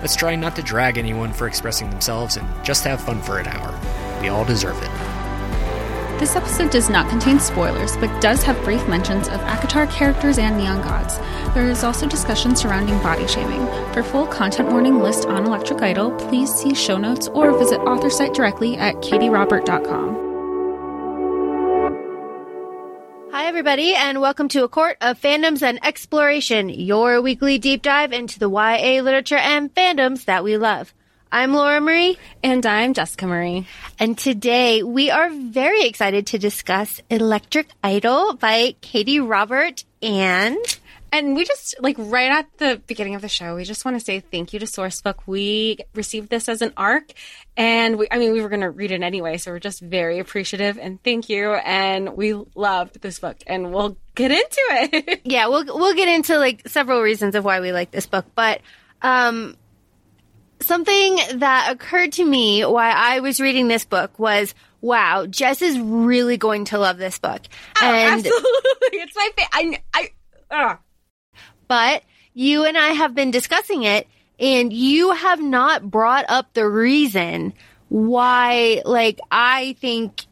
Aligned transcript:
Let's 0.00 0.16
try 0.16 0.36
not 0.36 0.54
to 0.56 0.62
drag 0.62 0.96
anyone 0.98 1.32
for 1.32 1.46
expressing 1.46 1.90
themselves 1.90 2.36
and 2.36 2.46
just 2.64 2.84
have 2.84 3.00
fun 3.00 3.20
for 3.20 3.38
an 3.38 3.46
hour. 3.48 3.78
We 4.20 4.28
all 4.28 4.44
deserve 4.44 4.80
it. 4.82 4.90
This 6.20 6.34
episode 6.34 6.70
does 6.70 6.90
not 6.90 7.08
contain 7.08 7.38
spoilers, 7.38 7.96
but 7.96 8.20
does 8.20 8.42
have 8.42 8.60
brief 8.64 8.86
mentions 8.88 9.28
of 9.28 9.40
ACOTAR 9.42 9.88
characters 9.90 10.38
and 10.38 10.56
neon 10.56 10.82
gods. 10.82 11.18
There 11.54 11.68
is 11.68 11.84
also 11.84 12.08
discussion 12.08 12.56
surrounding 12.56 12.98
body 12.98 13.26
shaming. 13.28 13.64
For 13.92 14.02
full 14.02 14.26
content 14.26 14.68
warning 14.68 14.98
list 14.98 15.26
on 15.26 15.46
Electric 15.46 15.80
Idol, 15.80 16.10
please 16.12 16.52
see 16.52 16.74
show 16.74 16.98
notes 16.98 17.28
or 17.28 17.56
visit 17.56 17.78
author 17.80 18.10
site 18.10 18.34
directly 18.34 18.76
at 18.76 18.96
kateerobert.com. 18.96 20.27
everybody, 23.68 23.94
and 23.94 24.22
welcome 24.22 24.48
to 24.48 24.64
A 24.64 24.68
Court 24.68 24.96
of 25.02 25.20
Fandoms 25.20 25.60
and 25.60 25.78
Exploration, 25.84 26.70
your 26.70 27.20
weekly 27.20 27.58
deep 27.58 27.82
dive 27.82 28.14
into 28.14 28.38
the 28.38 28.48
YA 28.48 29.02
literature 29.02 29.36
and 29.36 29.74
fandoms 29.74 30.24
that 30.24 30.42
we 30.42 30.56
love. 30.56 30.94
I'm 31.30 31.52
Laura 31.52 31.78
Marie. 31.78 32.16
And 32.42 32.64
I'm 32.64 32.94
Jessica 32.94 33.26
Marie. 33.26 33.66
And 33.98 34.16
today 34.16 34.82
we 34.82 35.10
are 35.10 35.28
very 35.28 35.82
excited 35.82 36.28
to 36.28 36.38
discuss 36.38 37.02
Electric 37.10 37.68
Idol 37.84 38.36
by 38.36 38.74
Katee 38.80 39.20
Robert 39.20 39.84
and. 40.00 40.56
And 41.10 41.34
we 41.34 41.44
just, 41.44 41.74
like, 41.80 41.96
right 41.98 42.30
at 42.30 42.58
the 42.58 42.82
beginning 42.86 43.14
of 43.14 43.22
the 43.22 43.28
show, 43.28 43.56
we 43.56 43.64
just 43.64 43.84
want 43.84 43.98
to 43.98 44.04
say 44.04 44.20
thank 44.20 44.52
you 44.52 44.58
to 44.58 44.66
Sourcebook. 44.66 45.20
We 45.26 45.78
received 45.94 46.28
this 46.28 46.48
as 46.48 46.60
an 46.60 46.72
arc, 46.76 47.12
and 47.56 47.98
we, 47.98 48.08
I 48.10 48.18
mean, 48.18 48.32
we 48.32 48.42
were 48.42 48.48
going 48.48 48.60
to 48.60 48.70
read 48.70 48.90
it 48.90 49.02
anyway, 49.02 49.38
so 49.38 49.50
we're 49.50 49.58
just 49.58 49.80
very 49.80 50.18
appreciative 50.18 50.78
and 50.78 51.02
thank 51.02 51.28
you. 51.28 51.52
And 51.52 52.16
we 52.16 52.34
loved 52.54 53.00
this 53.00 53.18
book, 53.18 53.38
and 53.46 53.72
we'll 53.72 53.96
get 54.14 54.30
into 54.30 54.60
it. 54.70 55.20
yeah, 55.24 55.48
we'll, 55.48 55.64
we'll 55.64 55.94
get 55.94 56.08
into, 56.08 56.38
like, 56.38 56.68
several 56.68 57.00
reasons 57.00 57.34
of 57.34 57.44
why 57.44 57.60
we 57.60 57.72
like 57.72 57.90
this 57.90 58.06
book, 58.06 58.26
but, 58.34 58.60
um, 59.00 59.56
something 60.60 61.18
that 61.36 61.72
occurred 61.72 62.12
to 62.12 62.24
me 62.24 62.62
while 62.64 62.94
I 62.94 63.20
was 63.20 63.40
reading 63.40 63.68
this 63.68 63.84
book 63.84 64.18
was, 64.18 64.54
wow, 64.80 65.26
Jess 65.26 65.62
is 65.62 65.78
really 65.78 66.36
going 66.36 66.66
to 66.66 66.78
love 66.78 66.98
this 66.98 67.18
book. 67.18 67.42
Oh, 67.80 67.86
and 67.86 68.14
absolutely. 68.14 68.50
It's 68.90 69.14
my 69.16 69.30
favorite. 69.36 69.80
I, 69.94 70.10
I, 70.50 70.70
uh. 70.72 70.76
But 71.68 72.02
you 72.34 72.64
and 72.64 72.76
I 72.76 72.88
have 72.88 73.14
been 73.14 73.30
discussing 73.30 73.82
it 73.84 74.08
and 74.40 74.72
you 74.72 75.12
have 75.12 75.40
not 75.40 75.90
brought 75.90 76.24
up 76.28 76.52
the 76.54 76.68
reason 76.68 77.52
why, 77.88 78.82
like, 78.84 79.20
I 79.30 79.76
think 79.80 80.24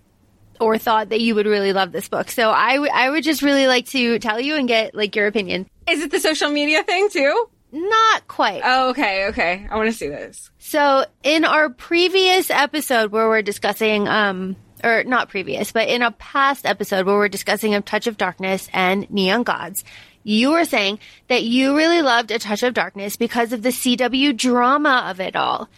or 0.58 0.78
thought 0.78 1.10
that 1.10 1.20
you 1.20 1.34
would 1.34 1.46
really 1.46 1.72
love 1.72 1.92
this 1.92 2.08
book. 2.08 2.30
So 2.30 2.50
I, 2.50 2.74
w- 2.74 2.92
I 2.92 3.10
would 3.10 3.24
just 3.24 3.42
really 3.42 3.66
like 3.66 3.86
to 3.86 4.18
tell 4.18 4.40
you 4.40 4.56
and 4.56 4.66
get, 4.66 4.94
like, 4.94 5.14
your 5.16 5.26
opinion. 5.26 5.68
Is 5.88 6.00
it 6.00 6.10
the 6.10 6.20
social 6.20 6.50
media 6.50 6.82
thing 6.82 7.08
too? 7.10 7.48
Not 7.72 8.26
quite. 8.28 8.62
Oh, 8.64 8.90
okay, 8.90 9.26
okay. 9.26 9.66
I 9.70 9.76
want 9.76 9.90
to 9.90 9.96
see 9.96 10.08
this. 10.08 10.50
So, 10.58 11.04
in 11.22 11.44
our 11.44 11.68
previous 11.68 12.48
episode 12.50 13.10
where 13.12 13.28
we're 13.28 13.42
discussing, 13.42 14.08
um, 14.08 14.56
or 14.82 15.04
not 15.04 15.28
previous, 15.28 15.72
but 15.72 15.88
in 15.88 16.02
a 16.02 16.10
past 16.12 16.64
episode 16.64 17.06
where 17.06 17.16
we're 17.16 17.28
discussing 17.28 17.74
A 17.74 17.80
Touch 17.82 18.06
of 18.06 18.16
Darkness 18.16 18.68
and 18.72 19.10
Neon 19.10 19.42
Gods, 19.42 19.84
you 20.26 20.50
were 20.50 20.64
saying 20.64 20.98
that 21.28 21.44
you 21.44 21.76
really 21.76 22.02
loved 22.02 22.32
A 22.32 22.40
Touch 22.40 22.64
of 22.64 22.74
Darkness 22.74 23.16
because 23.16 23.52
of 23.52 23.62
the 23.62 23.68
CW 23.68 24.36
drama 24.36 25.06
of 25.08 25.20
it 25.20 25.36
all. 25.36 25.68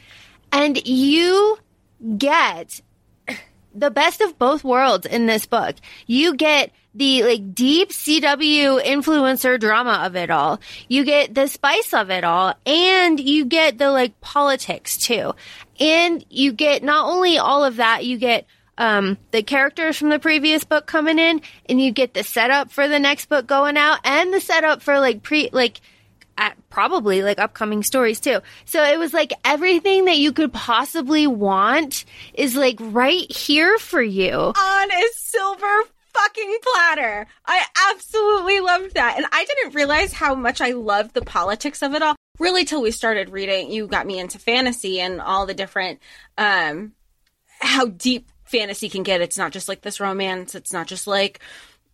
And 0.51 0.87
you 0.89 1.59
get 2.17 2.81
the 3.75 3.91
best 3.91 4.23
of 4.23 4.39
both 4.39 4.65
worlds 4.65 5.05
in 5.05 5.27
this 5.27 5.45
book. 5.45 5.77
You 6.07 6.35
get 6.35 6.73
the 6.95 7.25
like 7.25 7.55
deep 7.55 7.91
CW 7.91 8.83
influencer 8.83 9.61
drama 9.61 10.05
of 10.07 10.17
it 10.17 10.31
all. 10.31 10.61
You 10.89 11.05
get 11.05 11.35
the 11.35 11.47
spice 11.47 11.93
of 11.93 12.09
it 12.09 12.25
all 12.25 12.55
and 12.65 13.21
you 13.21 13.45
get 13.45 13.77
the 13.77 13.91
like 13.91 14.19
politics 14.23 14.97
too. 14.97 15.35
And 15.79 16.25
you 16.31 16.53
get 16.53 16.83
not 16.83 17.07
only 17.07 17.37
all 17.37 17.65
of 17.65 17.77
that, 17.77 18.07
you 18.07 18.17
get 18.17 18.47
um, 18.79 19.19
the 19.33 19.43
characters 19.43 19.97
from 19.97 20.09
the 20.09 20.19
previous 20.19 20.65
book 20.65 20.87
coming 20.87 21.19
in 21.19 21.43
and 21.69 21.81
you 21.81 21.91
get 21.91 22.15
the 22.15 22.23
setup 22.23 22.71
for 22.71 22.89
the 22.89 22.99
next 22.99 23.29
book 23.29 23.47
going 23.47 23.77
out 23.77 23.99
and 24.05 24.33
the 24.33 24.41
setup 24.41 24.81
for 24.81 24.99
like 25.01 25.23
pre 25.23 25.51
like 25.53 25.81
at 26.39 26.57
probably 26.71 27.23
like 27.23 27.39
upcoming 27.41 27.83
stories 27.83 28.21
too. 28.21 28.39
So 28.65 28.83
it 28.85 28.99
was 28.99 29.13
like 29.13 29.33
everything 29.45 30.07
that 30.07 30.19
you 30.19 30.33
could 30.33 30.53
possibly 30.53 31.27
want 31.27 32.05
is 32.33 32.55
like 32.55 32.77
right 32.81 33.31
here 33.31 33.77
for 33.79 34.01
you. 34.01 34.33
On 34.33 34.91
a 34.93 35.05
silver 35.17 35.83
fucking 36.15 36.59
platter. 36.63 37.27
I 37.45 37.65
absolutely 37.91 38.61
loved 38.61 38.95
that. 38.95 39.17
And 39.17 39.27
I 39.33 39.45
didn't 39.45 39.75
realize 39.75 40.13
how 40.13 40.37
much 40.37 40.61
I 40.61 40.71
loved 40.71 41.15
the 41.15 41.23
politics 41.23 41.83
of 41.83 41.95
it 41.95 42.03
all. 42.03 42.15
Really 42.39 42.65
till 42.65 42.83
we 42.83 42.93
started 42.93 43.31
reading, 43.31 43.73
you 43.73 43.89
got 43.89 44.07
me 44.07 44.21
into 44.21 44.39
fantasy 44.39 45.01
and 45.01 45.21
all 45.21 45.47
the 45.47 45.55
different 45.55 45.99
um 46.39 46.93
how 47.61 47.87
deep 47.87 48.31
fantasy 48.49 48.89
can 48.89 49.03
get. 49.03 49.21
It's 49.21 49.39
not 49.39 49.53
just 49.53 49.69
like 49.69 49.83
this 49.83 50.01
romance, 50.01 50.55
it's 50.55 50.73
not 50.73 50.87
just 50.87 51.07
like 51.07 51.41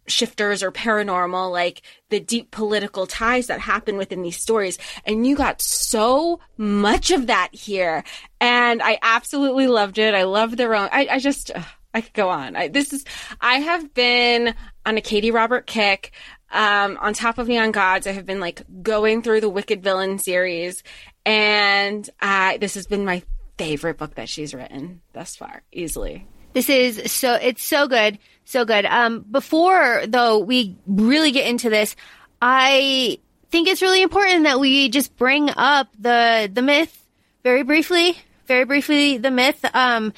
shifters 0.07 0.63
or 0.63 0.71
paranormal, 0.71 1.51
like 1.51 1.83
the 2.11 2.21
deep 2.21 2.51
political 2.51 3.07
ties 3.07 3.47
that 3.47 3.61
happen 3.61 3.97
within 3.97 4.23
these 4.23 4.37
stories. 4.37 4.79
And 5.05 5.27
you 5.27 5.37
got 5.37 5.63
so 5.63 6.41
much 6.57 7.11
of 7.11 7.29
that 7.29 7.49
here. 7.53 8.05
And 8.41 8.83
I 8.83 8.99
absolutely 9.03 9.67
loved 9.67 9.99
it. 9.99 10.15
I 10.15 10.25
love 10.25 10.57
the 10.57 10.65
own. 10.65 10.89
I, 10.93 11.09
I 11.11 11.19
just, 11.19 11.51
ugh, 11.55 11.65
I 11.93 12.01
could 12.01 12.13
go 12.13 12.29
on. 12.29 12.57
I, 12.57 12.69
this 12.69 12.93
is, 12.93 13.05
I 13.41 13.61
have 13.61 13.95
been 13.95 14.55
on 14.85 14.99
a 14.99 15.01
Katee 15.01 15.33
Robert 15.33 15.67
kick. 15.67 16.13
Um, 16.51 16.99
on 17.01 17.15
top 17.15 17.39
of 17.39 17.49
Neon 17.49 17.73
Gods, 17.73 18.07
I 18.07 18.13
have 18.13 18.27
been 18.27 18.41
like 18.41 18.63
going 18.83 19.23
through 19.23 19.41
the 19.41 19.49
Wicked 19.49 19.83
Villain 19.83 20.19
series. 20.19 20.83
And, 21.25 22.09
uh, 22.21 22.59
this 22.59 22.75
has 22.75 22.87
been 22.87 23.05
my 23.05 23.23
favorite 23.57 23.99
book 23.99 24.17
that 24.17 24.29
she's 24.29 24.55
written 24.55 25.01
thus 25.15 25.35
far, 25.35 25.63
easily. 25.73 26.27
This 26.55 26.71
is 26.71 27.13
so, 27.13 27.35
it's 27.35 27.63
so 27.63 27.87
good. 27.87 28.19
So 28.47 28.65
good. 28.65 28.87
Um, 28.87 29.21
before 29.31 30.05
though 30.07 30.39
we 30.39 30.77
really 30.87 31.33
get 31.33 31.47
into 31.47 31.69
this, 31.69 31.97
I 32.41 33.19
think 33.51 33.69
it's 33.69 33.83
really 33.83 34.03
important 34.03 34.45
that 34.45 34.61
we 34.61 34.89
just 34.89 35.17
bring 35.17 35.51
up 35.51 35.89
the, 35.99 36.51
the 36.53 36.63
myth 36.63 37.07
very 37.43 37.63
briefly, 37.63 38.17
very 38.47 38.65
briefly, 38.65 39.19
the 39.19 39.31
myth. 39.31 39.65
Um, 39.75 40.13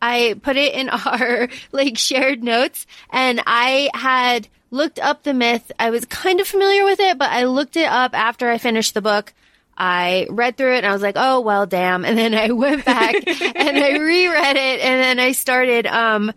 I 0.00 0.34
put 0.42 0.56
it 0.56 0.74
in 0.74 0.88
our 1.06 1.48
like 1.70 1.98
shared 1.98 2.42
notes 2.42 2.86
and 3.10 3.40
I 3.46 3.90
had 3.94 4.48
looked 4.70 4.98
up 4.98 5.22
the 5.22 5.34
myth. 5.34 5.70
I 5.78 5.90
was 5.90 6.04
kind 6.06 6.40
of 6.40 6.48
familiar 6.48 6.84
with 6.84 6.98
it, 6.98 7.18
but 7.18 7.30
I 7.30 7.44
looked 7.44 7.76
it 7.76 7.88
up 7.88 8.14
after 8.14 8.50
I 8.50 8.58
finished 8.58 8.94
the 8.94 9.02
book. 9.02 9.32
I 9.84 10.28
read 10.30 10.56
through 10.56 10.74
it 10.74 10.78
and 10.78 10.86
I 10.86 10.92
was 10.92 11.02
like, 11.02 11.16
oh, 11.18 11.40
well, 11.40 11.66
damn. 11.66 12.04
And 12.04 12.16
then 12.16 12.34
I 12.34 12.52
went 12.52 12.84
back 12.86 13.14
and 13.16 13.78
I 13.78 13.98
reread 13.98 14.56
it 14.56 14.80
and 14.80 15.02
then 15.02 15.18
I 15.18 15.32
started, 15.32 15.88
um, 15.88 16.30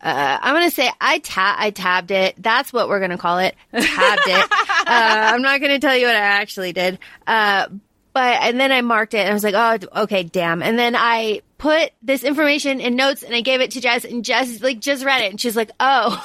uh, 0.00 0.38
I'm 0.40 0.52
gonna 0.54 0.72
say 0.72 0.90
I 1.00 1.20
ta- 1.20 1.54
I 1.56 1.70
tabbed 1.70 2.10
it. 2.10 2.34
That's 2.42 2.72
what 2.72 2.88
we're 2.88 2.98
gonna 2.98 3.16
call 3.16 3.38
it. 3.38 3.54
Tabbed 3.72 4.22
it. 4.26 4.50
uh, 4.50 4.84
I'm 4.86 5.42
not 5.42 5.60
gonna 5.60 5.78
tell 5.78 5.96
you 5.96 6.06
what 6.06 6.16
I 6.16 6.18
actually 6.18 6.72
did. 6.72 6.98
Uh, 7.24 7.68
but 8.12 8.42
and 8.42 8.58
then 8.58 8.72
I 8.72 8.80
marked 8.80 9.14
it 9.14 9.18
and 9.18 9.30
I 9.30 9.32
was 9.32 9.44
like, 9.44 9.54
oh, 9.54 10.02
okay, 10.02 10.24
damn. 10.24 10.60
And 10.60 10.76
then 10.76 10.96
I 10.96 11.42
put 11.56 11.92
this 12.02 12.24
information 12.24 12.80
in 12.80 12.96
notes 12.96 13.22
and 13.22 13.32
I 13.32 13.42
gave 13.42 13.60
it 13.60 13.70
to 13.72 13.80
Jess 13.80 14.04
and 14.04 14.24
Jess 14.24 14.60
like 14.60 14.80
just 14.80 15.04
read 15.04 15.22
it 15.22 15.30
and 15.30 15.40
she's 15.40 15.54
like, 15.54 15.70
oh, 15.78 16.20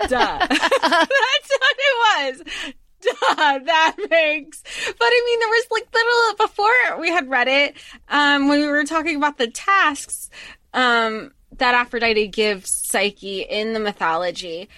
duh. 0.00 0.06
That's 0.48 0.60
what 0.60 1.76
it 1.78 1.96
was. 2.36 2.74
Duh, 3.00 3.12
that 3.64 3.96
makes. 4.10 4.62
But 4.62 5.06
I 5.06 5.22
mean, 5.26 5.40
there 5.40 5.48
was 5.48 5.66
like 5.70 5.88
little 5.92 6.46
before 6.46 7.00
we 7.00 7.10
had 7.10 7.28
read 7.28 7.48
it. 7.48 7.76
Um, 8.08 8.48
when 8.48 8.60
we 8.60 8.68
were 8.68 8.84
talking 8.84 9.16
about 9.16 9.38
the 9.38 9.48
tasks, 9.48 10.30
um 10.74 11.32
that 11.56 11.74
Aphrodite 11.74 12.28
gives 12.28 12.70
Psyche 12.70 13.40
in 13.40 13.72
the 13.72 13.80
mythology, 13.80 14.68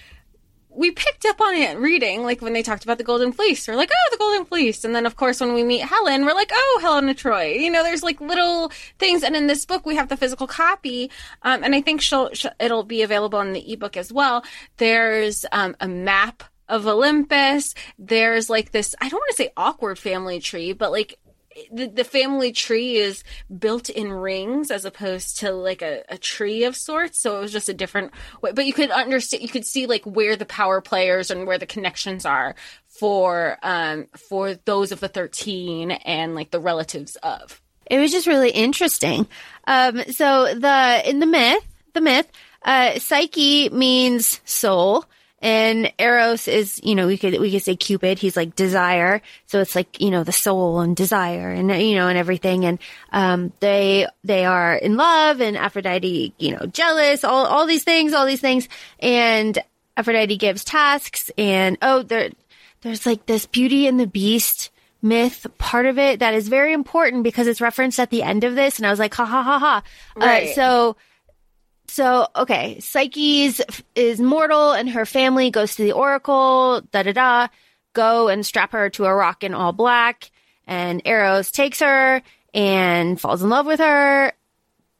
we 0.73 0.91
picked 0.91 1.25
up 1.25 1.41
on 1.41 1.53
it 1.53 1.77
reading, 1.77 2.23
like 2.23 2.41
when 2.41 2.53
they 2.53 2.63
talked 2.63 2.83
about 2.83 2.97
the 2.97 3.03
Golden 3.03 3.33
Fleece. 3.33 3.67
We're 3.67 3.75
like, 3.75 3.91
oh, 3.91 4.09
the 4.11 4.17
Golden 4.17 4.45
Fleece. 4.45 4.85
And 4.85 4.95
then, 4.95 5.05
of 5.05 5.15
course, 5.17 5.41
when 5.41 5.53
we 5.53 5.63
meet 5.63 5.81
Helen, 5.81 6.25
we're 6.25 6.33
like, 6.33 6.51
oh, 6.53 6.79
Helena 6.81 7.13
Troy. 7.13 7.53
You 7.53 7.69
know, 7.69 7.83
there's 7.83 8.03
like 8.03 8.21
little 8.21 8.71
things. 8.97 9.23
And 9.23 9.35
in 9.35 9.47
this 9.47 9.65
book, 9.65 9.85
we 9.85 9.95
have 9.95 10.07
the 10.07 10.15
physical 10.15 10.47
copy. 10.47 11.11
Um, 11.41 11.63
and 11.63 11.75
I 11.75 11.81
think 11.81 12.01
she'll, 12.01 12.33
she'll, 12.33 12.53
it'll 12.59 12.83
be 12.83 13.01
available 13.01 13.41
in 13.41 13.53
the 13.53 13.73
ebook 13.73 13.97
as 13.97 14.13
well. 14.13 14.45
There's 14.77 15.45
um, 15.51 15.75
a 15.81 15.87
map 15.87 16.43
of 16.71 16.87
Olympus. 16.87 17.75
There's 17.99 18.49
like 18.49 18.71
this, 18.71 18.95
I 18.99 19.09
don't 19.09 19.19
want 19.19 19.29
to 19.31 19.35
say 19.35 19.51
awkward 19.57 19.99
family 19.99 20.39
tree, 20.39 20.73
but 20.73 20.91
like 20.91 21.19
the, 21.69 21.87
the 21.87 22.05
family 22.05 22.53
tree 22.53 22.95
is 22.95 23.25
built 23.59 23.89
in 23.89 24.09
rings 24.09 24.71
as 24.71 24.85
opposed 24.85 25.39
to 25.39 25.51
like 25.51 25.81
a, 25.81 26.03
a 26.07 26.17
tree 26.17 26.63
of 26.63 26.77
sorts. 26.77 27.19
So 27.19 27.37
it 27.37 27.41
was 27.41 27.51
just 27.51 27.67
a 27.67 27.73
different 27.73 28.13
way. 28.41 28.53
But 28.53 28.65
you 28.65 28.73
could 28.73 28.89
understand, 28.89 29.43
you 29.43 29.49
could 29.49 29.65
see 29.65 29.85
like 29.85 30.05
where 30.05 30.37
the 30.37 30.45
power 30.45 30.79
players 30.79 31.29
and 31.29 31.45
where 31.45 31.57
the 31.57 31.65
connections 31.65 32.25
are 32.25 32.55
for 32.87 33.57
um 33.63 34.07
for 34.29 34.53
those 34.53 34.91
of 34.91 34.99
the 34.99 35.07
13 35.07 35.91
and 35.91 36.35
like 36.35 36.51
the 36.51 36.59
relatives 36.59 37.17
of. 37.17 37.61
It 37.85 37.99
was 37.99 38.11
just 38.11 38.27
really 38.27 38.51
interesting. 38.51 39.27
Um, 39.67 40.03
so 40.11 40.55
the 40.55 41.01
in 41.05 41.19
the 41.19 41.25
myth, 41.25 41.65
the 41.93 42.01
myth, 42.01 42.31
uh, 42.63 42.99
Psyche 42.99 43.69
means 43.69 44.39
soul, 44.45 45.03
and 45.41 45.91
Eros 45.97 46.47
is, 46.47 46.79
you 46.83 46.93
know, 46.93 47.07
we 47.07 47.17
could 47.17 47.39
we 47.39 47.51
could 47.51 47.63
say 47.63 47.75
Cupid. 47.75 48.19
He's 48.19 48.37
like 48.37 48.55
desire, 48.55 49.21
so 49.47 49.59
it's 49.59 49.75
like 49.75 49.99
you 49.99 50.11
know 50.11 50.23
the 50.23 50.31
soul 50.31 50.81
and 50.81 50.95
desire, 50.95 51.49
and 51.49 51.69
you 51.81 51.95
know, 51.95 52.07
and 52.07 52.17
everything. 52.17 52.63
And 52.65 52.79
um, 53.11 53.51
they 53.59 54.07
they 54.23 54.45
are 54.45 54.75
in 54.75 54.97
love, 54.97 55.41
and 55.41 55.57
Aphrodite, 55.57 56.33
you 56.37 56.51
know, 56.51 56.67
jealous, 56.67 57.23
all 57.23 57.47
all 57.47 57.65
these 57.65 57.83
things, 57.83 58.13
all 58.13 58.27
these 58.27 58.41
things, 58.41 58.69
and 58.99 59.57
Aphrodite 59.97 60.37
gives 60.37 60.63
tasks, 60.63 61.31
and 61.37 61.77
oh, 61.81 62.03
there 62.03 62.29
there's 62.81 63.07
like 63.07 63.25
this 63.25 63.47
Beauty 63.47 63.87
and 63.87 63.99
the 63.99 64.07
Beast 64.07 64.69
myth 65.01 65.47
part 65.57 65.87
of 65.87 65.97
it 65.97 66.19
that 66.19 66.35
is 66.35 66.47
very 66.47 66.73
important 66.73 67.23
because 67.23 67.47
it's 67.47 67.61
referenced 67.61 67.99
at 67.99 68.11
the 68.11 68.21
end 68.21 68.43
of 68.43 68.53
this, 68.53 68.77
and 68.77 68.85
I 68.85 68.91
was 68.91 68.99
like, 68.99 69.15
ha 69.15 69.25
ha 69.25 69.41
ha 69.41 69.57
ha. 69.57 69.83
Right. 70.15 70.49
Uh, 70.49 70.53
so. 70.53 70.97
So, 71.91 72.29
okay, 72.33 72.79
Psyche's 72.79 73.59
is 73.95 74.21
mortal 74.21 74.71
and 74.71 74.89
her 74.91 75.05
family 75.05 75.51
goes 75.51 75.75
to 75.75 75.83
the 75.83 75.91
oracle, 75.91 76.79
da 76.93 77.03
da 77.03 77.11
da, 77.11 77.47
go 77.91 78.29
and 78.29 78.45
strap 78.45 78.71
her 78.71 78.89
to 78.91 79.03
a 79.03 79.13
rock 79.13 79.43
in 79.43 79.53
all 79.53 79.73
black. 79.73 80.31
And 80.65 81.01
Eros 81.03 81.51
takes 81.51 81.81
her 81.81 82.21
and 82.53 83.19
falls 83.19 83.43
in 83.43 83.49
love 83.49 83.65
with 83.65 83.81
her, 83.81 84.31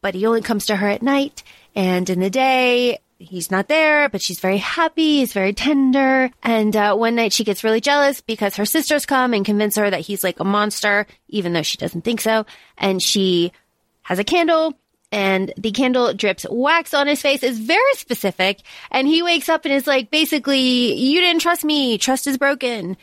but 0.02 0.16
he 0.16 0.26
only 0.26 0.42
comes 0.42 0.66
to 0.66 0.76
her 0.76 0.90
at 0.90 1.02
night. 1.02 1.44
And 1.76 2.10
in 2.10 2.20
the 2.20 2.30
day, 2.30 3.00
he's 3.20 3.52
not 3.52 3.70
there, 3.70 4.10
but 4.10 4.22
she's 4.22 4.42
very 4.42 4.58
happy. 4.58 5.20
He's 5.20 5.32
very 5.32 5.54
tender. 5.54 6.30
And 6.44 6.76
uh, 6.76 6.98
one 6.98 7.16
night 7.16 7.32
she 7.32 7.46
gets 7.46 7.64
really 7.64 7.80
jealous 7.80 8.20
because 8.20 8.58
her 8.58 8.66
sisters 8.66 9.06
come 9.06 9.34
and 9.34 9.46
convince 9.46 9.78
her 9.78 9.90
that 9.90 10.02
he's 10.02 10.26
like 10.26 10.42
a 10.42 10.44
monster, 10.44 11.08
even 11.30 11.54
though 11.54 11.62
she 11.62 11.78
doesn't 11.78 12.02
think 12.02 12.20
so. 12.20 12.46
And 12.78 13.02
she 13.02 13.54
has 14.02 14.20
a 14.20 14.26
candle 14.26 14.78
and 15.12 15.54
the 15.58 15.72
candle 15.72 16.13
drips 16.13 16.46
wax 16.50 16.94
on 16.94 17.08
his 17.08 17.22
face 17.22 17.44
is 17.44 17.60
very 17.60 17.94
specific. 17.94 18.62
And 18.90 19.08
he 19.08 19.22
wakes 19.22 19.50
up 19.50 19.66
and 19.66 19.74
is 19.74 19.88
like, 19.88 20.10
basically, 20.10 20.94
you 20.94 21.19
didn't 21.19 21.42
trust 21.42 21.63
me. 21.66 21.98
Trust 21.98 22.28
is 22.28 22.38
broken. 22.38 22.96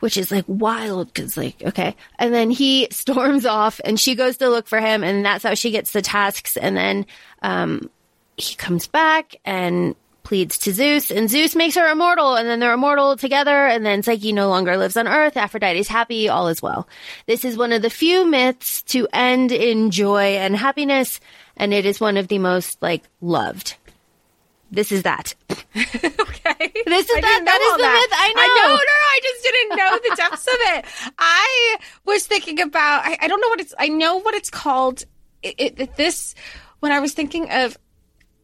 Which 0.00 0.16
is 0.16 0.30
like 0.30 0.46
wild 0.48 1.12
because 1.12 1.36
like, 1.36 1.62
okay. 1.62 1.94
And 2.18 2.32
then 2.32 2.50
he 2.50 2.88
storms 2.90 3.46
off 3.46 3.80
and 3.84 4.00
she 4.00 4.14
goes 4.14 4.38
to 4.38 4.48
look 4.48 4.66
for 4.66 4.80
him 4.80 5.04
and 5.04 5.24
that's 5.24 5.44
how 5.44 5.54
she 5.54 5.70
gets 5.70 5.92
the 5.92 6.02
tasks. 6.02 6.56
And 6.56 6.76
then, 6.76 7.06
um, 7.42 7.90
he 8.36 8.56
comes 8.56 8.86
back 8.86 9.36
and 9.44 9.94
pleads 10.22 10.58
to 10.58 10.72
Zeus 10.72 11.10
and 11.10 11.28
Zeus 11.30 11.54
makes 11.56 11.74
her 11.76 11.90
immortal 11.90 12.34
and 12.36 12.48
then 12.48 12.60
they're 12.60 12.72
immortal 12.74 13.16
together 13.16 13.66
and 13.66 13.84
then 13.84 14.02
Psyche 14.02 14.32
no 14.32 14.48
longer 14.48 14.76
lives 14.76 14.96
on 14.96 15.08
earth. 15.08 15.36
Aphrodite's 15.36 15.88
happy. 15.88 16.28
All 16.28 16.48
is 16.48 16.62
well. 16.62 16.88
This 17.26 17.44
is 17.44 17.56
one 17.56 17.72
of 17.72 17.82
the 17.82 17.90
few 17.90 18.26
myths 18.26 18.82
to 18.82 19.08
end 19.12 19.52
in 19.52 19.90
joy 19.90 20.36
and 20.36 20.56
happiness. 20.56 21.20
And 21.56 21.74
it 21.74 21.84
is 21.86 22.00
one 22.00 22.16
of 22.16 22.28
the 22.28 22.38
most 22.38 22.80
like 22.80 23.02
loved. 23.20 23.76
This 24.70 24.92
is 24.92 25.02
that. 25.02 25.34
Okay. 25.76 26.72
This 26.86 27.08
is 27.08 27.16
I 27.16 27.20
that. 27.20 27.42
That 27.44 27.60
is 27.60 27.72
the 27.76 27.82
myth. 27.82 28.12
I 28.12 28.32
know. 28.34 28.42
I 28.42 28.68
know. 28.68 28.76
No, 28.90 28.96
I 29.10 29.20
just 29.22 29.42
didn't 29.42 29.76
know 29.76 29.98
the 30.02 30.16
depths 30.16 30.46
of 30.46 30.54
it. 30.54 31.12
I 31.18 31.76
was 32.04 32.26
thinking 32.26 32.60
about. 32.60 33.04
I, 33.04 33.18
I 33.20 33.28
don't 33.28 33.40
know 33.40 33.48
what 33.48 33.60
it's. 33.60 33.74
I 33.78 33.88
know 33.88 34.16
what 34.20 34.34
it's 34.34 34.50
called. 34.50 35.04
It, 35.42 35.80
it, 35.80 35.96
this 35.96 36.34
when 36.80 36.92
I 36.92 37.00
was 37.00 37.12
thinking 37.12 37.50
of 37.50 37.76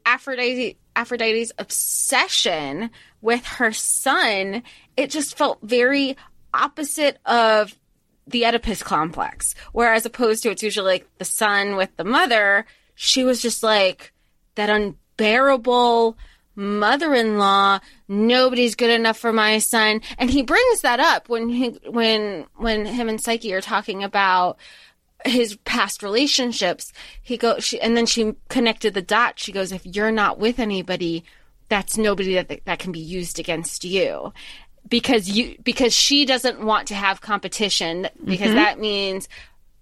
Aphrodite. 0.04 0.76
Aphrodite's 0.96 1.52
obsession 1.58 2.90
with 3.20 3.44
her 3.44 3.72
son. 3.72 4.62
It 4.96 5.10
just 5.10 5.36
felt 5.36 5.58
very 5.62 6.16
opposite 6.52 7.18
of 7.26 7.78
the 8.26 8.46
Oedipus 8.46 8.82
complex. 8.82 9.54
Whereas 9.72 10.06
opposed 10.06 10.42
to 10.42 10.50
it's 10.50 10.62
usually 10.62 10.94
like 10.94 11.08
the 11.18 11.24
son 11.24 11.76
with 11.76 11.94
the 11.96 12.04
mother, 12.04 12.66
she 12.94 13.22
was 13.22 13.40
just 13.40 13.62
like 13.62 14.12
that 14.56 14.70
unbearable 14.70 16.16
mother-in-law 16.58 17.78
nobody's 18.08 18.74
good 18.74 18.88
enough 18.88 19.18
for 19.18 19.30
my 19.30 19.58
son 19.58 20.00
and 20.16 20.30
he 20.30 20.40
brings 20.40 20.80
that 20.80 20.98
up 20.98 21.28
when 21.28 21.50
he 21.50 21.68
when 21.86 22.46
when 22.56 22.86
him 22.86 23.10
and 23.10 23.20
psyche 23.20 23.52
are 23.52 23.60
talking 23.60 24.02
about 24.02 24.56
his 25.24 25.56
past 25.64 26.02
relationships 26.02 26.92
he 27.22 27.36
go 27.36 27.58
she 27.58 27.80
and 27.80 27.96
then 27.96 28.06
she 28.06 28.34
connected 28.48 28.94
the 28.94 29.02
dots. 29.02 29.42
She 29.42 29.52
goes 29.52 29.72
if 29.72 29.84
you're 29.86 30.12
not 30.12 30.38
with 30.38 30.58
anybody 30.58 31.24
that's 31.68 31.96
nobody 31.96 32.34
that 32.34 32.60
that 32.64 32.78
can 32.78 32.92
be 32.92 33.00
used 33.00 33.38
against 33.38 33.84
you. 33.84 34.32
Because 34.88 35.28
you 35.28 35.56
because 35.64 35.94
she 35.94 36.24
doesn't 36.24 36.60
want 36.60 36.88
to 36.88 36.94
have 36.94 37.20
competition 37.20 38.08
because 38.24 38.48
mm-hmm. 38.48 38.56
that 38.56 38.78
means 38.78 39.28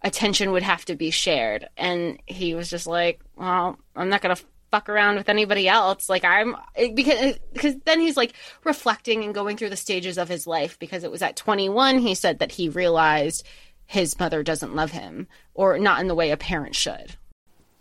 attention 0.02 0.52
would 0.52 0.62
have 0.62 0.84
to 0.86 0.94
be 0.94 1.10
shared. 1.10 1.68
And 1.76 2.20
he 2.26 2.54
was 2.54 2.70
just 2.70 2.86
like 2.86 3.20
well 3.36 3.78
i'm 3.96 4.08
not 4.08 4.22
gonna 4.22 4.36
fuck 4.70 4.88
around 4.88 5.16
with 5.16 5.28
anybody 5.28 5.68
else. 5.68 6.08
Like 6.08 6.24
i'm 6.24 6.56
because 6.94 7.38
because 7.52 7.76
then 7.84 8.00
he's 8.00 8.16
like 8.16 8.32
reflecting 8.64 9.24
and 9.24 9.34
going 9.34 9.56
through 9.56 9.70
the 9.70 9.76
stages 9.76 10.16
of 10.16 10.28
his 10.28 10.46
life 10.46 10.78
because 10.78 11.04
it 11.04 11.10
was 11.10 11.22
at 11.22 11.36
21 11.36 11.98
he 11.98 12.14
said 12.14 12.38
that 12.38 12.52
he 12.52 12.68
realized 12.70 13.46
his 13.86 14.18
mother 14.18 14.42
doesn't 14.42 14.74
love 14.74 14.92
him 14.92 15.26
or 15.54 15.78
not 15.78 16.00
in 16.00 16.08
the 16.08 16.14
way 16.14 16.30
a 16.30 16.36
parent 16.36 16.74
should 16.74 17.16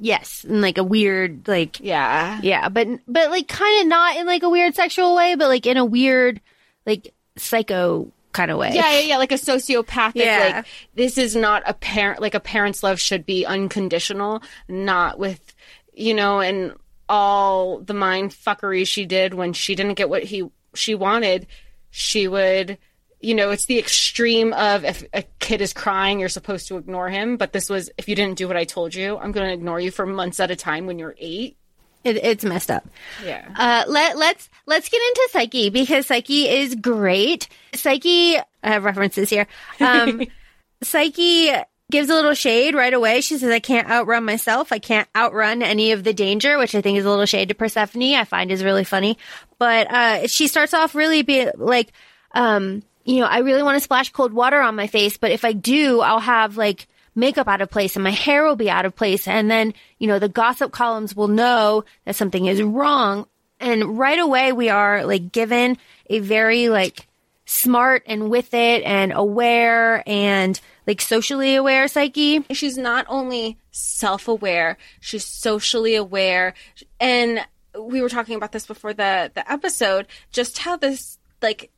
Yes. 0.04 0.44
In 0.44 0.60
like 0.60 0.78
a 0.78 0.84
weird, 0.84 1.48
like, 1.48 1.80
yeah 1.80 2.40
yeah, 2.44 2.68
but, 2.68 2.88
but 3.08 3.30
like 3.30 3.48
kind 3.48 3.82
of 3.82 3.88
not 3.88 4.18
in 4.18 4.26
like 4.26 4.44
a 4.44 4.50
weird 4.50 4.76
sexual 4.76 5.16
way, 5.16 5.36
but 5.36 5.48
like 5.48 5.66
in 5.66 5.78
a 5.78 5.86
weird, 5.86 6.42
like 6.86 7.14
psycho 7.38 8.12
kind 8.34 8.52
of 8.52 8.58
way. 8.58 8.72
Yeah, 8.74 8.92
yeah, 8.92 9.00
yeah, 9.00 9.18
like 9.18 9.32
a 9.32 9.36
sociopathic. 9.36 10.16
Yeah. 10.16 10.52
Like 10.58 10.66
this 10.96 11.18
is 11.18 11.38
not 11.38 11.64
a 11.66 11.74
parent. 11.74 12.22
Like 12.22 12.36
a 12.36 12.42
parent's 12.42 12.84
love 12.84 13.00
should 13.00 13.26
be 13.26 13.46
unconditional, 13.46 14.44
not 14.68 15.20
with, 15.20 15.56
you 15.94 16.14
know, 16.14 16.42
and 16.42 16.74
all 17.08 17.80
the 17.80 17.94
mind 17.94 18.32
fuckery 18.32 18.86
she 18.86 19.06
did 19.06 19.34
when 19.34 19.54
she 19.54 19.74
didn't 19.74 19.94
get 19.94 20.10
what 20.10 20.24
he 20.24 20.50
she 20.76 20.96
wanted. 20.96 21.48
She 21.92 22.28
would, 22.28 22.78
you 23.24 23.34
know, 23.34 23.52
it's 23.52 23.66
the 23.66 23.80
extreme 23.80 24.52
of 24.54 24.84
if 24.84 25.04
a 25.14 25.24
kid 25.40 25.62
is 25.62 25.72
crying, 25.72 26.20
you're 26.20 26.30
supposed 26.30 26.68
to 26.68 26.78
ignore 26.78 27.10
him. 27.10 27.38
But 27.38 27.54
this 27.54 27.70
was 27.70 27.90
if 27.98 28.10
you 28.10 28.16
didn't 28.16 28.38
do 28.38 28.48
what 28.48 28.58
I 28.58 28.66
told 28.66 28.94
you, 28.94 29.18
I'm 29.18 29.32
going 29.32 29.48
to 29.48 29.54
ignore 29.54 29.80
you 29.80 29.92
for 29.92 30.06
months 30.06 30.40
at 30.40 30.52
a 30.52 30.56
time 30.56 30.86
when 30.86 31.00
you're 31.00 31.16
eight. 31.18 31.58
It, 32.04 32.18
it's 32.18 32.44
messed 32.44 32.70
up. 32.70 32.86
Yeah. 33.24 33.48
Uh, 33.56 33.86
let, 33.88 34.18
let's, 34.18 34.50
let's 34.66 34.90
get 34.90 35.02
into 35.02 35.30
Psyche 35.32 35.70
because 35.70 36.08
Psyche 36.08 36.50
is 36.50 36.76
great. 36.76 37.48
Psyche, 37.74 38.38
I 38.38 38.44
have 38.62 38.84
references 38.84 39.30
here. 39.30 39.48
Um, 39.80 40.24
Psyche 40.84 41.54
gives 41.90 42.10
a 42.10 42.14
little 42.14 42.34
shade 42.34 42.76
right 42.76 42.94
away. 42.94 43.22
She 43.22 43.38
says, 43.38 43.50
I 43.50 43.60
can't 43.60 43.90
outrun 43.90 44.26
myself. 44.26 44.74
I 44.74 44.80
can't 44.80 45.08
outrun 45.16 45.64
any 45.64 45.94
of 45.94 46.04
the 46.04 46.14
danger, 46.14 46.58
which 46.58 46.76
I 46.76 46.82
think 46.82 46.98
is 46.98 47.06
a 47.06 47.10
little 47.10 47.26
shade 47.26 47.48
to 47.50 47.56
Persephone. 47.56 48.16
I 48.16 48.26
find 48.26 48.52
is 48.52 48.66
really 48.66 48.84
funny. 48.84 49.18
But, 49.58 49.90
uh, 49.90 50.28
she 50.28 50.48
starts 50.48 50.74
off 50.74 50.96
really 50.96 51.22
be 51.22 51.48
like, 51.56 51.94
um, 52.34 52.84
you 53.06 53.20
know, 53.20 53.26
I 53.26 53.40
really 53.40 53.64
want 53.64 53.76
to 53.76 53.84
splash 53.84 54.12
cold 54.12 54.34
water 54.34 54.60
on 54.60 54.76
my 54.76 54.88
face, 54.88 55.18
but 55.18 55.32
if 55.32 55.44
I 55.46 55.54
do, 55.54 56.02
I'll 56.02 56.20
have 56.20 56.58
like 56.58 56.88
makeup 57.16 57.48
out 57.48 57.62
of 57.62 57.70
place 57.70 57.96
and 57.96 58.04
my 58.04 58.12
hair 58.12 58.44
will 58.46 58.56
be 58.56 58.70
out 58.70 58.86
of 58.86 58.96
place. 58.96 59.28
And 59.28 59.50
then, 59.50 59.74
you 60.00 60.08
know, 60.08 60.20
the 60.20 60.30
gossip 60.30 60.72
columns 60.72 61.16
will 61.16 61.28
know 61.28 61.86
that 62.06 62.16
something 62.16 62.46
is 62.46 62.62
wrong. 62.62 63.28
And 63.60 63.98
right 63.98 64.20
away 64.20 64.52
we 64.52 64.70
are 64.70 65.06
like 65.06 65.32
given 65.32 65.78
a 66.10 66.20
very 66.20 66.70
like 66.70 67.08
smart 67.46 68.04
and 68.06 68.30
with 68.30 68.54
it 68.54 68.84
and 68.84 69.12
aware 69.14 70.04
and 70.08 70.60
like 70.88 71.02
socially 71.02 71.56
aware 71.56 71.88
psyche. 71.88 72.44
she's 72.54 72.78
not 72.78 73.06
only 73.10 73.58
self-aware 73.72 74.78
she's 75.02 75.26
socially 75.26 75.96
aware 75.96 76.54
and 77.02 77.46
we 77.78 78.02
were 78.02 78.10
talking 78.10 78.36
about 78.36 78.54
this 78.54 78.66
before 78.66 78.94
the 78.94 79.30
the 79.34 79.52
episode 79.52 80.08
just 80.32 80.60
how 80.60 80.78
this 80.78 81.18
like 81.42 81.70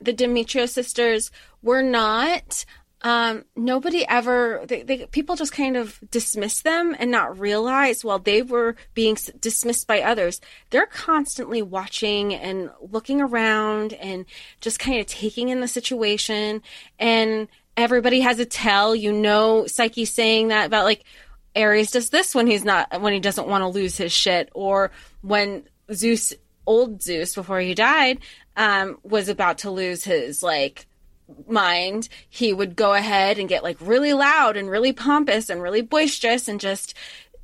the 0.00 0.12
Dimitriou 0.12 0.68
sisters 0.68 1.30
were 1.62 1.82
not 1.82 2.64
um 3.02 3.44
nobody 3.54 4.04
ever 4.08 4.64
they, 4.66 4.82
they 4.82 5.06
people 5.06 5.36
just 5.36 5.52
kind 5.52 5.76
of 5.76 6.00
dismiss 6.10 6.62
them 6.62 6.96
and 6.98 7.12
not 7.12 7.38
realize 7.38 8.04
while 8.04 8.18
they 8.18 8.42
were 8.42 8.74
being 8.94 9.16
dismissed 9.40 9.86
by 9.86 10.02
others. 10.02 10.40
They're 10.70 10.86
constantly 10.86 11.62
watching 11.62 12.34
and 12.34 12.70
looking 12.80 13.20
around 13.20 13.92
and 13.92 14.24
just 14.60 14.80
kind 14.80 14.98
of 14.98 15.06
taking 15.06 15.48
in 15.48 15.60
the 15.60 15.68
situation. 15.68 16.62
And 16.98 17.46
everybody 17.76 18.20
has 18.20 18.40
a 18.40 18.44
tell 18.44 18.96
you 18.96 19.12
know 19.12 19.64
psyche 19.68 20.04
saying 20.04 20.48
that 20.48 20.66
about 20.66 20.84
like 20.84 21.04
Ares 21.54 21.92
does 21.92 22.10
this 22.10 22.34
when 22.34 22.46
he's 22.46 22.64
not 22.64 23.00
when 23.00 23.12
he 23.12 23.20
doesn't 23.20 23.48
want 23.48 23.62
to 23.62 23.68
lose 23.68 23.96
his 23.96 24.12
shit 24.12 24.50
or 24.54 24.90
when 25.22 25.62
zeus 25.92 26.34
old 26.66 27.02
zeus 27.02 27.34
before 27.34 27.60
he 27.60 27.74
died 27.74 28.18
um 28.58 28.98
was 29.02 29.30
about 29.30 29.58
to 29.58 29.70
lose 29.70 30.04
his 30.04 30.42
like 30.42 30.86
mind, 31.46 32.08
he 32.28 32.52
would 32.52 32.76
go 32.76 32.94
ahead 32.94 33.38
and 33.38 33.48
get 33.48 33.62
like 33.62 33.76
really 33.80 34.12
loud 34.12 34.56
and 34.56 34.70
really 34.70 34.92
pompous 34.92 35.48
and 35.48 35.62
really 35.62 35.82
boisterous 35.82 36.48
and 36.48 36.60
just 36.60 36.94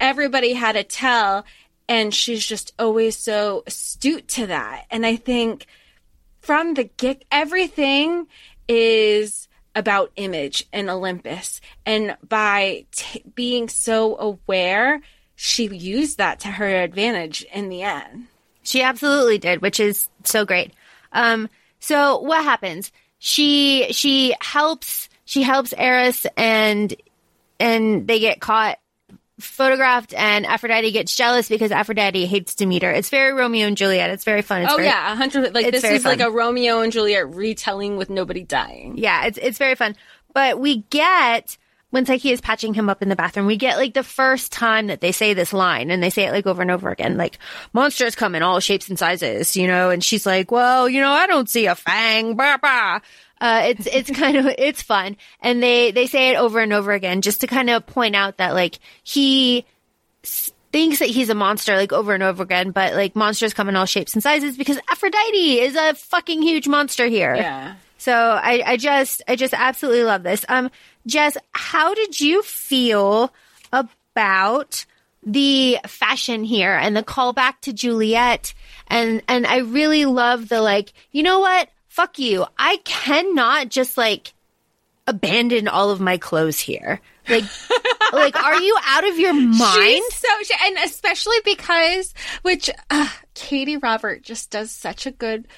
everybody 0.01 0.53
had 0.53 0.77
a 0.77 0.85
tell. 0.85 1.45
And 1.89 2.15
she's 2.15 2.45
just 2.45 2.73
always 2.79 3.17
so 3.17 3.63
astute 3.67 4.29
to 4.29 4.47
that. 4.47 4.87
And 4.91 5.05
I 5.05 5.17
think 5.17 5.67
from 6.41 6.75
the 6.75 6.85
get, 6.85 7.25
everything 7.31 8.27
is 8.69 9.49
about 9.75 10.13
image 10.17 10.67
and 10.73 10.89
Olympus. 10.89 11.61
And 11.85 12.17
by 12.27 12.87
t- 12.93 13.25
being 13.35 13.69
so 13.69 14.17
aware, 14.19 15.03
she 15.37 15.67
used 15.67 16.19
that 16.19 16.41
to 16.41 16.49
her 16.49 16.83
advantage 16.83 17.45
in 17.53 17.69
the 17.69 17.83
end. 17.83 18.29
She 18.63 18.83
absolutely 18.83 19.37
did, 19.37 19.61
which 19.61 19.79
is 19.79 20.09
so 20.23 20.47
great. 20.47 20.73
Um, 21.15 21.49
so 21.81 22.19
what 22.19 22.45
happens? 22.45 22.93
She 23.19 23.93
she 23.93 24.35
helps 24.41 25.09
she 25.25 25.43
helps 25.43 25.73
Eros 25.73 26.27
and 26.37 26.95
and 27.59 28.07
they 28.07 28.19
get 28.19 28.41
caught 28.41 28.79
photographed 29.41 30.15
and 30.15 30.47
Aphrodite 30.47 30.93
gets 30.93 31.17
jealous 31.17 31.49
because 31.49 31.73
Aphrodite 31.73 32.27
hates 32.27 32.55
Demeter. 32.55 32.91
It's 32.91 33.09
very 33.09 33.33
Romeo 33.33 33.67
and 33.67 33.77
Juliet. 33.77 34.11
It's 34.11 34.25
very 34.25 34.43
fun. 34.43 34.63
It's 34.63 34.73
oh 34.73 34.77
very, 34.77 34.89
yeah, 34.89 35.15
hundred. 35.17 35.55
Like 35.55 35.71
this 35.71 35.85
is 35.85 36.05
like 36.05 36.21
a 36.21 36.31
Romeo 36.31 36.81
and 36.81 36.93
Juliet 36.93 37.35
retelling 37.35 37.97
with 37.97 38.11
nobody 38.11 38.43
dying. 38.43 38.97
Yeah, 38.97 39.27
it's 39.27 39.39
it's 39.39 39.59
very 39.59 39.75
fun. 39.75 39.97
But 40.33 40.59
we 40.59 40.79
get 40.91 41.57
when 41.95 42.07
Psyche 42.07 42.33
is 42.33 42.41
patching 42.41 42.75
him 42.75 42.91
up 42.91 43.03
in 43.03 43.09
the 43.09 43.15
bathroom, 43.15 43.47
we 43.47 43.57
get 43.57 43.77
like 43.77 43.95
the 43.95 44.03
first 44.03 44.51
time 44.51 44.89
that 44.89 45.01
they 45.01 45.13
say 45.13 45.33
this 45.33 45.53
line 45.53 45.93
and 45.93 46.03
they 46.03 46.11
say 46.11 46.25
it 46.25 46.33
like 46.33 46.45
over 46.45 46.61
and 46.61 46.73
over 46.73 46.91
again, 46.91 47.17
like 47.17 47.39
monsters 47.73 48.17
come 48.17 48.35
in 48.35 48.43
all 48.43 48.59
shapes 48.59 48.89
and 48.89 48.99
sizes, 48.99 49.57
you 49.57 49.69
know, 49.69 49.91
and 49.91 50.03
she's 50.03 50.27
like, 50.27 50.51
well, 50.51 50.89
you 50.89 51.01
know, 51.01 51.13
I 51.13 51.29
don't 51.29 51.49
see 51.49 51.67
a 51.67 51.77
fang, 51.77 52.35
bah, 52.35 52.59
bah. 52.61 52.99
Uh, 53.41 53.63
it's, 53.67 53.87
it's 53.87 54.11
kind 54.19 54.37
of, 54.37 54.47
it's 54.59 54.83
fun. 54.83 55.17
And 55.41 55.63
they, 55.63 55.93
they 55.93 56.09
say 56.09 56.31
it 56.31 56.37
over 56.37 56.59
and 56.59 56.73
over 56.73 56.91
again 56.91 57.21
just 57.23 57.43
to 57.43 57.47
kind 57.47 57.71
of 57.71 57.87
point 57.87 58.17
out 58.17 58.39
that 58.39 58.55
like 58.55 58.81
he 59.05 59.65
s- 60.25 60.51
thinks 60.73 60.99
that 60.99 61.11
he's 61.11 61.31
a 61.31 61.35
monster 61.37 61.77
like 61.77 61.93
over 61.93 62.13
and 62.13 62.25
over 62.25 62.43
again, 62.43 62.73
but 62.73 62.95
like 62.95 63.15
monsters 63.15 63.55
come 63.55 63.69
in 63.69 63.77
all 63.77 63.87
shapes 63.87 64.15
and 64.15 64.23
sizes 64.25 64.57
because 64.57 64.81
Aphrodite 64.91 65.61
is 65.61 65.77
a 65.77 65.95
fucking 65.95 66.43
huge 66.43 66.67
monster 66.67 67.07
here. 67.07 67.37
Yeah. 67.37 67.77
So 68.05 68.13
I, 68.13 68.63
I 68.67 68.77
just, 68.77 69.23
I 69.27 69.35
just 69.35 69.55
absolutely 69.55 70.05
love 70.05 70.25
this. 70.25 70.45
Um, 70.51 70.71
Jess, 71.07 71.39
how 71.53 71.95
did 71.95 72.21
you 72.21 72.43
feel 72.43 73.33
about 73.73 74.85
the 75.23 75.79
fashion 75.87 76.45
here 76.45 76.75
and 76.75 76.95
the 76.95 77.03
callback 77.03 77.63
to 77.63 77.73
Juliet? 77.73 78.53
And, 78.89 79.23
and 79.27 79.47
I 79.47 79.61
really 79.61 80.05
love 80.05 80.51
the 80.51 80.61
like, 80.61 80.93
you 81.13 81.23
know 81.23 81.39
what? 81.39 81.71
Fuck 81.89 82.19
you. 82.19 82.45
I 82.59 82.77
cannot 82.85 83.71
just 83.71 83.97
like 83.97 84.35
abandon 85.07 85.67
all 85.67 85.89
of 85.91 85.99
my 85.99 86.19
clothes 86.19 86.61
here. 86.61 87.01
Like, 87.27 87.45
like, 88.13 88.37
are 88.37 88.61
you 88.61 88.77
out 88.85 89.09
of 89.09 89.19
your 89.19 89.33
mind? 89.33 90.03
She's 90.11 90.15
so, 90.15 90.29
she, 90.43 90.55
and 90.63 90.77
especially 90.85 91.39
because, 91.43 92.13
which 92.43 92.69
uh, 92.91 93.09
Katee 93.35 93.83
Robert 93.83 94.21
just 94.21 94.51
does 94.51 94.71
such 94.71 95.07
a 95.07 95.11
good, 95.11 95.49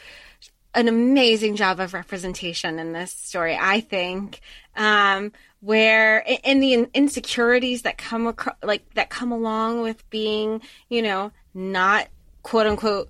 an 0.77 0.89
amazing 0.89 1.57
job 1.57 1.81
of 1.81 1.95
representation 1.95 2.79
in 2.79 2.93
this 2.93 3.11
story. 3.11 3.59
I 3.61 3.81
think, 3.81 4.41
um, 4.77 5.33
where 5.61 6.19
in 6.45 6.61
the 6.61 6.87
insecurities 6.95 7.83
that 7.83 7.99
come 7.99 8.27
across, 8.27 8.57
like 8.63 8.95
that 8.95 9.11
come 9.11 9.33
along 9.33 9.83
with 9.83 10.09
being, 10.11 10.61
you 10.89 11.03
know, 11.03 11.33
not 11.55 12.09
quote 12.43 12.67
unquote 12.67 13.09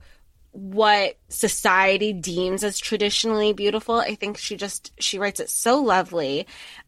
what 0.52 1.18
society 1.28 2.14
deems 2.14 2.64
as 2.64 2.78
traditionally 2.78 3.52
beautiful. 3.52 3.96
I 3.96 4.14
think 4.14 4.38
she 4.38 4.56
just 4.56 4.92
she 4.98 5.18
writes 5.18 5.40
it 5.40 5.50
so 5.50 5.82
lovely. 5.82 6.46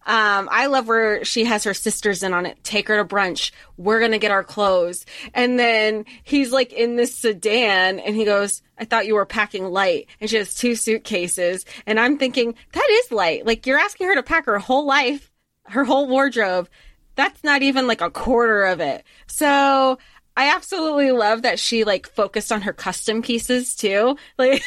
Um, 0.09 0.49
I 0.51 0.67
love 0.67 0.89
where 0.89 1.23
she 1.23 1.45
has 1.45 1.65
her 1.65 1.75
sisters 1.75 2.23
in 2.23 2.33
on 2.33 2.47
it. 2.47 2.65
Take 2.65 2.89
her 2.89 2.97
to 2.97 3.05
brunch. 3.05 3.53
We're 3.77 4.01
gonna 4.01 4.19
get 4.19 4.31
our 4.31 4.43
clothes, 4.43 5.05
and 5.35 5.59
then 5.59 6.07
he's 6.25 6.51
like 6.51 6.73
in 6.73 6.97
this 6.97 7.15
sedan, 7.15 8.01
and 8.01 8.17
he 8.17 8.25
goes, 8.25 8.63
"I 8.79 8.87
thought 8.87 9.07
you 9.07 9.15
were 9.15 9.27
packing 9.27 9.67
light," 9.67 10.07
and 10.19 10.31
she 10.31 10.37
has 10.37 10.55
two 10.55 10.77
suitcases, 10.77 11.67
and 11.87 12.01
I'm 12.01 12.17
thinking 12.17 12.55
that 12.73 12.89
is 12.91 13.13
light. 13.13 13.45
Like 13.45 13.67
you're 13.67 13.79
asking 13.79 14.07
her 14.07 14.15
to 14.15 14.23
pack 14.23 14.47
her 14.47 14.59
whole 14.59 14.87
life, 14.87 15.31
her 15.67 15.85
whole 15.85 16.09
wardrobe. 16.09 16.71
That's 17.15 17.45
not 17.45 17.63
even 17.63 17.87
like 17.87 18.01
a 18.01 18.11
quarter 18.11 18.65
of 18.65 18.81
it. 18.81 19.05
So 19.27 19.99
I 20.39 20.55
absolutely 20.55 21.11
love 21.11 21.43
that 21.43 21.59
she 21.59 21.83
like 21.83 22.09
focused 22.09 22.53
on 22.53 22.61
her 22.61 22.73
custom 22.73 23.23
pieces 23.23 23.75
too. 23.75 24.17
Like, 24.39 24.63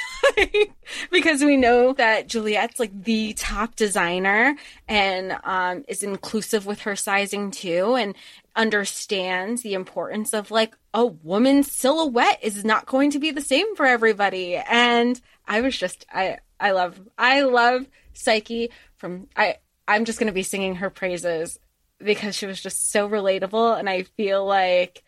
because 1.11 1.41
we 1.41 1.55
know 1.55 1.93
that 1.93 2.27
Juliet's 2.27 2.77
like 2.77 3.05
the 3.05 3.31
top 3.33 3.77
designer 3.77 4.57
and 4.89 5.37
um, 5.45 5.85
is 5.87 6.03
inclusive 6.03 6.65
with 6.65 6.81
her 6.81 6.97
sizing 6.97 7.51
too 7.51 7.95
and 7.95 8.15
understands 8.53 9.61
the 9.61 9.73
importance 9.73 10.33
of 10.33 10.51
like 10.51 10.75
a 10.93 11.05
woman's 11.05 11.71
silhouette 11.71 12.39
is 12.41 12.65
not 12.65 12.85
going 12.85 13.11
to 13.11 13.19
be 13.19 13.31
the 13.31 13.39
same 13.39 13.73
for 13.77 13.85
everybody. 13.85 14.57
And 14.57 15.21
I 15.47 15.61
was 15.61 15.77
just 15.77 16.05
I 16.13 16.39
I 16.59 16.71
love 16.71 16.99
I 17.17 17.43
love 17.43 17.87
Psyche 18.11 18.71
from 18.97 19.29
I 19.37 19.55
I'm 19.87 20.03
just 20.03 20.19
gonna 20.19 20.33
be 20.33 20.43
singing 20.43 20.75
her 20.75 20.89
praises 20.89 21.59
because 21.97 22.35
she 22.35 22.45
was 22.45 22.61
just 22.61 22.91
so 22.91 23.07
relatable 23.07 23.79
and 23.79 23.89
I 23.89 24.03
feel 24.03 24.45
like 24.45 25.03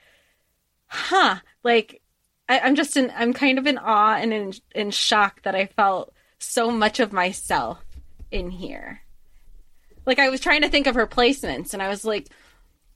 huh. 0.93 1.37
Like 1.63 2.01
I, 2.47 2.59
i'm 2.59 2.75
just 2.75 2.97
in 2.97 3.11
i'm 3.15 3.33
kind 3.33 3.57
of 3.57 3.67
in 3.67 3.77
awe 3.77 4.15
and 4.15 4.33
in, 4.33 4.53
in 4.75 4.91
shock 4.91 5.41
that 5.43 5.55
i 5.55 5.65
felt 5.65 6.13
so 6.39 6.69
much 6.69 6.99
of 6.99 7.13
myself 7.13 7.83
in 8.31 8.49
here. 8.49 9.01
Like 10.05 10.19
i 10.19 10.29
was 10.29 10.41
trying 10.41 10.61
to 10.61 10.69
think 10.69 10.87
of 10.87 10.95
her 10.95 11.07
placements 11.07 11.73
and 11.73 11.81
i 11.81 11.87
was 11.87 12.03
like 12.03 12.29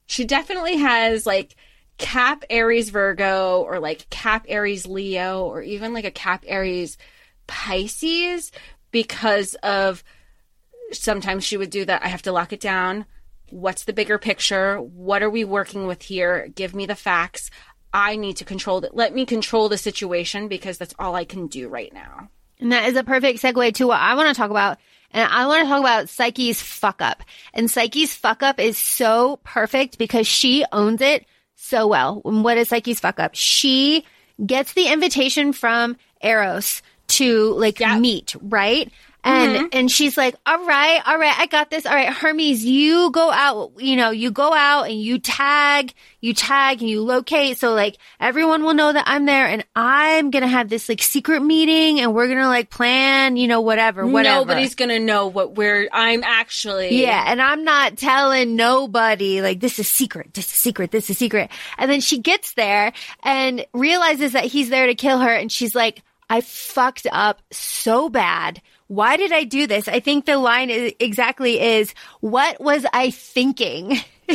she 0.06 0.26
definitely 0.26 0.78
has 0.78 1.26
like 1.26 1.56
cap 1.98 2.44
aries 2.50 2.90
virgo 2.90 3.62
or 3.62 3.80
like 3.80 4.10
cap 4.10 4.46
aries 4.48 4.86
leo 4.86 5.46
or 5.46 5.62
even 5.62 5.94
like 5.94 6.06
a 6.06 6.12
cap 6.12 6.44
aries 6.46 6.98
pisces 7.48 8.52
because 8.92 9.56
of 9.64 10.04
sometimes 10.92 11.44
she 11.44 11.58
would 11.58 11.70
do 11.70 11.86
that 11.86 12.04
i 12.04 12.08
have 12.08 12.22
to 12.24 12.32
lock 12.32 12.52
it 12.54 12.60
down. 12.60 13.06
What's 13.50 13.86
the 13.86 13.94
bigger 13.94 14.18
picture? 14.18 14.76
What 14.82 15.24
are 15.24 15.30
we 15.30 15.46
working 15.46 15.88
with 15.88 16.02
here? 16.02 16.50
Give 16.54 16.76
me 16.76 16.86
the 16.86 16.96
facts 16.96 17.50
I 17.94 18.16
need 18.16 18.38
to 18.38 18.46
control 18.46 18.84
it. 18.84 18.94
Let 18.96 19.14
me 19.14 19.26
control 19.26 19.70
the 19.70 19.78
situation 19.78 20.48
because 20.48 20.78
that's 20.78 20.94
all 21.00 21.16
I 21.16 21.26
can 21.26 21.48
do 21.48 21.70
right 21.70 21.94
now. 21.94 22.30
And 22.60 22.72
that 22.72 22.90
is 22.90 22.96
a 22.96 23.04
perfect 23.04 23.42
segue 23.42 23.74
to 23.76 23.88
what 23.88 24.00
I 24.00 24.16
want 24.16 24.30
to 24.30 24.34
talk 24.34 24.50
about. 24.52 24.78
And 25.12 25.30
I 25.32 25.46
want 25.48 25.64
to 25.64 25.68
talk 25.70 25.80
about 25.80 26.10
Psyche's 26.10 26.62
fuck 26.62 27.02
up. 27.02 27.24
And 27.54 27.70
Psyche's 27.72 28.14
fuck 28.14 28.44
up 28.44 28.60
is 28.60 28.78
so 28.78 29.40
perfect 29.44 29.98
because 29.98 30.28
she 30.28 30.66
owns 30.72 31.02
it 31.02 31.26
so 31.56 31.88
well. 31.88 32.22
And 32.26 32.44
what 32.44 32.58
is 32.58 32.70
Psyche's 32.70 33.00
fuck 33.00 33.20
up? 33.20 33.32
She 33.34 34.06
gets 34.46 34.74
the 34.74 34.88
invitation 34.88 35.54
from 35.54 35.98
Eros 36.22 36.82
to 37.08 37.54
like 37.54 37.80
Yep. 37.80 38.00
meet, 38.00 38.36
right? 38.42 38.92
And 39.24 39.56
mm-hmm. 39.56 39.66
and 39.74 39.92
she's 39.92 40.16
like, 40.16 40.36
"All 40.46 40.66
right, 40.66 41.02
all 41.06 41.18
right, 41.18 41.38
I 41.38 41.48
got 41.48 41.70
this. 41.70 41.86
All 41.86 41.94
right, 41.94 42.10
Hermes, 42.10 42.64
you 42.64 43.12
go 43.12 43.30
out, 43.30 43.74
you 43.78 43.96
know, 43.96 44.12
you 44.12 44.32
go 44.32 44.54
out 44.54 44.84
and 44.84 45.02
you 45.02 45.20
tag, 45.20 45.94
you 46.22 46.34
tag 46.34 46.82
and 46.82 46.90
you 46.90 47.02
locate 47.02 47.58
so 47.58 47.74
like 47.74 47.98
everyone 48.20 48.64
will 48.64 48.74
know 48.74 48.94
that 48.94 49.04
I'm 49.08 49.26
there 49.26 49.48
and 49.48 49.66
I'm 49.76 50.30
going 50.32 50.44
to 50.44 50.48
have 50.48 50.70
this 50.70 50.88
like 50.88 51.02
secret 51.02 51.42
meeting 51.42 52.00
and 52.00 52.14
we're 52.14 52.28
going 52.28 52.40
to 52.40 52.48
like 52.48 52.70
plan, 52.70 53.36
you 53.36 53.48
know, 53.48 53.60
whatever, 53.60 54.06
whatever." 54.06 54.46
Nobody's 54.46 54.76
gonna 54.76 55.00
know 55.00 55.28
what 55.28 55.56
where 55.56 55.90
I'm 55.92 56.24
actually. 56.24 57.02
Yeah, 57.02 57.24
and 57.28 57.42
I'm 57.42 57.64
not 57.64 57.98
telling 57.98 58.56
nobody, 58.56 59.42
like, 59.42 59.60
this 59.60 59.80
is 59.80 59.88
secret, 59.88 60.36
this 60.36 60.46
is 60.46 60.60
secret, 60.60 60.92
this 60.92 61.10
is 61.10 61.18
secret. 61.18 61.50
And 61.78 61.92
then 61.92 62.02
she 62.02 62.20
gets 62.20 62.54
there 62.54 62.94
and 63.24 63.66
realizes 63.74 64.34
that 64.34 64.46
he's 64.46 64.70
there 64.70 64.88
to 64.88 64.96
kill 64.96 65.20
her, 65.20 65.34
and 65.34 65.52
she's 65.52 65.76
like, 65.76 66.02
I 66.30 66.42
fucked 66.42 67.08
up 67.12 67.42
so 67.52 68.10
bad. 68.10 68.62
Why 68.88 69.18
did 69.18 69.32
I 69.32 69.44
do 69.44 69.68
this? 69.68 69.88
I 69.88 70.00
think 70.00 70.26
the 70.26 70.38
line 70.38 70.70
is, 70.70 70.94
exactly 71.00 71.60
is, 71.60 71.94
what 72.22 72.60
was 72.62 72.86
I 72.94 73.12
thinking? 73.12 73.98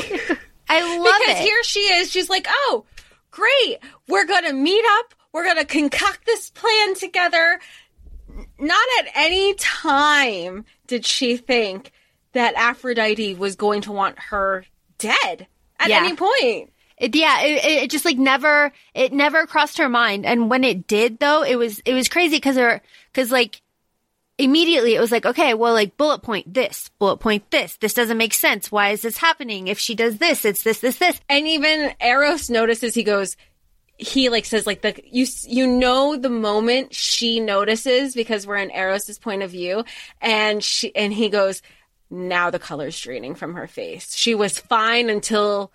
I 0.69 0.97
love 0.99 1.21
Because 1.21 1.41
it. 1.41 1.45
here 1.45 1.63
she 1.65 1.81
is. 1.81 2.11
She's 2.11 2.29
like, 2.31 2.47
oh, 2.49 2.85
great. 3.31 3.79
We're 4.09 4.27
gonna 4.27 4.53
meet 4.53 4.85
up. 4.99 5.15
We're 5.33 5.45
gonna 5.45 5.65
concoct 5.65 6.25
this 6.27 6.51
plan 6.51 6.95
together. 6.95 7.59
Not 8.59 8.87
at 9.01 9.09
any 9.15 9.55
time 9.55 10.65
did 10.87 11.05
she 11.05 11.37
think 11.37 11.93
that 12.33 12.55
Aphrodite 12.55 13.35
was 13.35 13.57
going 13.57 13.83
to 13.83 13.93
want 13.93 14.19
her 14.19 14.65
dead 14.99 15.47
at 15.79 15.89
Yeah. 15.91 15.99
any 16.05 16.17
point. 16.17 16.71
It, 16.97 17.15
yeah, 17.17 17.43
it, 17.43 17.65
it 17.85 17.91
just 17.91 18.05
like 18.05 18.17
never, 18.17 18.73
it 18.95 19.13
never 19.13 19.47
crossed 19.47 19.79
her 19.79 19.89
mind. 19.89 20.25
And 20.25 20.49
when 20.49 20.63
it 20.65 20.87
did, 20.87 21.19
though, 21.19 21.43
it 21.43 21.57
was 21.57 21.81
it 21.81 21.95
was 21.95 22.09
crazy 22.09 22.37
because 22.37 22.57
her 22.57 22.81
because 23.13 23.31
like 23.33 23.61
immediately 24.43 24.95
it 24.95 25.01
was 25.01 25.13
like, 25.13 25.25
okay, 25.25 25.55
well, 25.55 25.73
like 25.73 25.97
bullet 25.97 26.23
point 26.23 26.53
this, 26.53 26.91
bullet 26.99 27.19
point 27.19 27.51
this. 27.51 27.77
This 27.77 27.95
doesn't 27.95 28.19
make 28.19 28.35
sense. 28.35 28.71
Why 28.71 28.91
is 28.91 29.03
this 29.03 29.17
happening? 29.17 29.69
If 29.69 29.79
she 29.79 29.95
does 29.95 30.19
this, 30.19 30.45
it's 30.45 30.63
this, 30.63 30.81
this, 30.81 30.99
this. 30.99 31.21
And 31.29 31.47
even 31.47 31.95
Eros 32.01 32.51
notices 32.51 32.95
he 32.95 33.05
goes, 33.05 33.37
he 33.99 34.31
like 34.31 34.45
says 34.45 34.67
like 34.67 34.83
the 34.83 35.01
you 35.05 35.27
you 35.47 35.67
know 35.67 36.17
the 36.17 36.31
moment 36.31 36.93
she 36.93 37.39
notices 37.39 38.15
because 38.15 38.47
we're 38.47 38.57
in 38.57 38.71
Eros's 38.71 39.19
point 39.19 39.43
of 39.43 39.51
view 39.51 39.85
and 40.21 40.65
she 40.65 40.95
and 40.97 41.13
he 41.13 41.29
goes 41.29 41.63
now 42.11 42.51
the 42.51 42.59
color's 42.59 42.99
draining 42.99 43.35
from 43.35 43.55
her 43.55 43.69
face. 43.69 44.17
She 44.17 44.35
was 44.35 44.59
fine 44.59 45.09
until 45.09 45.71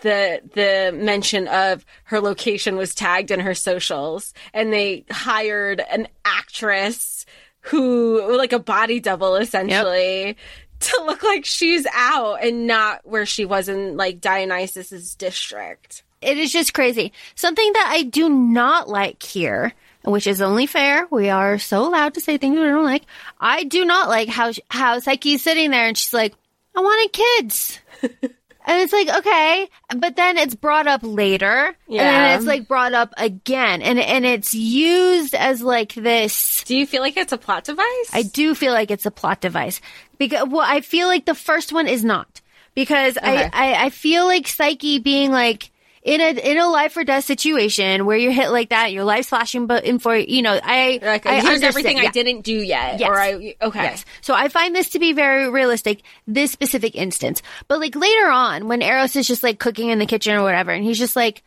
the 0.00 0.40
the 0.54 0.96
mention 0.96 1.46
of 1.48 1.84
her 2.04 2.20
location 2.20 2.76
was 2.76 2.94
tagged 2.94 3.30
in 3.30 3.40
her 3.40 3.54
socials 3.54 4.34
and 4.52 4.72
they 4.72 5.04
hired 5.10 5.80
an 5.80 6.08
actress 6.24 7.26
who 7.66 8.36
like 8.36 8.52
a 8.52 8.58
body 8.58 9.00
double 9.00 9.36
essentially 9.36 10.26
yep. 10.26 10.36
to 10.80 11.02
look 11.04 11.22
like 11.22 11.44
she's 11.44 11.86
out 11.92 12.44
and 12.44 12.66
not 12.66 13.00
where 13.04 13.26
she 13.26 13.44
was 13.44 13.68
in 13.68 13.96
like 13.96 14.20
Dionysus's 14.20 15.14
district. 15.14 16.02
It 16.22 16.38
is 16.38 16.52
just 16.52 16.74
crazy. 16.74 17.12
Something 17.34 17.72
that 17.72 17.90
I 17.92 18.02
do 18.02 18.28
not 18.28 18.88
like 18.88 19.22
here 19.22 19.74
which 20.06 20.26
is 20.26 20.40
only 20.40 20.66
fair. 20.66 21.06
We 21.10 21.30
are 21.30 21.58
so 21.58 21.86
allowed 21.86 22.14
to 22.14 22.20
say 22.20 22.38
things 22.38 22.56
we 22.56 22.64
don't 22.64 22.84
like. 22.84 23.02
I 23.40 23.64
do 23.64 23.84
not 23.84 24.08
like 24.08 24.28
how 24.28 24.52
how 24.68 24.98
Psyche's 25.00 25.42
sitting 25.42 25.70
there 25.70 25.88
and 25.88 25.98
she's 25.98 26.14
like, 26.14 26.34
"I 26.74 26.80
wanted 26.80 27.12
kids." 27.12 27.80
And 28.66 28.82
it's 28.82 28.92
like, 28.92 29.08
okay, 29.08 29.68
but 29.96 30.16
then 30.16 30.36
it's 30.36 30.56
brought 30.56 30.88
up 30.88 31.00
later. 31.04 31.76
Yeah. 31.88 32.02
And 32.02 32.36
it's 32.36 32.46
like 32.46 32.66
brought 32.66 32.94
up 32.94 33.14
again. 33.16 33.80
And 33.80 34.00
and 34.00 34.26
it's 34.26 34.54
used 34.54 35.34
as 35.34 35.62
like 35.62 35.94
this 35.94 36.64
Do 36.64 36.76
you 36.76 36.86
feel 36.86 37.00
like 37.00 37.16
it's 37.16 37.32
a 37.32 37.38
plot 37.38 37.64
device? 37.64 38.10
I 38.12 38.22
do 38.22 38.56
feel 38.56 38.72
like 38.72 38.90
it's 38.90 39.06
a 39.06 39.12
plot 39.12 39.40
device. 39.40 39.80
Because 40.18 40.48
well, 40.48 40.66
I 40.66 40.80
feel 40.80 41.06
like 41.06 41.26
the 41.26 41.34
first 41.34 41.72
one 41.72 41.86
is 41.86 42.04
not. 42.04 42.40
Because 42.74 43.16
okay. 43.16 43.44
I, 43.44 43.72
I, 43.74 43.84
I 43.84 43.90
feel 43.90 44.26
like 44.26 44.48
Psyche 44.48 44.98
being 44.98 45.30
like 45.30 45.70
in 46.06 46.20
a 46.20 46.50
in 46.50 46.56
a 46.56 46.68
life 46.68 46.96
or 46.96 47.02
death 47.02 47.24
situation 47.24 48.06
where 48.06 48.16
you're 48.16 48.32
hit 48.32 48.50
like 48.50 48.68
that, 48.68 48.92
your 48.92 49.02
life's 49.02 49.28
flashing, 49.28 49.66
but 49.66 49.84
in 49.84 49.98
for 49.98 50.16
you 50.16 50.40
know, 50.40 50.58
I 50.62 51.00
like, 51.02 51.26
I 51.26 51.40
here's 51.40 51.62
everything 51.62 51.96
yeah. 51.96 52.04
I 52.04 52.10
didn't 52.10 52.42
do 52.42 52.54
yet, 52.54 53.00
yes. 53.00 53.08
or 53.08 53.20
I 53.20 53.56
okay. 53.60 53.82
Yes. 53.82 54.04
So 54.20 54.32
I 54.32 54.46
find 54.46 54.74
this 54.74 54.90
to 54.90 55.00
be 55.00 55.12
very 55.12 55.50
realistic. 55.50 56.02
This 56.26 56.52
specific 56.52 56.94
instance, 56.94 57.42
but 57.66 57.80
like 57.80 57.96
later 57.96 58.28
on 58.28 58.68
when 58.68 58.82
Eros 58.82 59.16
is 59.16 59.26
just 59.26 59.42
like 59.42 59.58
cooking 59.58 59.90
in 59.90 59.98
the 59.98 60.06
kitchen 60.06 60.34
or 60.34 60.42
whatever, 60.42 60.70
and 60.70 60.84
he's 60.84 60.98
just 60.98 61.16
like. 61.16 61.42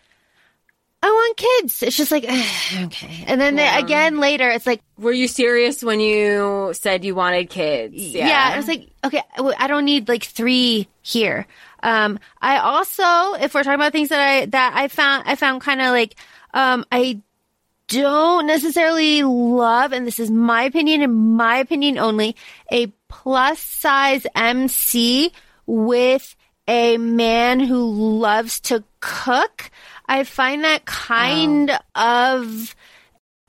I 1.01 1.07
want 1.07 1.37
kids. 1.37 1.81
It's 1.81 1.95
just 1.95 2.11
like, 2.11 2.25
okay. 2.83 3.23
And 3.25 3.39
then 3.39 3.57
yeah. 3.57 3.77
again 3.79 4.19
later, 4.19 4.49
it's 4.49 4.67
like, 4.67 4.81
were 4.97 5.13
you 5.13 5.29
serious 5.29 5.81
when 5.81 6.01
you 6.01 6.73
said 6.73 7.05
you 7.05 7.15
wanted 7.15 7.49
kids? 7.49 7.95
Yeah. 7.95 8.27
yeah. 8.27 8.49
I 8.53 8.57
was 8.57 8.67
like, 8.67 8.89
okay, 9.05 9.21
I 9.37 9.67
don't 9.67 9.85
need 9.85 10.09
like 10.09 10.23
three 10.23 10.89
here. 11.01 11.47
Um, 11.81 12.19
I 12.41 12.57
also, 12.57 13.41
if 13.43 13.53
we're 13.53 13.63
talking 13.63 13.75
about 13.75 13.91
things 13.91 14.09
that 14.09 14.19
I, 14.19 14.45
that 14.47 14.73
I 14.75 14.87
found, 14.87 15.23
I 15.27 15.35
found 15.35 15.61
kind 15.61 15.81
of 15.81 15.87
like, 15.91 16.15
um, 16.53 16.85
I 16.91 17.21
don't 17.87 18.45
necessarily 18.47 19.23
love, 19.23 19.93
and 19.93 20.05
this 20.05 20.19
is 20.19 20.29
my 20.29 20.63
opinion 20.63 21.01
and 21.01 21.35
my 21.35 21.57
opinion 21.57 21.97
only, 21.97 22.35
a 22.71 22.87
plus 23.07 23.59
size 23.59 24.25
MC 24.35 25.31
with 25.65 26.35
a 26.67 26.97
man 26.97 27.59
who 27.59 27.83
loves 28.19 28.59
to 28.61 28.83
cook. 28.99 29.71
I 30.05 30.23
find 30.23 30.63
that 30.63 30.85
kind 30.85 31.71
of 31.95 32.75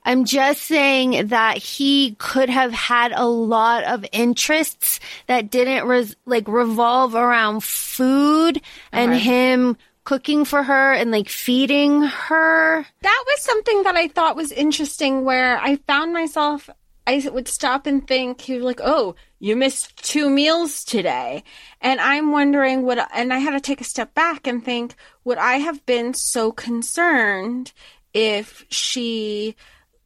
I'm 0.03 0.25
just 0.25 0.63
saying 0.63 1.27
that 1.27 1.57
he 1.57 2.15
could 2.17 2.49
have 2.49 2.73
had 2.73 3.11
a 3.11 3.25
lot 3.25 3.83
of 3.83 4.05
interests 4.11 4.99
that 5.27 5.51
didn't 5.51 5.87
res- 5.87 6.15
like 6.25 6.47
revolve 6.47 7.15
around 7.15 7.63
food 7.63 8.61
and 8.91 9.13
him 9.13 9.77
cooking 10.03 10.45
for 10.45 10.63
her 10.63 10.93
and 10.93 11.11
like 11.11 11.29
feeding 11.29 12.01
her. 12.01 12.85
That 13.01 13.23
was 13.27 13.41
something 13.41 13.83
that 13.83 13.95
I 13.95 14.07
thought 14.07 14.35
was 14.35 14.51
interesting 14.51 15.23
where 15.23 15.59
I 15.59 15.75
found 15.87 16.13
myself 16.13 16.69
I 17.07 17.27
would 17.31 17.47
stop 17.47 17.87
and 17.87 18.07
think 18.07 18.41
he 18.41 18.53
was 18.55 18.63
like, 18.63 18.79
"Oh, 18.83 19.15
you 19.39 19.55
missed 19.55 19.97
two 20.03 20.29
meals 20.29 20.83
today." 20.83 21.43
And 21.81 21.99
I'm 21.99 22.31
wondering 22.31 22.83
what 22.83 22.99
and 23.13 23.33
I 23.33 23.39
had 23.39 23.51
to 23.51 23.59
take 23.59 23.81
a 23.81 23.85
step 23.85 24.13
back 24.13 24.45
and 24.45 24.63
think, 24.63 24.95
would 25.23 25.37
I 25.37 25.57
have 25.57 25.85
been 25.85 26.13
so 26.13 26.51
concerned 26.51 27.73
if 28.13 28.65
she 28.69 29.55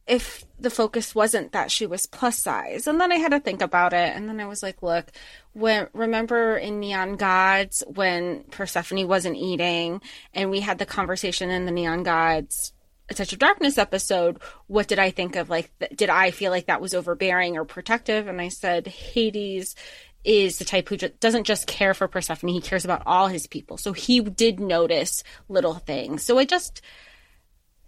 if 0.06 0.44
the 0.58 0.70
focus 0.70 1.14
wasn't 1.14 1.52
that 1.52 1.70
she 1.70 1.86
was 1.86 2.06
plus 2.06 2.38
size. 2.38 2.86
And 2.86 3.00
then 3.00 3.10
I 3.10 3.16
had 3.16 3.32
to 3.32 3.40
think 3.40 3.60
about 3.60 3.92
it. 3.92 4.14
And 4.16 4.28
then 4.28 4.40
I 4.40 4.46
was 4.46 4.62
like, 4.62 4.82
look, 4.82 5.10
when, 5.52 5.88
remember 5.92 6.56
in 6.56 6.80
Neon 6.80 7.16
Gods 7.16 7.82
when 7.86 8.44
Persephone 8.44 9.08
wasn't 9.08 9.36
eating 9.36 10.00
and 10.32 10.50
we 10.50 10.60
had 10.60 10.78
the 10.78 10.86
conversation 10.86 11.50
in 11.50 11.66
the 11.66 11.72
Neon 11.72 12.04
Gods 12.04 12.72
a 13.08 13.14
touch 13.14 13.32
of 13.32 13.38
darkness 13.38 13.78
episode 13.78 14.40
what 14.66 14.88
did 14.88 14.98
i 14.98 15.10
think 15.10 15.36
of 15.36 15.48
like 15.48 15.70
th- 15.78 15.92
did 15.94 16.10
i 16.10 16.30
feel 16.30 16.50
like 16.50 16.66
that 16.66 16.80
was 16.80 16.94
overbearing 16.94 17.56
or 17.56 17.64
protective 17.64 18.26
and 18.26 18.40
i 18.40 18.48
said 18.48 18.86
hades 18.86 19.76
is 20.24 20.58
the 20.58 20.64
type 20.64 20.88
who 20.88 20.96
doesn't 20.96 21.44
just 21.44 21.68
care 21.68 21.94
for 21.94 22.08
persephone 22.08 22.50
he 22.50 22.60
cares 22.60 22.84
about 22.84 23.04
all 23.06 23.28
his 23.28 23.46
people 23.46 23.76
so 23.76 23.92
he 23.92 24.20
did 24.20 24.58
notice 24.58 25.22
little 25.48 25.74
things 25.74 26.24
so 26.24 26.36
i 26.36 26.44
just 26.44 26.82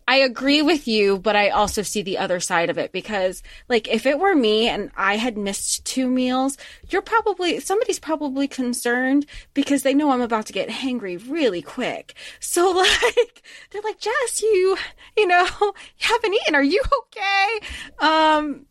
I 0.08 0.16
agree 0.16 0.62
with 0.62 0.88
you, 0.88 1.18
but 1.18 1.36
I 1.36 1.50
also 1.50 1.82
see 1.82 2.00
the 2.00 2.16
other 2.16 2.40
side 2.40 2.70
of 2.70 2.78
it 2.78 2.92
because, 2.92 3.42
like, 3.68 3.86
if 3.88 4.06
it 4.06 4.18
were 4.18 4.34
me 4.34 4.66
and 4.66 4.90
I 4.96 5.18
had 5.18 5.36
missed 5.36 5.84
two 5.84 6.08
meals, 6.08 6.56
you're 6.88 7.02
probably, 7.02 7.60
somebody's 7.60 7.98
probably 7.98 8.48
concerned 8.48 9.26
because 9.52 9.82
they 9.82 9.92
know 9.92 10.10
I'm 10.10 10.22
about 10.22 10.46
to 10.46 10.54
get 10.54 10.70
hangry 10.70 11.22
really 11.30 11.60
quick. 11.60 12.14
So, 12.40 12.70
like, 13.02 13.42
they're 13.70 13.82
like, 13.82 14.00
Jess, 14.00 14.40
you, 14.40 14.78
you 15.14 15.26
know, 15.26 15.46
you 15.60 15.72
haven't 15.98 16.32
eaten. 16.32 16.54
Are 16.54 16.62
you 16.62 16.82
okay? 17.00 17.66
Um, 17.98 18.64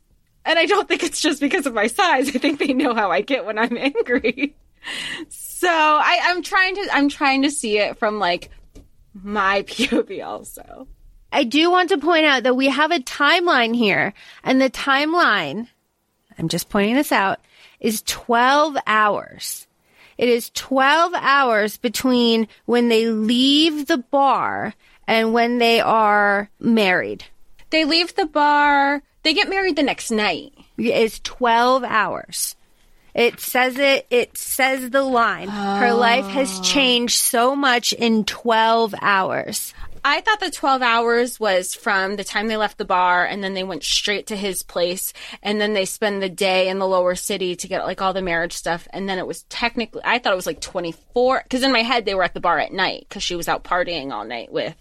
and 0.43 0.57
I 0.57 0.65
don't 0.65 0.87
think 0.87 1.03
it's 1.03 1.21
just 1.21 1.39
because 1.39 1.67
of 1.67 1.73
my 1.75 1.85
size. 1.85 2.29
I 2.35 2.39
think 2.39 2.57
they 2.57 2.73
know 2.73 2.95
how 2.95 3.11
I 3.11 3.21
get 3.21 3.45
when 3.45 3.59
I'm 3.59 3.77
angry. 3.77 4.55
so 5.29 5.69
I, 5.69 6.19
I'm 6.23 6.41
trying 6.41 6.73
to, 6.77 6.89
I'm 6.91 7.09
trying 7.09 7.43
to 7.43 7.51
see 7.51 7.77
it 7.77 7.99
from 7.99 8.17
like 8.17 8.49
my 9.13 9.61
POV 9.61 10.25
also. 10.25 10.87
I 11.37 11.43
do 11.43 11.69
want 11.69 11.89
to 11.89 11.99
point 11.99 12.25
out 12.25 12.41
that 12.43 12.55
we 12.55 12.67
have 12.67 12.89
a 12.89 12.97
timeline 12.97 13.75
here, 13.75 14.15
and 14.43 14.59
the 14.59 14.71
timeline, 14.71 15.67
I'm 16.35 16.47
just 16.47 16.67
pointing 16.67 16.95
this 16.95 17.11
out, 17.11 17.37
is 17.79 18.01
12 18.07 18.75
hours. 18.87 19.67
It 20.17 20.29
is 20.29 20.49
12 20.55 21.13
hours 21.13 21.77
between 21.77 22.47
when 22.65 22.89
they 22.89 23.11
leave 23.11 23.85
the 23.85 23.99
bar 23.99 24.73
and 25.05 25.31
when 25.31 25.59
they 25.59 25.79
are 25.79 26.49
married. 26.59 27.25
They 27.69 27.85
leave 27.85 28.15
the 28.15 28.25
bar, 28.25 29.03
they 29.21 29.35
get 29.35 29.47
married 29.47 29.75
the 29.75 29.83
next 29.83 30.09
night. 30.09 30.53
It's 30.75 31.19
12 31.19 31.83
hours. 31.83 32.55
It 33.13 33.39
says 33.39 33.77
it, 33.77 34.07
it 34.09 34.35
says 34.37 34.89
the 34.89 35.03
line. 35.03 35.49
Oh. 35.51 35.75
Her 35.75 35.93
life 35.93 36.25
has 36.25 36.59
oh. 36.59 36.63
changed 36.63 37.19
so 37.19 37.55
much 37.55 37.93
in 37.93 38.25
12 38.25 38.95
hours. 39.03 39.75
I 40.09 40.21
thought 40.21 40.39
the 40.39 40.49
12 40.49 40.81
hours 40.81 41.37
was 41.37 41.75
from 41.75 42.15
the 42.15 42.23
time 42.23 42.47
they 42.47 42.55
left 42.55 42.77
the 42.77 42.85
bar 42.85 43.25
and 43.25 43.43
then 43.43 43.55
they 43.55 43.65
went 43.65 43.83
straight 43.83 44.27
to 44.27 44.37
his 44.37 44.63
place 44.63 45.11
and 45.43 45.59
then 45.59 45.73
they 45.73 45.83
spend 45.83 46.23
the 46.23 46.29
day 46.29 46.69
in 46.69 46.79
the 46.79 46.87
lower 46.87 47.13
city 47.13 47.57
to 47.57 47.67
get 47.67 47.83
like 47.83 48.01
all 48.01 48.13
the 48.13 48.21
marriage 48.21 48.53
stuff. 48.53 48.87
And 48.91 49.09
then 49.09 49.17
it 49.17 49.27
was 49.27 49.43
technically, 49.43 50.01
I 50.05 50.19
thought 50.19 50.31
it 50.31 50.37
was 50.37 50.45
like 50.45 50.61
24 50.61 51.43
because 51.43 51.61
in 51.61 51.73
my 51.73 51.81
head 51.81 52.05
they 52.05 52.15
were 52.15 52.23
at 52.23 52.33
the 52.33 52.39
bar 52.39 52.57
at 52.57 52.71
night 52.71 53.05
because 53.09 53.21
she 53.21 53.35
was 53.35 53.49
out 53.49 53.65
partying 53.65 54.13
all 54.13 54.23
night 54.23 54.49
with 54.49 54.77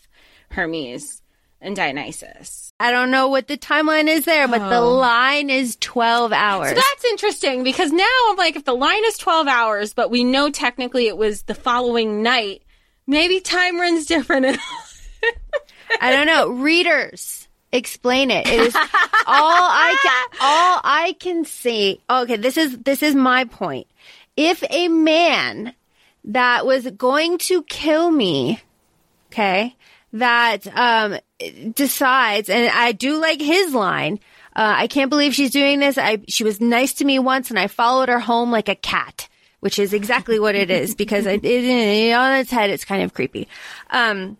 Hermes 0.53 1.23
and 1.61 1.75
Dionysus. 1.75 2.73
I 2.79 2.93
don't 2.93 3.11
know 3.11 3.27
what 3.27 3.49
the 3.49 3.57
timeline 3.57 4.07
is 4.07 4.27
there, 4.27 4.47
but 4.47 4.61
oh. 4.61 4.71
the 4.71 4.81
line 4.81 5.51
is 5.51 5.77
12 5.81 6.33
hours. 6.33 6.69
So 6.69 6.75
that's 6.77 7.05
interesting 7.05 7.65
because 7.65 7.91
now 7.91 8.07
I'm 8.29 8.37
like, 8.37 8.55
if 8.55 8.65
the 8.65 8.75
line 8.75 9.05
is 9.07 9.19
12 9.19 9.49
hours, 9.49 9.93
but 9.93 10.09
we 10.09 10.23
know 10.23 10.51
technically 10.51 11.09
it 11.09 11.17
was 11.17 11.43
the 11.43 11.55
following 11.55 12.23
night, 12.23 12.63
maybe 13.09 13.41
time 13.41 13.81
runs 13.81 14.07
different. 14.07 14.57
I 16.01 16.13
don't 16.13 16.27
know. 16.27 16.51
Readers, 16.51 17.49
explain 17.73 18.31
it. 18.31 18.47
It 18.47 18.61
is 18.61 18.75
all 18.75 18.85
I 19.27 19.97
can, 20.03 20.39
all 20.41 20.81
I 20.85 21.17
can 21.19 21.45
see. 21.45 22.01
Okay, 22.09 22.37
this 22.37 22.57
is 22.57 22.79
this 22.79 23.03
is 23.03 23.15
my 23.15 23.45
point. 23.45 23.87
If 24.37 24.63
a 24.71 24.89
man 24.89 25.75
that 26.25 26.67
was 26.67 26.91
going 26.91 27.39
to 27.39 27.63
kill 27.63 28.11
me, 28.11 28.61
okay, 29.29 29.77
that 30.13 30.67
um 30.77 31.19
decides, 31.75 32.49
and 32.49 32.69
I 32.71 32.93
do 32.93 33.21
like 33.21 33.41
his 33.41 33.75
line. 33.75 34.21
Uh, 34.55 34.75
I 34.79 34.87
can't 34.87 35.11
believe 35.11 35.35
she's 35.35 35.51
doing 35.51 35.81
this. 35.81 35.99
I 35.99 36.23
she 36.29 36.45
was 36.45 36.61
nice 36.61 36.95
to 36.95 37.05
me 37.05 37.19
once, 37.19 37.51
and 37.51 37.59
I 37.59 37.67
followed 37.67 38.09
her 38.09 38.21
home 38.21 38.51
like 38.51 38.69
a 38.69 38.75
cat, 38.75 39.29
which 39.61 39.79
is 39.79 39.93
exactly 39.93 40.39
what 40.39 40.55
it 40.55 40.71
is 40.71 40.95
because 40.95 41.27
it, 41.27 41.45
it, 41.45 42.13
on 42.13 42.37
its 42.37 42.51
head 42.51 42.71
it's 42.71 42.85
kind 42.85 43.03
of 43.03 43.13
creepy. 43.13 43.49
Um, 43.91 44.39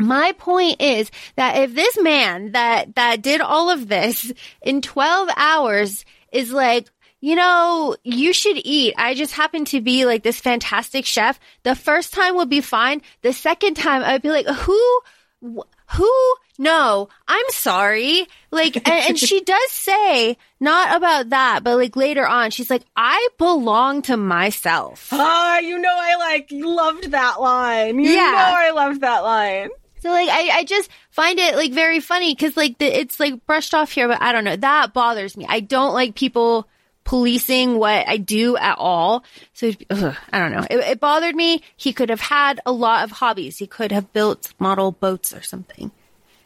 my 0.00 0.32
point 0.38 0.80
is 0.80 1.10
that 1.36 1.56
if 1.58 1.74
this 1.74 1.96
man 2.00 2.52
that, 2.52 2.94
that 2.96 3.22
did 3.22 3.40
all 3.40 3.70
of 3.70 3.88
this 3.88 4.32
in 4.62 4.80
12 4.82 5.28
hours 5.36 6.04
is 6.32 6.50
like, 6.52 6.88
you 7.20 7.36
know, 7.36 7.96
you 8.02 8.32
should 8.32 8.56
eat. 8.64 8.94
I 8.96 9.12
just 9.14 9.34
happen 9.34 9.66
to 9.66 9.80
be 9.82 10.06
like 10.06 10.22
this 10.22 10.40
fantastic 10.40 11.04
chef. 11.04 11.38
The 11.64 11.74
first 11.74 12.14
time 12.14 12.34
would 12.36 12.48
be 12.48 12.62
fine. 12.62 13.02
The 13.22 13.32
second 13.34 13.74
time 13.74 14.02
I'd 14.02 14.22
be 14.22 14.30
like, 14.30 14.46
who, 14.46 15.00
wh- 15.44 15.96
who? 15.96 16.34
No, 16.58 17.08
I'm 17.26 17.44
sorry. 17.50 18.26
Like, 18.50 18.76
and, 18.76 18.86
and 18.88 19.18
she 19.18 19.40
does 19.44 19.70
say 19.70 20.36
not 20.60 20.96
about 20.96 21.30
that, 21.30 21.62
but 21.64 21.76
like 21.76 21.96
later 21.96 22.26
on, 22.26 22.50
she's 22.50 22.68
like, 22.70 22.84
I 22.96 23.28
belong 23.38 24.02
to 24.02 24.16
myself. 24.16 25.08
Ah, 25.12 25.58
you 25.58 25.78
know, 25.78 25.94
I 25.94 26.16
like 26.16 26.48
loved 26.52 27.10
that 27.12 27.40
line. 27.40 27.98
You 27.98 28.10
Yeah. 28.10 28.20
know, 28.32 28.54
I 28.56 28.70
loved 28.72 29.00
that 29.02 29.20
line. 29.20 29.68
So 30.00 30.10
like, 30.10 30.28
I, 30.28 30.58
I 30.58 30.64
just 30.64 30.90
find 31.10 31.38
it 31.38 31.54
like 31.56 31.72
very 31.72 32.00
funny 32.00 32.34
because 32.34 32.56
like 32.56 32.78
the, 32.78 32.86
it's 32.86 33.20
like 33.20 33.46
brushed 33.46 33.74
off 33.74 33.92
here, 33.92 34.08
but 34.08 34.20
I 34.20 34.32
don't 34.32 34.44
know. 34.44 34.56
That 34.56 34.92
bothers 34.92 35.36
me. 35.36 35.46
I 35.48 35.60
don't 35.60 35.92
like 35.94 36.14
people 36.14 36.68
policing 37.04 37.76
what 37.76 38.08
I 38.08 38.16
do 38.16 38.56
at 38.56 38.76
all. 38.78 39.24
So 39.52 39.72
ugh, 39.90 40.16
I 40.32 40.38
don't 40.38 40.52
know. 40.52 40.66
It, 40.70 40.78
it 40.78 41.00
bothered 41.00 41.34
me. 41.34 41.62
He 41.76 41.92
could 41.92 42.08
have 42.08 42.20
had 42.20 42.60
a 42.64 42.72
lot 42.72 43.04
of 43.04 43.10
hobbies. 43.10 43.58
He 43.58 43.66
could 43.66 43.92
have 43.92 44.12
built 44.12 44.54
model 44.58 44.92
boats 44.92 45.34
or 45.34 45.42
something. 45.42 45.90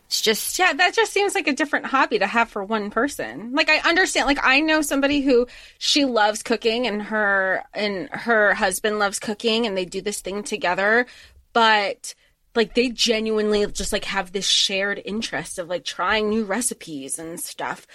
It's 0.07 0.21
just 0.21 0.59
Yeah, 0.59 0.73
that 0.73 0.95
just 0.95 1.13
seems 1.13 1.35
like 1.35 1.49
a 1.49 1.53
different 1.53 1.87
hobby 1.87 2.19
to 2.19 2.27
have 2.27 2.49
for 2.49 2.65
one 2.65 2.91
person. 2.91 3.53
Like 3.53 3.69
I 3.69 3.79
understand 3.89 4.27
like 4.27 4.39
I 4.43 4.61
know 4.61 4.83
somebody 4.83 5.21
who 5.21 5.47
she 5.79 6.05
loves 6.05 6.43
cooking 6.43 6.87
and 6.87 7.03
her 7.03 7.65
and 7.73 8.09
her 8.11 8.55
husband 8.55 8.99
loves 8.99 9.19
cooking 9.19 9.67
and 9.67 9.77
they 9.77 9.85
do 9.85 10.01
this 10.01 10.21
thing 10.21 10.43
together, 10.43 11.07
but 11.53 12.15
like 12.55 12.75
they 12.75 12.91
genuinely 12.91 13.67
just 13.67 13.93
like 13.93 14.05
have 14.05 14.33
this 14.33 14.47
shared 14.47 15.01
interest 15.05 15.59
of 15.59 15.69
like 15.69 15.85
trying 15.85 16.29
new 16.29 16.45
recipes 16.45 17.19
and 17.19 17.41
stuff. 17.41 17.87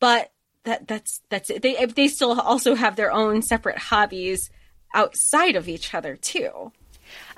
But 0.00 0.30
that 0.64 0.86
that's 0.86 1.20
that's 1.28 1.50
it. 1.50 1.62
They 1.62 1.86
they 1.86 2.08
still 2.08 2.38
also 2.40 2.74
have 2.74 2.96
their 2.96 3.12
own 3.12 3.42
separate 3.42 3.78
hobbies 3.78 4.50
outside 4.94 5.56
of 5.56 5.68
each 5.68 5.94
other 5.94 6.16
too. 6.16 6.72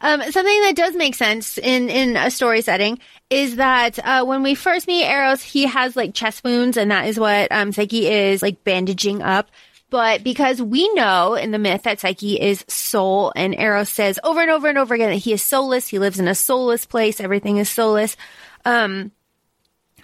Um, 0.00 0.22
something 0.22 0.60
that 0.62 0.74
does 0.74 0.96
make 0.96 1.14
sense 1.14 1.58
in, 1.58 1.90
in 1.90 2.16
a 2.16 2.30
story 2.30 2.62
setting 2.62 2.98
is 3.28 3.56
that, 3.56 3.98
uh, 4.00 4.24
when 4.24 4.42
we 4.42 4.54
first 4.54 4.86
meet 4.86 5.04
Eros, 5.04 5.42
he 5.42 5.66
has 5.66 5.94
like 5.94 6.14
chest 6.14 6.42
wounds 6.42 6.76
and 6.76 6.90
that 6.90 7.06
is 7.06 7.20
what, 7.20 7.52
um, 7.52 7.70
Psyche 7.70 8.08
is 8.08 8.42
like 8.42 8.64
bandaging 8.64 9.22
up. 9.22 9.48
But 9.90 10.22
because 10.22 10.62
we 10.62 10.88
know 10.94 11.34
in 11.34 11.50
the 11.50 11.58
myth 11.58 11.82
that 11.82 12.00
Psyche 12.00 12.40
is 12.40 12.64
soul 12.68 13.32
and 13.34 13.58
Eros 13.58 13.90
says 13.90 14.20
over 14.22 14.40
and 14.40 14.50
over 14.50 14.68
and 14.68 14.78
over 14.78 14.94
again 14.94 15.10
that 15.10 15.16
he 15.16 15.32
is 15.32 15.42
soulless, 15.42 15.88
he 15.88 15.98
lives 15.98 16.20
in 16.20 16.28
a 16.28 16.34
soulless 16.34 16.86
place, 16.86 17.20
everything 17.20 17.56
is 17.56 17.68
soulless. 17.68 18.16
Um, 18.64 19.10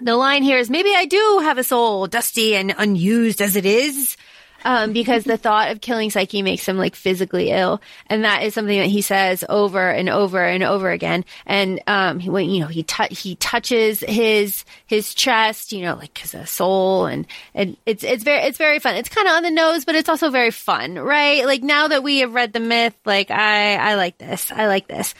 the 0.01 0.17
line 0.17 0.43
here 0.43 0.59
is 0.59 0.69
maybe 0.69 0.93
I 0.95 1.07
do 1.07 1.41
have 1.43 1.57
a 1.57 1.65
soul, 1.65 2.07
dusty 2.07 2.57
and 2.57 2.75
unused 2.77 3.41
as 3.41 3.57
it 3.57 3.65
is. 3.65 4.17
Um, 4.65 4.93
because 4.93 5.25
the 5.25 5.37
thought 5.37 5.71
of 5.71 5.81
killing 5.81 6.11
Psyche 6.11 6.43
makes 6.43 6.67
him 6.67 6.77
like 6.77 6.97
physically 6.97 7.51
ill. 7.51 7.81
And 8.07 8.25
that 8.25 8.43
is 8.43 8.55
something 8.55 8.79
that 8.79 8.87
he 8.87 9.03
says 9.03 9.45
over 9.49 9.91
and 9.91 10.09
over 10.09 10.43
and 10.43 10.65
over 10.65 10.91
again. 10.91 11.25
And, 11.45 11.81
um, 11.87 12.19
he, 12.19 12.29
you 12.29 12.61
know, 12.61 12.67
he, 12.67 12.85
he 13.11 13.37
touches 13.37 14.01
his, 14.01 14.65
his 14.87 15.15
chest, 15.15 15.73
you 15.73 15.83
know, 15.83 15.95
like 15.95 16.19
his 16.19 16.35
a 16.35 16.47
soul 16.47 17.07
and, 17.07 17.27
and 17.55 17.77
it's, 17.87 18.03
it's 18.03 18.25
very, 18.25 18.43
it's 18.43 18.59
very 18.59 18.79
fun. 18.79 18.97
It's 18.97 19.09
kind 19.09 19.29
of 19.29 19.35
on 19.35 19.43
the 19.43 19.51
nose, 19.51 19.85
but 19.85 19.95
it's 19.95 20.09
also 20.09 20.31
very 20.31 20.51
fun, 20.51 20.97
right? 20.97 21.45
Like 21.47 21.63
now 21.63 21.89
that 21.89 22.03
we 22.03 22.19
have 22.19 22.35
read 22.35 22.53
the 22.53 22.61
myth, 22.61 22.97
like 23.05 23.31
I, 23.31 23.77
I 23.77 23.95
like 23.95 24.19
this. 24.19 24.51
I 24.51 24.67
like 24.67 24.89
this. 24.89 25.15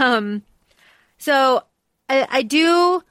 Um, 0.00 0.42
so 1.18 1.62
I, 2.08 2.26
I 2.30 2.42
do, 2.42 3.02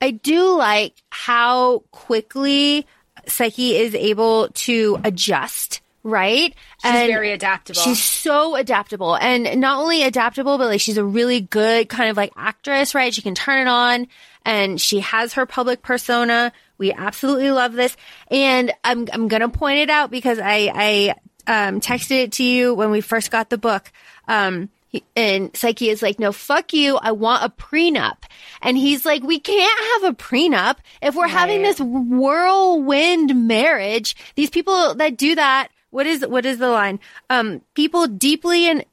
I 0.00 0.10
do 0.10 0.56
like 0.56 0.94
how 1.10 1.82
quickly 1.90 2.86
Psyche 3.30 3.76
is 3.76 3.94
able 3.94 4.48
to 4.48 4.98
adjust, 5.04 5.80
right? 6.02 6.54
She's 6.82 6.92
very 6.92 7.32
adaptable. 7.32 7.80
She's 7.80 8.02
so 8.02 8.56
adaptable 8.56 9.16
and 9.16 9.60
not 9.60 9.80
only 9.80 10.02
adaptable, 10.02 10.58
but 10.58 10.66
like 10.66 10.80
she's 10.80 10.98
a 10.98 11.04
really 11.04 11.40
good 11.40 11.88
kind 11.88 12.10
of 12.10 12.16
like 12.16 12.32
actress, 12.36 12.94
right? 12.94 13.12
She 13.12 13.22
can 13.22 13.34
turn 13.34 13.66
it 13.66 13.70
on 13.70 14.06
and 14.44 14.80
she 14.80 15.00
has 15.00 15.34
her 15.34 15.46
public 15.46 15.82
persona. 15.82 16.52
We 16.78 16.92
absolutely 16.92 17.50
love 17.50 17.72
this. 17.72 17.96
And 18.30 18.72
I'm, 18.82 19.08
I'm 19.12 19.28
going 19.28 19.42
to 19.42 19.48
point 19.48 19.78
it 19.78 19.90
out 19.90 20.10
because 20.10 20.38
I, 20.38 20.70
I, 20.74 21.14
um, 21.46 21.80
texted 21.80 22.22
it 22.22 22.32
to 22.32 22.44
you 22.44 22.74
when 22.74 22.90
we 22.90 23.00
first 23.00 23.30
got 23.30 23.50
the 23.50 23.58
book. 23.58 23.92
Um, 24.28 24.70
he- 24.94 25.04
and 25.16 25.54
Psyche 25.56 25.90
is 25.90 26.02
like, 26.02 26.20
no, 26.20 26.30
fuck 26.30 26.72
you. 26.72 26.96
I 26.96 27.10
want 27.10 27.42
a 27.42 27.48
prenup. 27.48 28.22
And 28.62 28.78
he's 28.78 29.04
like, 29.04 29.24
we 29.24 29.40
can't 29.40 29.80
have 30.02 30.12
a 30.12 30.16
prenup 30.16 30.76
if 31.02 31.16
we're 31.16 31.26
having 31.26 31.62
this 31.62 31.80
whirlwind 31.80 33.48
marriage. 33.48 34.14
These 34.36 34.50
people 34.50 34.94
that 34.94 35.16
do 35.16 35.34
that, 35.34 35.68
what 35.90 36.06
is, 36.06 36.24
what 36.24 36.46
is 36.46 36.58
the 36.58 36.68
line? 36.68 37.00
Um, 37.28 37.62
people 37.74 38.06
deeply 38.06 38.68
and 38.68 38.84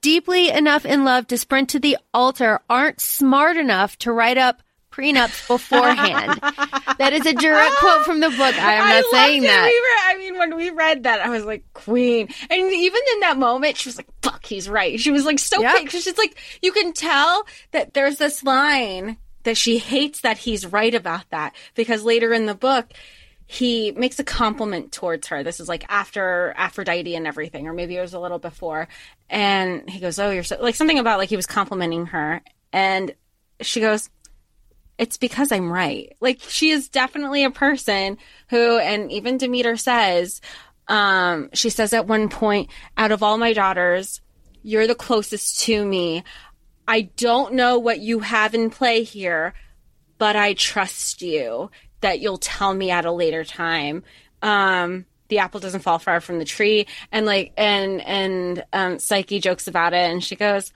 deeply 0.00 0.48
enough 0.48 0.86
in 0.86 1.04
love 1.04 1.26
to 1.26 1.36
sprint 1.36 1.68
to 1.70 1.78
the 1.78 1.98
altar 2.14 2.60
aren't 2.70 3.00
smart 3.00 3.58
enough 3.58 3.98
to 3.98 4.12
write 4.12 4.38
up 4.38 4.62
prenups 4.92 5.48
beforehand. 5.48 6.38
that 6.98 7.12
is 7.12 7.26
a 7.26 7.32
direct 7.32 7.74
quote 7.76 8.04
from 8.04 8.20
the 8.20 8.28
book. 8.30 8.54
I 8.54 8.74
am 8.74 8.88
not 8.88 8.94
loved 8.96 9.06
saying 9.12 9.42
that. 9.42 9.64
We 9.64 9.80
were, 9.80 10.14
I 10.14 10.18
mean, 10.18 10.38
when 10.38 10.56
we 10.56 10.70
read 10.70 11.04
that, 11.04 11.20
I 11.20 11.28
was 11.30 11.44
like, 11.44 11.64
Queen. 11.72 12.28
And 12.50 12.72
even 12.72 13.00
in 13.14 13.20
that 13.20 13.38
moment, 13.38 13.76
she 13.76 13.88
was 13.88 13.96
like, 13.96 14.08
fuck, 14.22 14.44
he's 14.44 14.68
right. 14.68 15.00
She 15.00 15.10
was 15.10 15.24
like 15.24 15.38
so 15.38 15.60
Yep. 15.60 15.88
she's 15.88 16.18
like, 16.18 16.36
you 16.62 16.72
can 16.72 16.92
tell 16.92 17.44
that 17.72 17.94
there's 17.94 18.18
this 18.18 18.42
line 18.44 19.16
that 19.44 19.56
she 19.56 19.78
hates 19.78 20.20
that 20.20 20.38
he's 20.38 20.66
right 20.66 20.94
about 20.94 21.28
that 21.30 21.54
because 21.74 22.04
later 22.04 22.32
in 22.32 22.46
the 22.46 22.54
book, 22.54 22.92
he 23.46 23.90
makes 23.92 24.18
a 24.18 24.24
compliment 24.24 24.92
towards 24.92 25.26
her. 25.28 25.42
This 25.42 25.60
is 25.60 25.68
like 25.68 25.84
after 25.88 26.54
Aphrodite 26.56 27.14
and 27.14 27.26
everything, 27.26 27.66
or 27.66 27.72
maybe 27.74 27.96
it 27.96 28.00
was 28.00 28.14
a 28.14 28.20
little 28.20 28.38
before. 28.38 28.88
And 29.28 29.90
he 29.90 30.00
goes, 30.00 30.18
Oh, 30.18 30.30
you're 30.30 30.44
so, 30.44 30.56
like 30.60 30.74
something 30.74 30.98
about 30.98 31.18
like 31.18 31.28
he 31.28 31.36
was 31.36 31.46
complimenting 31.46 32.06
her. 32.06 32.40
And 32.72 33.14
she 33.60 33.80
goes, 33.80 34.08
it's 34.98 35.16
because 35.16 35.52
I'm 35.52 35.72
right. 35.72 36.14
Like 36.20 36.40
she 36.40 36.70
is 36.70 36.88
definitely 36.88 37.44
a 37.44 37.50
person 37.50 38.18
who, 38.48 38.78
and 38.78 39.10
even 39.10 39.38
Demeter 39.38 39.76
says, 39.76 40.40
um, 40.88 41.48
she 41.54 41.70
says 41.70 41.92
at 41.92 42.06
one 42.06 42.28
point, 42.28 42.70
out 42.96 43.12
of 43.12 43.22
all 43.22 43.38
my 43.38 43.52
daughters, 43.52 44.20
you're 44.62 44.86
the 44.86 44.94
closest 44.94 45.60
to 45.62 45.84
me. 45.84 46.24
I 46.86 47.02
don't 47.16 47.54
know 47.54 47.78
what 47.78 48.00
you 48.00 48.20
have 48.20 48.54
in 48.54 48.70
play 48.70 49.02
here, 49.02 49.54
but 50.18 50.36
I 50.36 50.54
trust 50.54 51.22
you 51.22 51.70
that 52.00 52.20
you'll 52.20 52.38
tell 52.38 52.74
me 52.74 52.90
at 52.90 53.04
a 53.04 53.12
later 53.12 53.44
time. 53.44 54.02
Um, 54.42 55.06
the 55.28 55.38
apple 55.38 55.60
doesn't 55.60 55.80
fall 55.80 55.98
far 55.98 56.20
from 56.20 56.38
the 56.38 56.44
tree. 56.44 56.86
And 57.10 57.24
like, 57.24 57.52
and, 57.56 58.00
and, 58.02 58.64
um, 58.72 58.98
Psyche 58.98 59.40
jokes 59.40 59.66
about 59.66 59.94
it 59.94 60.10
and 60.10 60.22
she 60.22 60.36
goes, 60.36 60.72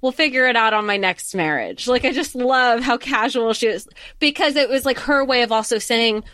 we'll 0.00 0.12
figure 0.12 0.46
it 0.46 0.56
out 0.56 0.74
on 0.74 0.86
my 0.86 0.96
next 0.96 1.34
marriage. 1.34 1.88
Like 1.88 2.04
I 2.04 2.12
just 2.12 2.34
love 2.34 2.80
how 2.80 2.96
casual 2.96 3.52
she 3.52 3.68
is 3.68 3.88
because 4.18 4.56
it 4.56 4.68
was 4.68 4.84
like 4.84 4.98
her 5.00 5.24
way 5.24 5.42
of 5.42 5.52
also 5.52 5.78
saying 5.78 6.24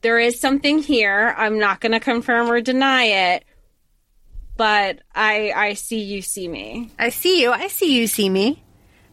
there 0.00 0.18
is 0.18 0.38
something 0.38 0.78
here. 0.78 1.34
I'm 1.36 1.58
not 1.58 1.80
going 1.80 1.92
to 1.92 2.00
confirm 2.00 2.50
or 2.50 2.60
deny 2.60 3.04
it, 3.04 3.44
but 4.56 5.00
I 5.14 5.52
I 5.54 5.74
see 5.74 6.00
you 6.00 6.22
see 6.22 6.48
me. 6.48 6.90
I 6.98 7.08
see 7.08 7.42
you. 7.42 7.50
I 7.50 7.68
see 7.68 7.98
you 7.98 8.06
see 8.06 8.28
me. 8.28 8.62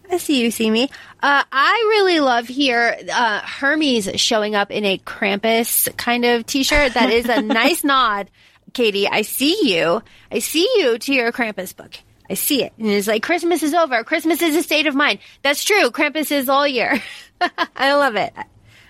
I 0.10 0.18
see 0.18 0.44
you 0.44 0.52
see 0.52 0.70
me. 0.70 0.84
Uh, 1.24 1.44
I 1.52 1.86
really 1.90 2.20
love 2.20 2.48
here 2.48 2.96
uh, 3.12 3.42
Hermes 3.42 4.08
showing 4.22 4.54
up 4.54 4.70
in 4.70 4.86
a 4.86 5.00
Krampus 5.00 5.96
kind 5.98 6.26
of 6.26 6.46
t-shirt. 6.46 6.94
That 6.94 7.10
is 7.10 7.28
a 7.28 7.42
nice 7.42 7.84
nod, 7.84 8.30
Katee. 8.74 9.08
I 9.12 9.24
see 9.24 9.76
you. 9.76 10.04
I 10.32 10.40
see 10.40 10.70
you 10.78 11.00
to 11.00 11.12
your 11.12 11.32
Krampus 11.32 11.76
book. 11.76 11.96
I 12.30 12.34
see 12.34 12.64
it. 12.64 12.74
And 12.78 12.88
it's 12.88 13.08
like 13.08 13.24
Christmas 13.24 13.64
is 13.64 13.74
over. 13.74 14.04
Christmas 14.04 14.42
is 14.42 14.56
a 14.56 14.64
state 14.64 14.88
of 14.88 14.96
mind. 14.96 15.20
That's 15.42 15.64
true. 15.64 15.92
Krampus 15.92 16.32
is 16.32 16.50
all 16.50 16.68
year. 16.68 17.02
I 17.76 17.94
love 17.94 18.16
it. 18.16 18.34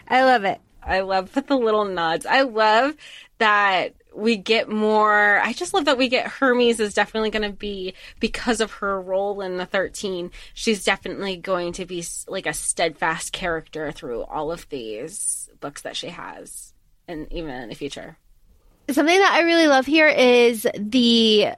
I 0.07 0.23
love 0.23 0.43
it. 0.43 0.61
I 0.83 1.01
love 1.01 1.31
the 1.47 1.55
little 1.55 1.85
nods. 1.85 2.25
I 2.25 2.41
love 2.41 2.95
that 3.39 3.95
we 4.15 4.37
get 4.37 4.69
more. 4.69 5.39
I 5.41 5.51
just 5.51 5.73
love 5.73 5.85
that 5.85 5.97
we 5.97 6.07
get 6.07 6.27
Hermes 6.27 6.79
is 6.79 6.93
definitely 6.93 7.31
going 7.31 7.49
to 7.49 7.55
be 7.55 7.95
because 8.19 8.61
of 8.61 8.71
her 8.73 9.01
role 9.01 9.41
in 9.41 9.57
the 9.57 9.65
13. 9.65 10.31
She's 10.53 10.85
definitely 10.85 11.35
going 11.35 11.73
to 11.73 11.85
be 11.85 12.03
like 12.27 12.45
a 12.45 12.53
steadfast 12.53 13.33
character 13.33 13.91
through 13.91 14.23
all 14.23 14.51
of 14.51 14.69
these 14.69 15.49
books 15.59 15.81
that 15.81 15.97
she 15.97 16.07
has 16.07 16.73
and 17.07 17.31
even 17.31 17.49
in 17.51 17.69
the 17.69 17.75
future. 17.75 18.17
Something 18.89 19.19
that 19.19 19.33
I 19.33 19.41
really 19.41 19.67
love 19.67 19.85
here 19.85 20.07
is 20.07 20.67
the 20.77 21.49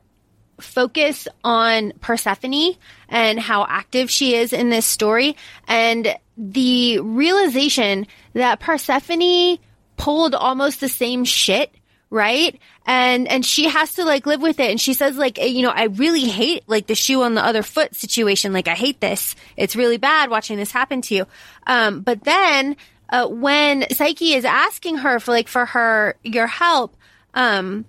focus 0.60 1.28
on 1.44 1.94
Persephone 2.02 2.76
and 3.10 3.40
how 3.40 3.66
active 3.68 4.10
she 4.10 4.36
is 4.36 4.54
in 4.54 4.70
this 4.70 4.86
story. 4.86 5.36
And 5.68 6.16
the 6.38 7.00
realization 7.00 8.08
that 8.34 8.60
Persephone 8.60 9.60
pulled 9.98 10.36
almost 10.36 10.80
the 10.80 10.90
same 10.90 11.26
shit 11.26 11.74
right? 12.10 12.60
And 12.86 13.28
and 13.28 13.46
she 13.46 13.68
has 13.68 13.96
to 13.96 14.06
like 14.06 14.26
live 14.26 14.42
with 14.42 14.60
it. 14.60 14.72
And 14.72 14.80
she 14.80 14.94
says 14.94 15.18
like 15.18 15.38
you 15.38 15.62
know 15.62 15.72
i 15.72 15.84
really 15.86 16.26
hate 16.26 16.64
like 16.68 16.88
the 16.88 16.96
shoe 16.96 17.24
on 17.24 17.36
the 17.36 17.44
other 17.44 17.64
foot 17.64 17.96
situation. 17.96 18.54
Like 18.54 18.68
i 18.68 18.76
hate 18.76 19.02
this. 19.02 19.36
It's 19.56 19.76
really 19.76 19.98
bad 19.98 20.30
watching 20.30 20.58
this 20.58 20.72
happen 20.72 21.02
to 21.04 21.16
you. 21.16 21.26
Um 21.66 22.02
but 22.02 22.24
then 22.24 22.78
uh, 23.10 23.28
when 23.28 23.86
psyche 23.92 24.34
is 24.34 24.46
asking 24.46 24.98
her 24.98 25.20
for 25.20 25.32
like 25.32 25.48
for 25.48 25.66
her 25.66 26.16
your 26.24 26.48
help 26.48 26.96
um 27.34 27.86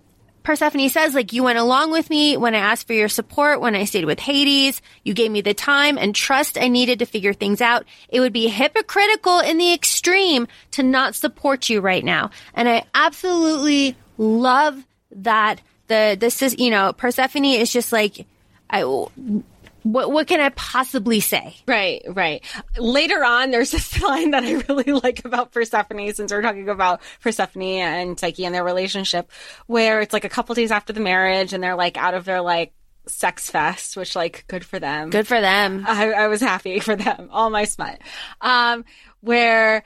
Persephone 0.49 0.89
says, 0.89 1.15
like, 1.15 1.35
you 1.35 1.43
went 1.43 1.59
along 1.59 1.91
with 1.91 2.09
me 2.09 2.39
when 2.39 2.55
I 2.55 2.61
asked 2.61 2.87
for 2.87 2.95
your 2.95 3.11
support, 3.11 3.61
when 3.61 3.75
I 3.75 3.85
stayed 3.85 4.07
with 4.07 4.19
Hades. 4.19 4.81
You 5.05 5.13
gave 5.13 5.31
me 5.31 5.43
the 5.43 5.53
time 5.53 5.99
and 5.99 6.15
trust 6.15 6.57
I 6.57 6.69
needed 6.69 7.01
to 7.01 7.05
figure 7.05 7.35
things 7.35 7.61
out. 7.61 7.85
It 8.09 8.21
would 8.21 8.33
be 8.33 8.49
hypocritical 8.49 9.41
in 9.41 9.59
the 9.59 9.75
extreme 9.75 10.49
to 10.71 10.83
not 10.83 11.15
support 11.15 11.69
you 11.69 11.83
right 11.83 12.03
now. 12.03 12.31
And 12.55 12.67
I 12.67 12.85
absolutely 12.95 13.95
love 14.17 14.83
that 15.17 15.61
the, 15.89 16.17
this 16.19 16.41
is, 16.41 16.59
you 16.59 16.71
know, 16.71 16.95
Persephone 16.95 17.45
is 17.45 17.71
just 17.71 17.93
like, 17.93 18.27
I, 18.71 18.85
what 19.93 20.13
what 20.13 20.27
can 20.27 20.41
I 20.41 20.51
possibly 20.51 21.21
say? 21.21 21.57
Right, 21.67 22.03
right. 22.09 22.45
Later 22.79 23.25
on, 23.25 23.51
there's 23.51 23.71
this 23.71 24.01
line 24.03 24.33
that 24.33 24.45
I 24.45 24.53
really 24.69 24.93
like 24.93 25.25
about 25.25 25.53
Persephone, 25.53 26.13
since 26.13 26.31
we're 26.31 26.43
talking 26.43 26.69
about 26.69 27.01
Persephone 27.23 27.63
and 27.63 28.21
Psyche 28.21 28.45
and 28.45 28.55
their 28.55 28.65
relationship, 28.65 29.31
where 29.67 30.01
it's 30.01 30.13
like 30.13 30.25
a 30.25 30.29
couple 30.29 30.55
days 30.55 30.71
after 30.71 30.93
the 30.93 31.01
marriage, 31.01 31.55
and 31.55 31.63
they're 31.63 31.75
like 31.75 31.97
out 31.97 32.13
of 32.13 32.27
their 32.27 32.43
like 32.43 32.73
sex 33.07 33.51
fest, 33.51 33.97
which 33.97 34.15
like 34.15 34.45
good 34.47 34.65
for 34.65 34.79
them. 34.79 35.09
Good 35.09 35.27
for 35.27 35.41
them. 35.41 35.85
I, 35.89 36.13
I 36.13 36.27
was 36.27 36.43
happy 36.43 36.81
for 36.81 36.95
them. 36.95 37.31
All 37.33 37.49
my 37.49 37.65
smut. 37.65 37.99
Um, 38.43 38.85
where 39.21 39.85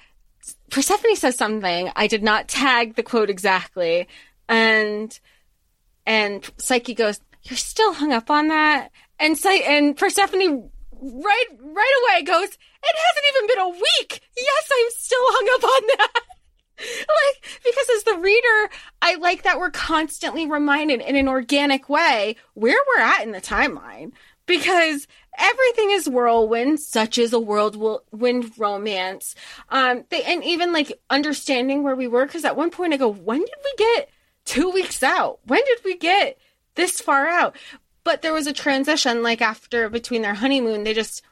Persephone 0.70 1.14
says 1.14 1.36
something. 1.36 1.92
I 1.94 2.08
did 2.08 2.24
not 2.24 2.48
tag 2.48 2.96
the 2.96 3.04
quote 3.04 3.30
exactly, 3.30 4.08
and 4.48 5.16
and 6.04 6.50
Psyche 6.58 6.94
goes, 6.94 7.20
"You're 7.44 7.56
still 7.56 7.92
hung 7.92 8.12
up 8.12 8.30
on 8.30 8.48
that." 8.48 8.90
And 9.22 9.38
say, 9.38 9.62
and 9.62 9.96
Persephone 9.96 10.70
right 11.00 11.44
right 11.60 11.94
away 12.02 12.24
goes, 12.24 12.48
"It 12.48 12.96
hasn't 13.06 13.26
even 13.30 13.46
been 13.46 13.58
a 13.58 13.68
week. 13.68 14.20
Yes, 14.36 14.70
I'm 14.70 14.90
still 14.90 15.18
hung 15.22 15.48
up 15.54 15.64
on 15.64 15.82
that." 15.96 16.22
like 16.82 17.60
because 17.64 17.86
as 17.96 18.04
the 18.04 18.18
reader 18.18 18.70
i 19.02 19.14
like 19.16 19.42
that 19.42 19.58
we're 19.58 19.70
constantly 19.70 20.46
reminded 20.46 21.00
in 21.00 21.16
an 21.16 21.28
organic 21.28 21.88
way 21.88 22.34
where 22.54 22.78
we're 22.88 23.02
at 23.02 23.22
in 23.22 23.32
the 23.32 23.40
timeline 23.40 24.10
because 24.46 25.06
everything 25.38 25.90
is 25.90 26.08
whirlwind 26.08 26.80
such 26.80 27.18
as 27.18 27.32
a 27.32 27.38
whirlwind 27.38 28.50
romance 28.58 29.34
um 29.68 30.04
they, 30.10 30.22
and 30.24 30.42
even 30.44 30.72
like 30.72 30.98
understanding 31.10 31.82
where 31.82 31.96
we 31.96 32.08
were 32.08 32.26
because 32.26 32.44
at 32.44 32.56
one 32.56 32.70
point 32.70 32.94
i 32.94 32.96
go 32.96 33.12
when 33.12 33.40
did 33.40 33.50
we 33.64 33.74
get 33.76 34.08
two 34.44 34.70
weeks 34.70 35.02
out 35.02 35.38
when 35.44 35.60
did 35.66 35.78
we 35.84 35.96
get 35.96 36.38
this 36.74 37.00
far 37.00 37.28
out 37.28 37.56
but 38.04 38.22
there 38.22 38.32
was 38.32 38.46
a 38.46 38.52
transition, 38.52 39.22
like 39.22 39.40
after 39.40 39.88
between 39.88 40.22
their 40.22 40.34
honeymoon, 40.34 40.84
they 40.84 40.94
just 40.94 41.22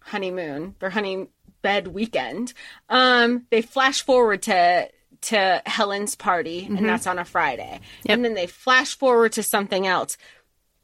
honeymoon, 0.00 0.74
their 0.78 0.90
honey 0.90 1.28
bed 1.62 1.88
weekend. 1.88 2.52
Um, 2.88 3.46
they 3.50 3.62
flash 3.62 4.02
forward 4.02 4.42
to 4.42 4.88
to 5.22 5.62
Helen's 5.66 6.14
party, 6.14 6.62
mm-hmm. 6.62 6.76
and 6.76 6.88
that's 6.88 7.06
on 7.06 7.18
a 7.18 7.24
Friday, 7.24 7.80
yep. 8.04 8.14
and 8.14 8.24
then 8.24 8.34
they 8.34 8.46
flash 8.46 8.96
forward 8.96 9.32
to 9.32 9.42
something 9.42 9.86
else. 9.86 10.16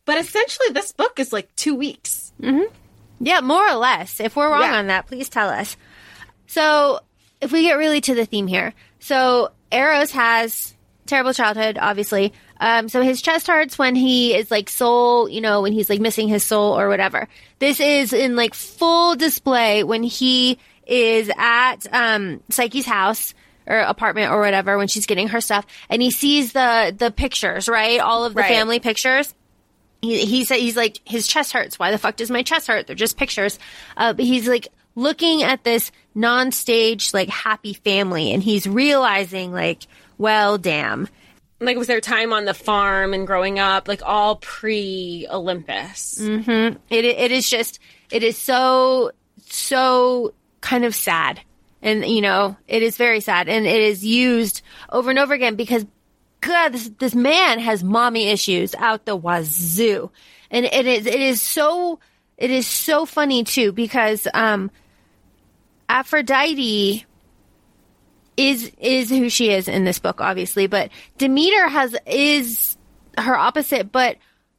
But 0.05 0.19
essentially, 0.19 0.71
this 0.73 0.93
book 0.93 1.21
is 1.21 1.33
like 1.33 1.55
two 1.55 1.75
weeks. 1.75 2.33
Mm-hmm. 2.41 2.75
Yeah, 3.21 3.41
more 3.41 3.69
or 3.69 3.77
less. 3.77 4.19
If 4.19 4.35
we're 4.35 4.51
wrong 4.51 4.63
yeah. 4.63 4.79
on 4.79 4.89
that, 4.89 5.07
please 5.07 5.29
tell 5.29 5.49
us. 5.49 5.77
So, 6.49 7.01
if 7.41 7.53
we 7.53 7.63
get 7.63 7.79
really 7.79 8.01
to 8.01 8.15
the 8.15 8.27
theme 8.27 8.49
here, 8.49 8.75
so 8.99 9.53
Eros 9.71 10.11
has 10.11 10.75
terrible 11.07 11.33
childhood, 11.33 11.79
obviously. 11.81 12.33
Um, 12.63 12.89
so 12.89 13.03
his 13.03 13.21
chest 13.21 13.49
hurts 13.49 13.77
when 13.77 13.97
he 13.97 14.37
is 14.37 14.49
like 14.49 14.71
soul, 14.71 15.29
you 15.29 15.41
know, 15.41 15.63
when 15.63 15.73
he's 15.73 15.91
like 15.91 16.01
missing 16.01 16.29
his 16.29 16.45
soul 16.45 16.79
or 16.79 16.89
whatever. 16.89 17.27
This 17.59 17.81
is 17.81 18.13
in 18.13 18.37
like 18.37 18.55
full 18.55 19.17
display 19.17 19.83
when 19.83 20.05
he 20.05 20.59
is 20.87 21.29
at, 21.37 21.93
um, 21.93 22.41
Psyche's 22.51 22.87
house 22.87 23.35
or 23.67 23.79
apartment 23.79 24.31
or 24.31 24.39
whatever 24.41 24.79
when 24.79 24.87
she's 24.87 25.07
getting 25.07 25.27
her 25.29 25.41
stuff 25.41 25.67
and 25.91 26.01
he 26.01 26.13
sees 26.13 26.53
the, 26.53 26.95
the 26.97 27.11
pictures, 27.11 27.69
right? 27.69 27.99
All 27.99 28.25
of 28.25 28.35
the 28.35 28.43
right. 28.43 28.49
family 28.49 28.79
pictures. 28.79 29.35
He, 30.01 30.25
he 30.25 30.45
said, 30.45 30.59
he's 30.59 30.77
like, 30.77 31.01
his 31.05 31.27
chest 31.27 31.53
hurts. 31.53 31.81
Why 31.81 31.91
the 31.91 31.99
fuck 31.99 32.15
does 32.15 32.31
my 32.31 32.45
chest 32.45 32.69
hurt? 32.69 32.87
They're 32.87 32.95
just 32.95 33.17
pictures. 33.17 33.59
Uh, 33.97 34.13
but 34.13 34.25
he's 34.25 34.47
like, 34.47 34.69
looking 34.95 35.43
at 35.43 35.65
this 35.65 35.91
non-stage 36.15 37.13
like 37.13 37.29
happy 37.29 37.73
family 37.73 38.33
and 38.33 38.43
he's 38.43 38.67
realizing 38.67 39.51
like 39.51 39.87
well 40.19 40.59
damn 40.59 41.09
like 41.65 41.77
was 41.77 41.87
their 41.87 42.01
time 42.01 42.33
on 42.33 42.45
the 42.45 42.55
farm 42.55 43.15
and 43.15 43.27
growing 43.27 43.59
up, 43.59 43.89
like 43.89 44.03
all 44.05 44.37
pre 44.37 45.27
Olympus. 45.31 46.19
Mm-hmm. 46.21 46.77
It 46.91 47.05
it 47.05 47.33
is 47.33 47.49
just 47.49 47.79
it 48.11 48.23
is 48.23 48.37
so 48.37 49.13
so 49.47 50.35
kind 50.61 50.85
of 50.85 50.95
sad, 50.95 51.41
and 51.81 52.05
you 52.05 52.21
know 52.21 52.57
it 52.67 52.83
is 52.83 52.97
very 52.97 53.21
sad, 53.21 53.49
and 53.49 53.67
it 53.67 53.81
is 53.81 54.05
used 54.05 54.63
over 54.91 55.11
and 55.11 55.19
over 55.19 55.35
again 55.35 55.57
because 55.57 55.85
God, 56.41 56.71
this 56.71 56.91
this 56.99 57.15
man 57.15 57.61
has 57.61 57.83
mommy 57.85 58.29
issues 58.29 58.75
out 58.75 59.05
the 59.05 59.17
wazoo, 59.17 60.11
and 60.51 60.67
it 60.67 60.87
is 60.87 61.07
it 61.07 61.21
is 61.21 61.41
so 61.41 62.01
it 62.37 62.51
is 62.51 62.67
so 62.67 63.07
funny 63.07 63.45
too 63.45 63.73
because 63.73 64.27
um 64.35 64.71
Aphrodite 65.89 67.07
is 68.37 68.73
is 68.79 69.11
who 69.11 69.29
she 69.29 69.51
is 69.51 69.69
in 69.69 69.85
this 69.85 69.99
book, 69.99 70.21
obviously. 70.21 70.67
But 70.67 70.91
Demeter 71.19 71.69
has 71.69 71.95
is 72.07 72.77
her 73.19 73.37
opposite, 73.37 73.93
but 73.93 74.17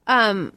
um, 0.08 0.54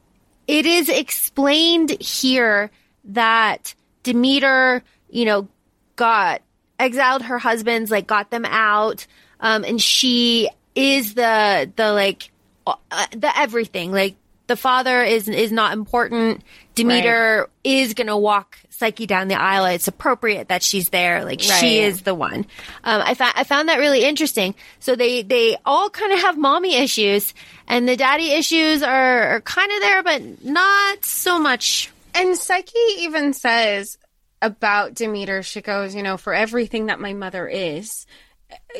it 0.47 0.65
is 0.65 0.89
explained 0.89 2.01
here 2.01 2.71
that 3.05 3.73
Demeter, 4.03 4.83
you 5.09 5.25
know, 5.25 5.47
got 5.95 6.41
exiled 6.79 7.23
her 7.23 7.39
husbands, 7.39 7.91
like 7.91 8.07
got 8.07 8.29
them 8.29 8.45
out, 8.45 9.07
um, 9.39 9.63
and 9.63 9.81
she 9.81 10.49
is 10.75 11.15
the 11.15 11.71
the 11.75 11.91
like 11.91 12.31
uh, 12.65 12.75
the 13.11 13.31
everything. 13.37 13.91
Like 13.91 14.15
the 14.47 14.55
father 14.55 15.03
is 15.03 15.27
is 15.27 15.51
not 15.51 15.73
important. 15.73 16.43
Demeter 16.75 17.39
right. 17.39 17.49
is 17.63 17.93
gonna 17.93 18.17
walk 18.17 18.57
Psyche 18.77 19.07
down 19.07 19.27
the 19.27 19.41
aisle. 19.41 19.65
It's 19.65 19.87
appropriate 19.87 20.49
that 20.49 20.61
she's 20.61 20.89
there. 20.89 21.25
Like 21.25 21.39
right. 21.39 21.59
she 21.59 21.79
is 21.79 22.03
the 22.03 22.13
one. 22.13 22.45
Um, 22.83 23.01
I 23.03 23.15
found 23.15 23.33
I 23.35 23.43
found 23.43 23.69
that 23.69 23.79
really 23.79 24.03
interesting. 24.03 24.53
So 24.79 24.95
they 24.95 25.23
they 25.23 25.57
all 25.65 25.89
kind 25.89 26.13
of 26.13 26.19
have 26.19 26.37
mommy 26.37 26.75
issues, 26.75 27.33
and 27.67 27.89
the 27.89 27.95
daddy 27.95 28.33
issues 28.33 28.83
are, 28.83 29.23
are 29.29 29.41
kind 29.41 29.71
of 29.71 29.79
there, 29.79 30.03
but 30.03 30.45
not 30.45 31.03
so 31.03 31.39
much. 31.39 31.91
And 32.13 32.37
Psyche 32.37 32.77
even 32.99 33.33
says 33.33 33.97
about 34.43 34.93
Demeter, 34.93 35.41
she 35.41 35.61
goes, 35.61 35.95
you 35.95 36.03
know, 36.03 36.17
for 36.17 36.35
everything 36.35 36.85
that 36.85 36.99
my 36.99 37.13
mother 37.13 37.47
is, 37.47 38.05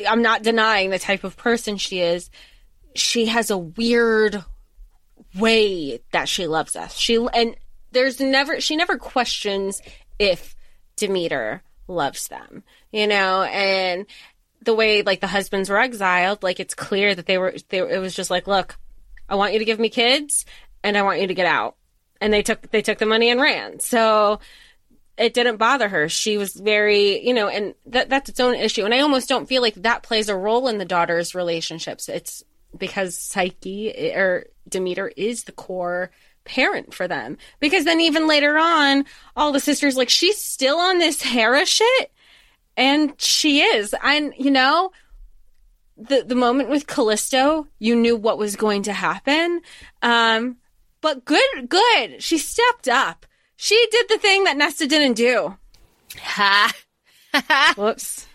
I'm 0.08 0.22
not 0.22 0.44
denying 0.44 0.90
the 0.90 1.00
type 1.00 1.24
of 1.24 1.36
person 1.36 1.76
she 1.76 1.98
is. 1.98 2.30
She 2.94 3.26
has 3.26 3.50
a 3.50 3.58
weird 3.58 4.44
way 5.36 6.00
that 6.12 6.28
she 6.28 6.46
loves 6.46 6.76
us. 6.76 6.96
She 6.96 7.16
and 7.34 7.56
there's 7.92 8.20
never 8.20 8.60
she 8.60 8.76
never 8.76 8.96
questions 8.96 9.80
if 10.18 10.54
Demeter 10.96 11.62
loves 11.86 12.28
them, 12.28 12.62
you 12.92 13.06
know, 13.06 13.42
and 13.42 14.06
the 14.62 14.74
way 14.74 15.02
like 15.02 15.20
the 15.20 15.26
husbands 15.26 15.70
were 15.70 15.78
exiled, 15.78 16.42
like 16.42 16.60
it's 16.60 16.74
clear 16.74 17.14
that 17.14 17.26
they 17.26 17.38
were 17.38 17.54
they 17.68 17.78
it 17.78 18.00
was 18.00 18.14
just 18.14 18.30
like, 18.30 18.46
look, 18.46 18.76
I 19.28 19.36
want 19.36 19.52
you 19.52 19.58
to 19.58 19.64
give 19.64 19.78
me 19.78 19.88
kids 19.88 20.44
and 20.82 20.96
I 20.96 21.02
want 21.02 21.20
you 21.20 21.26
to 21.26 21.34
get 21.34 21.46
out. 21.46 21.76
And 22.20 22.32
they 22.32 22.42
took 22.42 22.70
they 22.70 22.82
took 22.82 22.98
the 22.98 23.06
money 23.06 23.30
and 23.30 23.40
ran. 23.40 23.80
So 23.80 24.40
it 25.16 25.34
didn't 25.34 25.56
bother 25.56 25.88
her. 25.88 26.08
She 26.08 26.38
was 26.38 26.54
very, 26.54 27.26
you 27.26 27.34
know, 27.34 27.48
and 27.48 27.74
that 27.86 28.08
that's 28.08 28.28
its 28.28 28.40
own 28.40 28.54
issue. 28.54 28.84
And 28.84 28.94
I 28.94 29.00
almost 29.00 29.28
don't 29.28 29.48
feel 29.48 29.62
like 29.62 29.74
that 29.74 30.02
plays 30.02 30.28
a 30.28 30.36
role 30.36 30.68
in 30.68 30.78
the 30.78 30.84
daughter's 30.84 31.34
relationships. 31.34 32.08
It's 32.08 32.44
because 32.76 33.16
Psyche 33.16 34.12
or 34.14 34.46
Demeter 34.68 35.08
is 35.16 35.44
the 35.44 35.52
core 35.52 36.10
parent 36.48 36.92
for 36.92 37.06
them. 37.06 37.38
Because 37.60 37.84
then 37.84 38.00
even 38.00 38.26
later 38.26 38.58
on, 38.58 39.04
all 39.36 39.52
the 39.52 39.60
sisters 39.60 39.96
like 39.96 40.08
she's 40.08 40.42
still 40.42 40.78
on 40.78 40.98
this 40.98 41.22
Hera 41.22 41.64
shit, 41.64 42.10
and 42.76 43.12
she 43.20 43.60
is. 43.60 43.94
And 44.02 44.32
you 44.36 44.50
know, 44.50 44.90
the 45.96 46.24
the 46.26 46.34
moment 46.34 46.70
with 46.70 46.86
Callisto, 46.86 47.68
you 47.78 47.94
knew 47.94 48.16
what 48.16 48.38
was 48.38 48.56
going 48.56 48.82
to 48.84 48.92
happen. 48.92 49.60
Um, 50.02 50.56
but 51.00 51.24
good, 51.24 51.68
good. 51.68 52.22
She 52.22 52.38
stepped 52.38 52.88
up. 52.88 53.26
She 53.56 53.86
did 53.90 54.06
the 54.08 54.18
thing 54.18 54.44
that 54.44 54.56
Nesta 54.56 54.86
didn't 54.86 55.14
do. 55.14 55.56
Ha. 56.16 56.72
Whoops. 57.76 58.26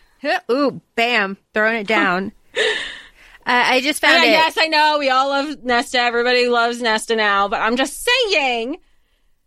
Ooh, 0.49 0.82
bam, 0.95 1.38
throwing 1.54 1.78
it 1.78 1.88
down. 1.88 2.32
Uh, 3.45 3.63
I 3.65 3.82
just 3.82 3.99
found 3.99 4.15
and 4.15 4.25
it. 4.25 4.29
Yes, 4.29 4.58
I 4.58 4.67
know 4.67 4.97
we 4.99 5.10
all 5.10 5.29
love 5.29 5.63
Nesta. 5.63 5.99
Everybody 5.99 6.47
loves 6.47 6.82
Nesta 6.82 7.15
now, 7.15 7.47
but 7.47 7.60
I'm 7.60 7.75
just 7.75 8.08
saying 8.32 8.77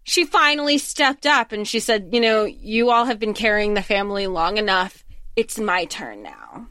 she 0.02 0.24
finally 0.24 0.78
stepped 0.78 1.26
up 1.26 1.50
and 1.50 1.66
she 1.66 1.80
said, 1.80 2.10
you 2.12 2.20
know, 2.20 2.44
you 2.44 2.90
all 2.90 3.06
have 3.06 3.18
been 3.18 3.34
carrying 3.34 3.74
the 3.74 3.82
family 3.82 4.26
long 4.26 4.58
enough. 4.58 5.04
It's 5.34 5.58
my 5.58 5.86
turn 5.86 6.22
now. 6.22 6.68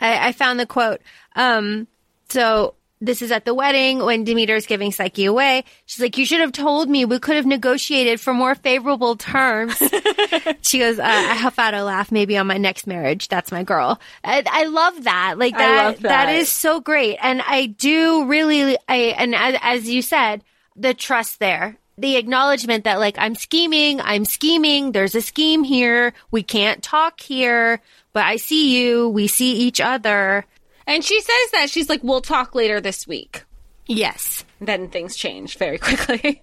I, 0.00 0.28
I 0.28 0.32
found 0.32 0.60
the 0.60 0.66
quote. 0.66 1.00
Um, 1.36 1.88
so 2.28 2.74
this 3.00 3.22
is 3.22 3.30
at 3.30 3.44
the 3.44 3.54
wedding 3.54 3.98
when 3.98 4.24
Demeter's 4.24 4.66
giving 4.66 4.90
Psyche 4.92 5.24
away. 5.24 5.64
She's 5.86 6.00
like, 6.00 6.18
you 6.18 6.26
should 6.26 6.40
have 6.40 6.52
told 6.52 6.88
me. 6.88 7.04
We 7.04 7.18
could 7.18 7.36
have 7.36 7.46
negotiated 7.46 8.20
for 8.20 8.34
more 8.34 8.54
favorable 8.54 9.16
terms. 9.16 9.76
she 10.62 10.80
goes, 10.80 10.98
uh, 10.98 11.02
I 11.04 11.34
huff 11.34 11.58
out 11.58 11.74
a 11.74 11.84
laugh. 11.84 12.10
Maybe 12.10 12.36
on 12.36 12.46
my 12.46 12.58
next 12.58 12.86
marriage. 12.86 13.28
That's 13.28 13.52
my 13.52 13.62
girl. 13.62 14.00
I, 14.24 14.42
I 14.46 14.64
love 14.64 15.04
that. 15.04 15.38
Like 15.38 15.56
that, 15.56 16.00
that. 16.00 16.02
that 16.02 16.34
is 16.34 16.48
so 16.48 16.80
great. 16.80 17.18
And 17.22 17.40
I 17.42 17.66
do 17.66 18.24
really, 18.26 18.76
I, 18.88 19.14
and 19.16 19.34
as, 19.34 19.56
as 19.62 19.88
you 19.88 20.02
said, 20.02 20.42
the 20.74 20.94
trust 20.94 21.38
there. 21.38 21.76
The 21.98 22.16
acknowledgement 22.16 22.84
that 22.84 23.00
like 23.00 23.16
I'm 23.18 23.34
scheming, 23.34 24.00
I'm 24.00 24.24
scheming, 24.24 24.92
there's 24.92 25.16
a 25.16 25.20
scheme 25.20 25.64
here, 25.64 26.14
we 26.30 26.44
can't 26.44 26.80
talk 26.80 27.20
here, 27.20 27.80
but 28.12 28.22
I 28.22 28.36
see 28.36 28.78
you, 28.80 29.08
we 29.08 29.26
see 29.26 29.54
each 29.54 29.80
other. 29.80 30.46
And 30.88 31.04
she 31.04 31.20
says 31.20 31.50
that 31.52 31.70
she's 31.70 31.88
like, 31.88 32.02
we'll 32.02 32.20
talk 32.22 32.54
later 32.56 32.80
this 32.80 33.06
week. 33.06 33.44
Yes. 33.86 34.44
Then 34.60 34.88
things 34.88 35.14
change 35.16 35.56
very 35.58 35.78
quickly. 35.88 36.42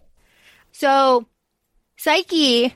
So, 0.71 1.25
Psyche, 1.97 2.75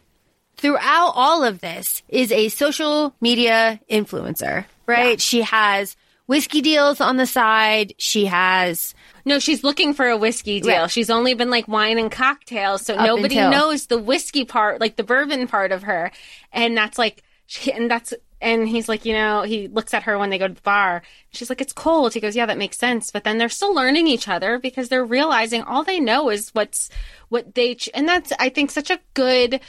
throughout 0.57 1.11
all 1.15 1.43
of 1.43 1.61
this, 1.61 2.01
is 2.09 2.31
a 2.31 2.49
social 2.49 3.13
media 3.21 3.79
influencer, 3.89 4.65
right? 4.87 5.19
She 5.21 5.41
has 5.43 5.95
whiskey 6.25 6.61
deals 6.61 7.01
on 7.01 7.17
the 7.17 7.25
side. 7.25 7.93
She 7.97 8.25
has, 8.25 8.93
No, 9.25 9.39
she's 9.39 9.63
looking 9.63 9.93
for 9.93 10.07
a 10.07 10.17
whiskey 10.17 10.61
deal. 10.61 10.87
She's 10.87 11.09
only 11.09 11.33
been 11.33 11.49
like 11.49 11.67
wine 11.67 11.97
and 11.99 12.11
cocktails, 12.11 12.85
so 12.85 12.95
Up 12.95 13.05
nobody 13.05 13.37
until- 13.37 13.51
knows 13.51 13.87
the 13.87 13.97
whiskey 13.97 14.45
part, 14.45 14.79
like 14.79 14.95
the 14.95 15.03
bourbon 15.03 15.47
part 15.47 15.71
of 15.71 15.83
her. 15.83 16.11
And 16.51 16.75
that's 16.77 16.97
like, 16.97 17.23
she, 17.45 17.71
and 17.73 17.89
that's, 17.91 18.13
and 18.41 18.67
he's 18.67 18.87
like, 18.87 19.05
you 19.05 19.13
know, 19.13 19.43
he 19.43 19.67
looks 19.67 19.93
at 19.93 20.03
her 20.03 20.17
when 20.17 20.29
they 20.29 20.37
go 20.37 20.47
to 20.47 20.53
the 20.53 20.61
bar. 20.61 21.01
She's 21.31 21.49
like, 21.49 21.61
it's 21.61 21.73
cold. 21.73 22.13
He 22.13 22.19
goes, 22.19 22.35
yeah, 22.35 22.45
that 22.45 22.57
makes 22.57 22.77
sense. 22.77 23.11
But 23.11 23.23
then 23.23 23.37
they're 23.37 23.49
still 23.49 23.73
learning 23.73 24.07
each 24.07 24.27
other 24.27 24.59
because 24.59 24.89
they're 24.89 25.05
realizing 25.05 25.61
all 25.63 25.83
they 25.83 25.99
know 25.99 26.29
is 26.29 26.49
what's, 26.51 26.89
what 27.27 27.53
they, 27.55 27.75
ch- 27.75 27.89
and 27.93 28.07
that's, 28.07 28.31
I 28.39 28.49
think, 28.49 28.71
such 28.71 28.89
a 28.89 28.99
good, 29.13 29.59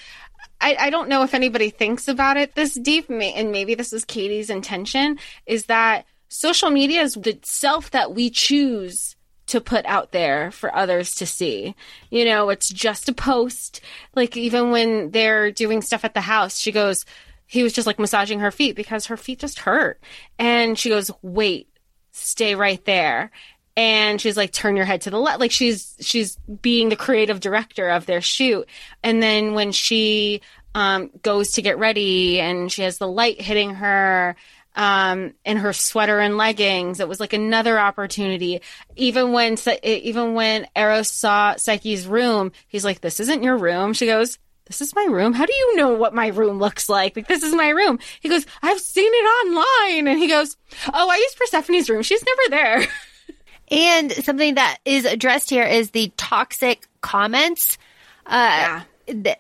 I, 0.61 0.77
I 0.79 0.91
don't 0.91 1.09
know 1.09 1.23
if 1.23 1.35
anybody 1.35 1.71
thinks 1.71 2.07
about 2.07 2.37
it 2.37 2.55
this 2.55 2.75
deep, 2.75 3.11
and 3.11 3.51
maybe 3.51 3.75
this 3.75 3.93
is 3.93 4.05
Katee's 4.05 4.51
intention, 4.51 5.19
is 5.47 5.67
that 5.67 6.05
social 6.29 6.71
media 6.71 7.03
is 7.03 7.15
the 7.15 7.39
self 7.43 7.91
that 7.91 8.15
we 8.15 8.31
choose 8.31 9.17
to 9.47 9.61
put 9.61 9.85
out 9.87 10.13
there 10.13 10.53
for 10.53 10.75
others 10.75 11.17
to 11.17 11.27
see. 11.27 11.75
You 12.09 12.25
know, 12.25 12.51
it's 12.51 12.69
just 12.69 13.09
a 13.09 13.13
post. 13.13 13.81
Like, 14.15 14.37
even 14.37 14.71
when 14.71 15.11
they're 15.11 15.51
doing 15.51 15.83
stuff 15.83 16.05
at 16.05 16.15
the 16.15 16.21
house, 16.21 16.57
she 16.57 16.71
goes, 16.71 17.05
he 17.51 17.65
was 17.65 17.73
just 17.73 17.87
like 17.87 17.99
massaging 17.99 18.39
her 18.39 18.53
feet 18.53 18.77
because 18.77 19.07
her 19.07 19.17
feet 19.17 19.41
just 19.41 19.59
hurt. 19.59 20.01
And 20.39 20.79
she 20.79 20.89
goes, 20.89 21.11
wait, 21.21 21.69
stay 22.13 22.55
right 22.55 22.83
there. 22.85 23.33
And 23.77 24.21
she's 24.21 24.37
like 24.37 24.53
turn 24.53 24.77
your 24.77 24.85
head 24.85 25.01
to 25.03 25.11
the 25.11 25.19
left 25.19 25.41
like 25.41 25.51
she's 25.51 25.97
she's 26.01 26.37
being 26.37 26.91
the 26.91 26.97
creative 26.97 27.41
director 27.41 27.89
of 27.89 28.07
their 28.07 28.21
shoot. 28.21 28.69
And 29.03 29.21
then 29.21 29.55
when 29.55 29.73
she 29.73 30.43
um 30.77 31.11
goes 31.23 31.53
to 31.53 31.63
get 31.63 31.79
ready 31.79 32.41
and 32.41 32.71
she 32.71 32.83
has 32.83 32.99
the 32.99 33.09
light 33.09 33.41
hitting 33.41 33.75
her 33.75 34.37
um 34.77 35.35
in 35.45 35.57
her 35.57 35.73
sweater 35.73 36.21
and 36.21 36.37
leggings 36.37 37.01
it 37.01 37.09
was 37.09 37.19
like 37.19 37.33
another 37.33 37.81
opportunity. 37.81 38.61
Even 38.95 39.33
when 39.33 39.57
even 39.83 40.35
when 40.35 40.69
eros 40.77 41.11
saw 41.11 41.57
psyche's 41.57 42.07
room 42.07 42.53
he's 42.69 42.85
like 42.85 43.01
this 43.01 43.19
isn't 43.19 43.43
your 43.43 43.57
room. 43.57 43.93
She 43.93 44.07
goes 44.07 44.39
this 44.71 44.81
is 44.81 44.95
my 44.95 45.05
room. 45.05 45.33
How 45.33 45.47
do 45.47 45.53
you 45.53 45.75
know 45.75 45.95
what 45.95 46.15
my 46.15 46.29
room 46.29 46.61
looks 46.61 46.89
like? 46.89 47.17
Like, 47.17 47.27
this 47.27 47.43
is 47.43 47.53
my 47.57 47.71
room. 47.71 47.99
He 48.21 48.29
goes, 48.29 48.47
I've 48.63 48.79
seen 48.79 49.11
it 49.13 49.27
online. 49.49 50.07
And 50.07 50.17
he 50.17 50.29
goes, 50.29 50.57
Oh, 50.95 51.11
I 51.11 51.17
used 51.17 51.37
Persephone's 51.39 51.91
room. 51.91 52.03
She's 52.03 52.25
never 52.25 52.51
there. 52.51 52.87
and 53.69 54.13
something 54.13 54.55
that 54.55 54.79
is 54.85 55.07
addressed 55.07 55.51
here 55.51 55.65
is 55.65 55.91
the 55.91 56.13
toxic 56.17 56.87
comments. 57.01 57.79
Uh, 58.25 58.83
th- 59.09 59.39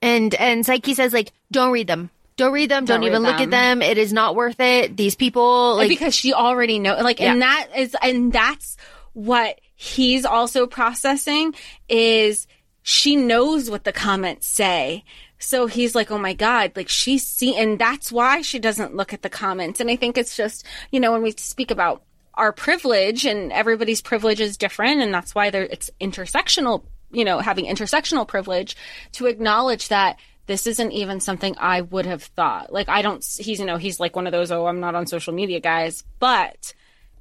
and, 0.00 0.32
and 0.36 0.64
Psyche 0.64 0.94
says 0.94 1.12
like, 1.12 1.32
don't 1.50 1.72
read 1.72 1.88
them. 1.88 2.10
Don't 2.36 2.52
read 2.52 2.70
them. 2.70 2.84
Don't, 2.84 3.00
Don't 3.00 3.08
even 3.08 3.24
read 3.24 3.30
look 3.32 3.40
at 3.40 3.50
them. 3.50 3.80
them. 3.80 3.82
It 3.82 3.98
is 3.98 4.12
not 4.12 4.36
worth 4.36 4.60
it. 4.60 4.96
These 4.96 5.16
people, 5.16 5.74
like, 5.74 5.88
because 5.88 6.14
she 6.14 6.32
already 6.32 6.78
know 6.78 6.94
like 6.98 7.20
and 7.20 7.42
that 7.42 7.66
is 7.76 7.96
and 8.00 8.32
that's 8.32 8.76
what 9.12 9.60
he's 9.74 10.24
also 10.24 10.68
processing 10.68 11.52
is 11.88 12.46
she 12.88 13.16
knows 13.16 13.68
what 13.70 13.84
the 13.84 13.92
comments 13.92 14.46
say 14.46 15.04
so 15.38 15.66
he's 15.66 15.94
like 15.94 16.10
oh 16.10 16.16
my 16.16 16.32
god 16.32 16.72
like 16.74 16.88
she's 16.88 17.26
see 17.26 17.54
and 17.54 17.78
that's 17.78 18.10
why 18.10 18.40
she 18.40 18.58
doesn't 18.58 18.96
look 18.96 19.12
at 19.12 19.20
the 19.20 19.28
comments 19.28 19.78
and 19.78 19.90
i 19.90 19.94
think 19.96 20.16
it's 20.16 20.34
just 20.34 20.64
you 20.90 20.98
know 20.98 21.12
when 21.12 21.20
we 21.20 21.30
speak 21.32 21.70
about 21.70 22.02
our 22.32 22.50
privilege 22.50 23.26
and 23.26 23.52
everybody's 23.52 24.00
privilege 24.00 24.40
is 24.40 24.56
different 24.56 25.02
and 25.02 25.12
that's 25.12 25.34
why 25.34 25.50
there 25.50 25.64
it's 25.64 25.90
intersectional 26.00 26.82
you 27.10 27.26
know 27.26 27.40
having 27.40 27.66
intersectional 27.66 28.26
privilege 28.26 28.74
to 29.12 29.26
acknowledge 29.26 29.88
that 29.88 30.18
this 30.46 30.66
isn't 30.66 30.92
even 30.92 31.20
something 31.20 31.54
I 31.58 31.82
would 31.82 32.06
have 32.06 32.22
thought. 32.22 32.72
Like 32.72 32.88
I 32.88 33.02
don't 33.02 33.22
he's 33.22 33.60
you 33.60 33.66
know 33.66 33.76
he's 33.76 34.00
like 34.00 34.16
one 34.16 34.26
of 34.26 34.32
those 34.32 34.50
oh 34.50 34.66
I'm 34.66 34.80
not 34.80 34.94
on 34.94 35.06
social 35.06 35.34
media 35.34 35.60
guys, 35.60 36.04
but 36.20 36.72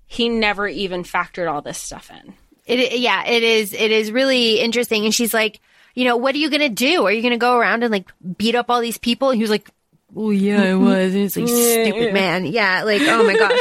he 0.06 0.30
never 0.30 0.65
even 0.65 1.03
factored 1.03 1.51
all 1.51 1.62
this 1.62 1.77
stuff 1.77 2.10
in. 2.10 2.36
It, 2.67 2.99
yeah, 2.99 3.25
it 3.25 3.43
is. 3.43 3.73
It 3.73 3.91
is 3.91 4.12
really 4.12 4.60
interesting. 4.60 5.06
And 5.06 5.15
she's 5.15 5.34
like, 5.34 5.60
you 5.95 6.06
know, 6.06 6.17
what 6.17 6.36
are 6.36 6.38
you 6.38 6.49
gonna 6.49 6.69
do? 6.69 7.06
Are 7.06 7.12
you 7.12 7.23
gonna 7.23 7.38
go 7.38 7.58
around 7.58 7.84
and 7.84 7.91
like 7.91 8.12
beat 8.38 8.56
up 8.56 8.69
all 8.69 8.82
these 8.82 8.97
people? 8.97 9.30
And 9.30 9.38
he 9.38 9.41
was 9.41 9.49
like, 9.49 9.69
oh 10.15 10.32
yeah, 10.32 10.62
I 10.62 10.75
was. 10.75 11.15
And 11.15 11.23
it's 11.23 11.38
like 11.38 11.47
stupid 11.47 12.13
man. 12.13 12.45
Yeah, 12.45 12.84
like 12.84 13.01
oh 13.01 13.23
my 13.23 13.36
gosh, 13.36 13.51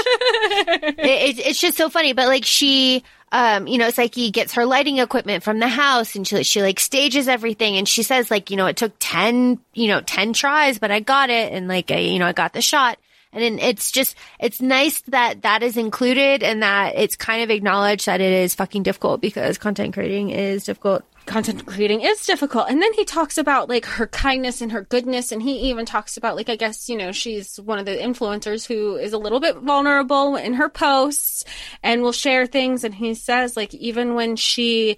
it, 0.99 0.99
it's 0.99 1.38
it's 1.38 1.61
just 1.61 1.77
so 1.79 1.88
funny. 1.88 2.12
But 2.12 2.27
like 2.27 2.45
she, 2.45 3.05
um, 3.33 3.66
you 3.66 3.79
know, 3.79 3.90
Psyche 3.90 4.31
gets 4.31 4.55
her 4.55 4.66
lighting 4.66 4.99
equipment 4.99 5.45
from 5.45 5.61
the 5.61 5.69
house, 5.69 6.14
and 6.16 6.27
she 6.27 6.42
she 6.42 6.61
like 6.61 6.81
stages 6.81 7.29
everything, 7.29 7.77
and 7.77 7.88
she 7.88 8.03
says 8.03 8.31
like, 8.31 8.51
you 8.51 8.57
know, 8.57 8.66
it 8.66 8.77
took 8.77 8.92
ten, 8.99 9.59
you 9.73 9.88
know, 9.88 10.01
ten 10.01 10.33
tries, 10.33 10.79
but 10.79 10.90
I 10.90 11.01
got 11.01 11.31
it, 11.31 11.53
and 11.53 11.69
like, 11.69 11.90
I, 11.90 11.99
you 11.99 12.19
know, 12.19 12.27
I 12.27 12.33
got 12.33 12.53
the 12.53 12.61
shot. 12.62 12.99
And 13.33 13.61
it's 13.61 13.91
just, 13.91 14.17
it's 14.41 14.62
nice 14.62 15.03
that 15.03 15.43
that 15.43 15.62
is 15.62 15.77
included 15.77 16.43
and 16.43 16.62
that 16.62 16.95
it's 16.97 17.17
kind 17.17 17.43
of 17.43 17.51
acknowledged 17.51 18.07
that 18.07 18.21
it 18.21 18.33
is 18.33 18.55
fucking 18.55 18.83
difficult 18.83 19.21
because 19.21 19.59
content 19.59 19.93
creating 19.93 20.31
is 20.31 20.65
difficult. 20.65 21.05
Content 21.27 21.67
creating 21.67 22.01
is 22.03 22.25
difficult. 22.25 22.71
And 22.71 22.81
then 22.81 22.93
he 22.95 23.05
talks 23.05 23.37
about 23.37 23.69
like 23.69 23.85
her 23.85 24.07
kindness 24.07 24.62
and 24.62 24.73
her 24.73 24.83
goodness. 24.83 25.33
And 25.33 25.43
he 25.43 25.71
even 25.71 25.85
talks 25.85 26.17
about 26.17 26.37
like, 26.37 26.49
I 26.49 26.57
guess, 26.57 26.89
you 26.89 26.97
know, 26.97 27.12
she's 27.12 27.59
one 27.61 27.79
of 27.79 27.85
the 27.85 27.97
influencers 27.97 28.67
who 28.67 28.97
is 28.97 29.12
a 29.12 29.19
little 29.19 29.41
bit 29.41 29.57
vulnerable 29.57 30.37
in 30.37 30.55
her 30.55 30.69
posts 30.69 31.45
and 31.83 32.01
will 32.01 32.12
share 32.12 32.47
things. 32.47 32.85
And 32.85 32.95
he 32.95 33.15
says 33.15 33.57
like, 33.57 33.75
even 33.75 34.15
when 34.15 34.37
she, 34.37 34.97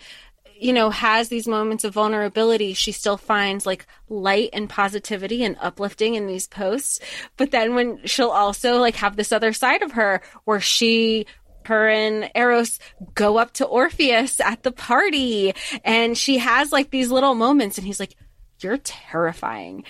you 0.61 0.73
know, 0.73 0.90
has 0.90 1.29
these 1.29 1.47
moments 1.49 1.85
of 1.85 1.94
vulnerability, 1.94 2.75
she 2.75 2.92
still 2.92 3.16
finds 3.16 3.66
like 3.66 3.87
light 4.09 4.51
and 4.53 4.68
positivity 4.68 5.44
and 5.44 5.57
uplifting 5.61 6.14
in 6.14 6.27
these 6.27 6.47
posts. 6.47 7.01
But 7.37 7.51
then 7.51 7.75
when 7.75 8.05
she'll 8.05 8.31
also 8.31 8.79
like 8.79 8.97
have 8.97 9.16
this 9.16 9.33
other 9.33 9.53
side 9.53 9.83
of 9.83 9.92
her 9.92 10.21
where 10.44 10.61
she 10.61 11.27
her 11.66 11.88
and 11.88 12.31
Eros 12.35 12.79
go 13.14 13.37
up 13.37 13.53
to 13.55 13.66
Orpheus 13.66 14.40
at 14.40 14.62
the 14.62 14.73
party 14.73 15.55
and 15.85 16.16
she 16.16 16.38
has 16.38 16.73
like 16.73 16.90
these 16.90 17.11
little 17.11 17.35
moments 17.35 17.79
and 17.79 17.87
he's 17.87 18.01
like, 18.01 18.16
You're 18.61 18.79
terrifying. 18.79 19.85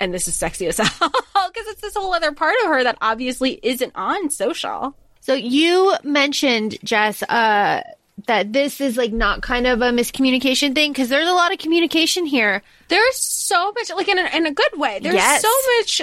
And 0.00 0.14
this 0.14 0.28
is 0.28 0.34
sexy 0.34 0.66
as 0.66 0.78
hell 0.78 1.10
because 1.10 1.68
it's 1.68 1.80
this 1.80 1.96
whole 1.96 2.14
other 2.14 2.32
part 2.32 2.54
of 2.62 2.68
her 2.68 2.84
that 2.84 2.98
obviously 3.00 3.58
isn't 3.62 3.92
on 3.94 4.30
social. 4.30 4.96
So 5.20 5.34
you 5.34 5.94
mentioned, 6.04 6.78
Jess, 6.82 7.22
uh, 7.24 7.82
that 8.26 8.52
this 8.52 8.80
is 8.80 8.96
like 8.96 9.12
not 9.12 9.42
kind 9.42 9.66
of 9.66 9.80
a 9.80 9.90
miscommunication 9.90 10.74
thing 10.74 10.92
because 10.92 11.08
there's 11.08 11.28
a 11.28 11.32
lot 11.32 11.52
of 11.52 11.58
communication 11.58 12.26
here. 12.26 12.62
There's 12.88 13.16
so 13.16 13.70
much, 13.72 13.90
like 13.94 14.08
in 14.08 14.18
a, 14.18 14.36
in 14.36 14.46
a 14.46 14.52
good 14.52 14.72
way. 14.76 14.98
There's 15.00 15.14
Yes. 15.14 15.42
so 15.42 15.48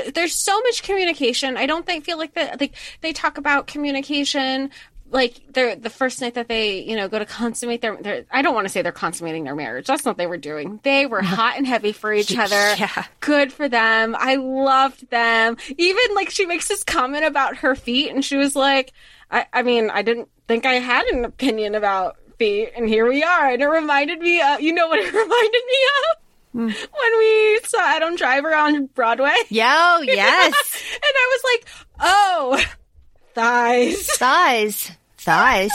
much. 0.03 0.13
There's 0.13 0.33
so 0.35 0.59
much 0.61 0.83
communication. 0.83 1.57
I 1.57 1.65
don't 1.65 1.85
think 1.85 2.05
feel 2.05 2.17
like 2.17 2.33
that. 2.35 2.59
Like 2.61 2.73
they 3.01 3.11
talk 3.11 3.37
about 3.37 3.67
communication. 3.67 4.69
Like 5.11 5.39
they're 5.53 5.75
the 5.75 5.89
first 5.89 6.19
night 6.19 6.33
that 6.33 6.47
they, 6.47 6.79
you 6.81 6.95
know, 6.95 7.07
go 7.07 7.19
to 7.19 7.25
consummate 7.25 7.81
their. 7.81 7.95
their 8.01 8.25
I 8.31 8.41
don't 8.41 8.55
want 8.55 8.65
to 8.65 8.69
say 8.69 8.81
they're 8.81 8.91
consummating 8.91 9.43
their 9.43 9.55
marriage. 9.55 9.87
That's 9.87 10.03
not 10.03 10.11
what 10.11 10.17
they 10.17 10.27
were 10.27 10.37
doing. 10.37 10.79
They 10.83 11.05
were 11.05 11.19
uh-huh. 11.19 11.35
hot 11.35 11.57
and 11.57 11.67
heavy 11.67 11.91
for 11.91 12.13
each 12.13 12.35
other. 12.37 12.75
Yeah. 12.75 13.05
Good 13.19 13.53
for 13.53 13.69
them. 13.69 14.15
I 14.17 14.35
loved 14.35 15.09
them. 15.09 15.57
Even 15.77 16.15
like 16.15 16.29
she 16.31 16.45
makes 16.45 16.67
this 16.67 16.83
comment 16.83 17.23
about 17.23 17.57
her 17.57 17.75
feet, 17.75 18.11
and 18.11 18.25
she 18.25 18.35
was 18.35 18.55
like, 18.55 18.93
I, 19.31 19.45
I 19.53 19.63
mean, 19.63 19.89
I 19.89 20.01
didn't 20.01 20.29
think 20.47 20.65
I 20.65 20.73
had 20.75 21.05
an 21.07 21.25
opinion 21.25 21.75
about 21.75 22.17
feet, 22.37 22.71
and 22.75 22.87
here 22.87 23.07
we 23.07 23.23
are. 23.23 23.49
And 23.49 23.61
it 23.61 23.67
reminded 23.67 24.19
me, 24.19 24.41
of, 24.41 24.61
you 24.61 24.73
know 24.73 24.87
what 24.87 24.99
it 24.99 25.05
reminded 25.13 25.29
me 25.29 25.77
of? 25.87 26.21
Hmm. 26.55 26.67
when 26.67 27.17
we 27.19 27.59
saw 27.65 27.81
Adam 27.81 28.15
Driver 28.15 28.55
on 28.55 28.85
Broadway. 28.85 29.35
Yo, 29.49 29.61
yes. 30.03 30.83
and 30.93 31.03
I 31.03 31.29
was 31.33 31.43
like, 31.43 31.67
oh, 31.99 32.65
thighs. 33.35 34.07
thighs. 34.17 34.91
Thighs. 35.17 35.71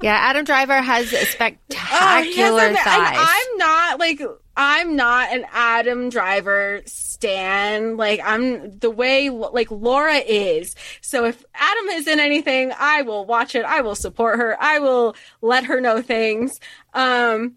Yeah, 0.00 0.14
Adam 0.14 0.44
Driver 0.44 0.80
has 0.80 1.12
Oh, 1.12 1.24
spectacular 1.24 2.60
and 2.62 2.76
thighs. 2.76 3.18
I'm 3.18 3.58
not 3.58 3.98
like, 3.98 4.22
I'm 4.56 4.94
not 4.96 5.32
an 5.32 5.44
Adam 5.52 6.08
Driver 6.08 6.82
stan. 6.86 7.96
Like 7.96 8.20
I'm 8.24 8.78
the 8.78 8.90
way 8.90 9.28
like 9.30 9.70
Laura 9.70 10.16
is. 10.16 10.76
So 11.00 11.24
if 11.24 11.44
Adam 11.54 11.86
is 11.90 12.06
in 12.06 12.20
anything, 12.20 12.72
I 12.78 13.02
will 13.02 13.24
watch 13.24 13.54
it. 13.56 13.64
I 13.64 13.80
will 13.80 13.96
support 13.96 14.38
her. 14.38 14.56
I 14.60 14.78
will 14.78 15.16
let 15.42 15.64
her 15.64 15.80
know 15.80 16.00
things. 16.00 16.60
Um 16.94 17.54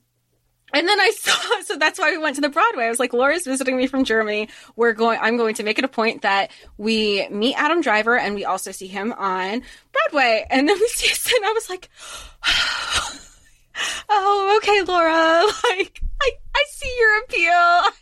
and 0.73 0.87
then 0.87 0.99
I 0.99 1.11
saw, 1.11 1.61
so 1.65 1.77
that's 1.77 1.99
why 1.99 2.11
we 2.11 2.17
went 2.17 2.35
to 2.35 2.41
the 2.41 2.49
Broadway. 2.49 2.85
I 2.85 2.89
was 2.89 2.99
like, 2.99 3.13
Laura's 3.13 3.45
visiting 3.45 3.77
me 3.77 3.87
from 3.87 4.03
Germany. 4.03 4.49
We're 4.75 4.93
going, 4.93 5.19
I'm 5.21 5.37
going 5.37 5.55
to 5.55 5.63
make 5.63 5.77
it 5.77 5.85
a 5.85 5.89
point 5.89 6.21
that 6.21 6.51
we 6.77 7.27
meet 7.29 7.55
Adam 7.55 7.81
Driver 7.81 8.17
and 8.17 8.35
we 8.35 8.45
also 8.45 8.71
see 8.71 8.87
him 8.87 9.13
on 9.13 9.63
Broadway. 9.91 10.45
And 10.49 10.67
then 10.67 10.77
we 10.79 10.87
see 10.87 11.07
his, 11.07 11.25
and 11.25 11.45
I 11.45 11.51
was 11.51 11.69
like, 11.69 11.89
oh, 14.09 14.59
okay, 14.61 14.81
Laura. 14.83 15.45
Like, 15.63 16.01
I, 16.21 16.31
I 16.55 16.63
see 16.69 16.95
your 16.99 17.19
appeal. 17.23 17.93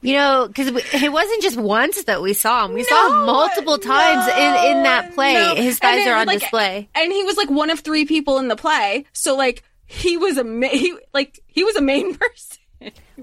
You 0.00 0.14
know, 0.14 0.48
because 0.48 0.68
it 0.68 1.12
wasn't 1.12 1.42
just 1.42 1.56
once 1.56 2.02
that 2.04 2.20
we 2.20 2.34
saw 2.34 2.64
him. 2.64 2.72
We 2.72 2.80
no, 2.80 2.88
saw 2.88 3.06
him 3.06 3.26
multiple 3.26 3.78
times 3.78 4.26
no, 4.26 4.34
in, 4.34 4.76
in 4.76 4.82
that 4.82 5.14
play. 5.14 5.34
No. 5.34 5.54
His 5.54 5.78
thighs 5.78 6.06
are 6.08 6.16
on 6.16 6.26
like, 6.26 6.40
display. 6.40 6.88
And 6.92 7.12
he 7.12 7.22
was 7.22 7.36
like 7.36 7.48
one 7.50 7.70
of 7.70 7.80
three 7.80 8.04
people 8.04 8.38
in 8.38 8.48
the 8.48 8.56
play. 8.56 9.06
So 9.12 9.36
like 9.36 9.62
he 9.92 10.16
was 10.16 10.38
a 10.38 10.44
ma- 10.44 10.68
he, 10.68 10.96
like 11.12 11.40
he 11.46 11.64
was 11.64 11.76
a 11.76 11.82
main 11.82 12.14
person. 12.18 12.58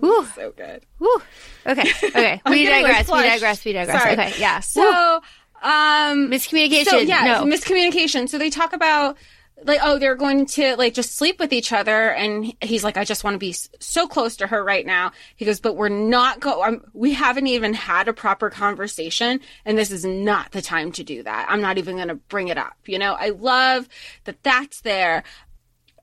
Ooh. 0.04 0.26
so 0.36 0.54
good. 0.56 0.86
Ooh. 1.02 1.22
Okay. 1.66 1.90
Okay. 2.04 2.42
we 2.50 2.66
digress. 2.66 3.10
We 3.10 3.24
digress. 3.24 3.66
We 3.66 3.74
digress. 3.74 4.02
Sorry. 4.02 4.14
Okay. 4.14 4.34
Yeah. 4.40 4.62
So, 4.62 5.16
um, 5.62 6.30
miscommunication. 6.30 6.86
So, 6.86 7.00
yeah, 7.00 7.26
no. 7.26 7.44
miscommunication. 7.44 8.30
So 8.30 8.38
they 8.38 8.50
talk 8.50 8.72
about 8.72 9.18
like, 9.64 9.80
oh, 9.84 10.00
they're 10.00 10.16
going 10.16 10.46
to 10.46 10.76
like 10.78 10.94
just 10.94 11.16
sleep 11.16 11.40
with 11.40 11.52
each 11.52 11.74
other, 11.74 12.12
and 12.12 12.54
he's 12.62 12.84
like, 12.84 12.98
I 12.98 13.04
just 13.04 13.24
want 13.24 13.34
to 13.34 13.40
be 13.40 13.54
so 13.80 14.08
close 14.08 14.38
to 14.38 14.48
her 14.48 14.64
right 14.64 14.86
now. 14.86 15.12
He 15.36 15.46
goes, 15.46 15.60
but 15.60 15.76
we're 15.76 15.90
not 15.90 16.40
go. 16.40 16.82
we 16.94 17.14
haven't 17.14 17.48
even 17.48 17.74
had 17.74 18.08
a 18.08 18.14
proper 18.14 18.50
conversation, 18.50 19.42
and 19.66 19.78
this 19.78 19.92
is 19.92 20.06
not 20.06 20.52
the 20.52 20.62
time 20.62 20.92
to 20.94 21.04
do 21.04 21.24
that. 21.24 21.48
I'm 21.50 21.62
not 21.62 21.78
even 21.78 21.98
going 21.98 22.08
to 22.08 22.16
bring 22.16 22.48
it 22.48 22.58
up. 22.58 22.78
You 22.86 23.00
know, 23.00 23.14
I 23.14 23.30
love 23.30 23.90
that 24.24 24.42
that's 24.44 24.82
there. 24.82 25.24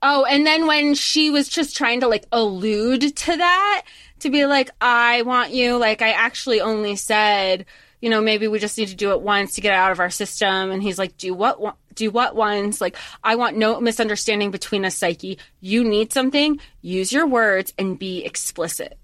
Oh, 0.01 0.25
and 0.25 0.45
then 0.45 0.67
when 0.67 0.93
she 0.95 1.29
was 1.29 1.49
just 1.49 1.75
trying 1.75 2.01
to 2.01 2.07
like 2.07 2.25
allude 2.31 3.15
to 3.15 3.37
that, 3.37 3.83
to 4.19 4.29
be 4.29 4.45
like, 4.45 4.69
I 4.81 5.21
want 5.23 5.51
you, 5.51 5.77
like, 5.77 6.01
I 6.01 6.11
actually 6.11 6.61
only 6.61 6.95
said, 6.95 7.65
you 8.01 8.09
know, 8.09 8.21
maybe 8.21 8.47
we 8.47 8.59
just 8.59 8.77
need 8.77 8.89
to 8.89 8.95
do 8.95 9.11
it 9.11 9.21
once 9.21 9.55
to 9.55 9.61
get 9.61 9.73
it 9.73 9.77
out 9.77 9.91
of 9.91 9.99
our 9.99 10.09
system. 10.09 10.71
And 10.71 10.81
he's 10.81 10.99
like, 10.99 11.17
do 11.17 11.33
what, 11.33 11.77
do 11.93 12.11
what 12.11 12.35
once? 12.35 12.79
Like, 12.79 12.95
I 13.23 13.35
want 13.35 13.57
no 13.57 13.79
misunderstanding 13.79 14.51
between 14.51 14.85
us, 14.85 14.95
Psyche. 14.95 15.39
You 15.59 15.83
need 15.83 16.13
something, 16.13 16.59
use 16.81 17.11
your 17.11 17.27
words 17.27 17.73
and 17.77 17.97
be 17.97 18.23
explicit. 18.23 18.97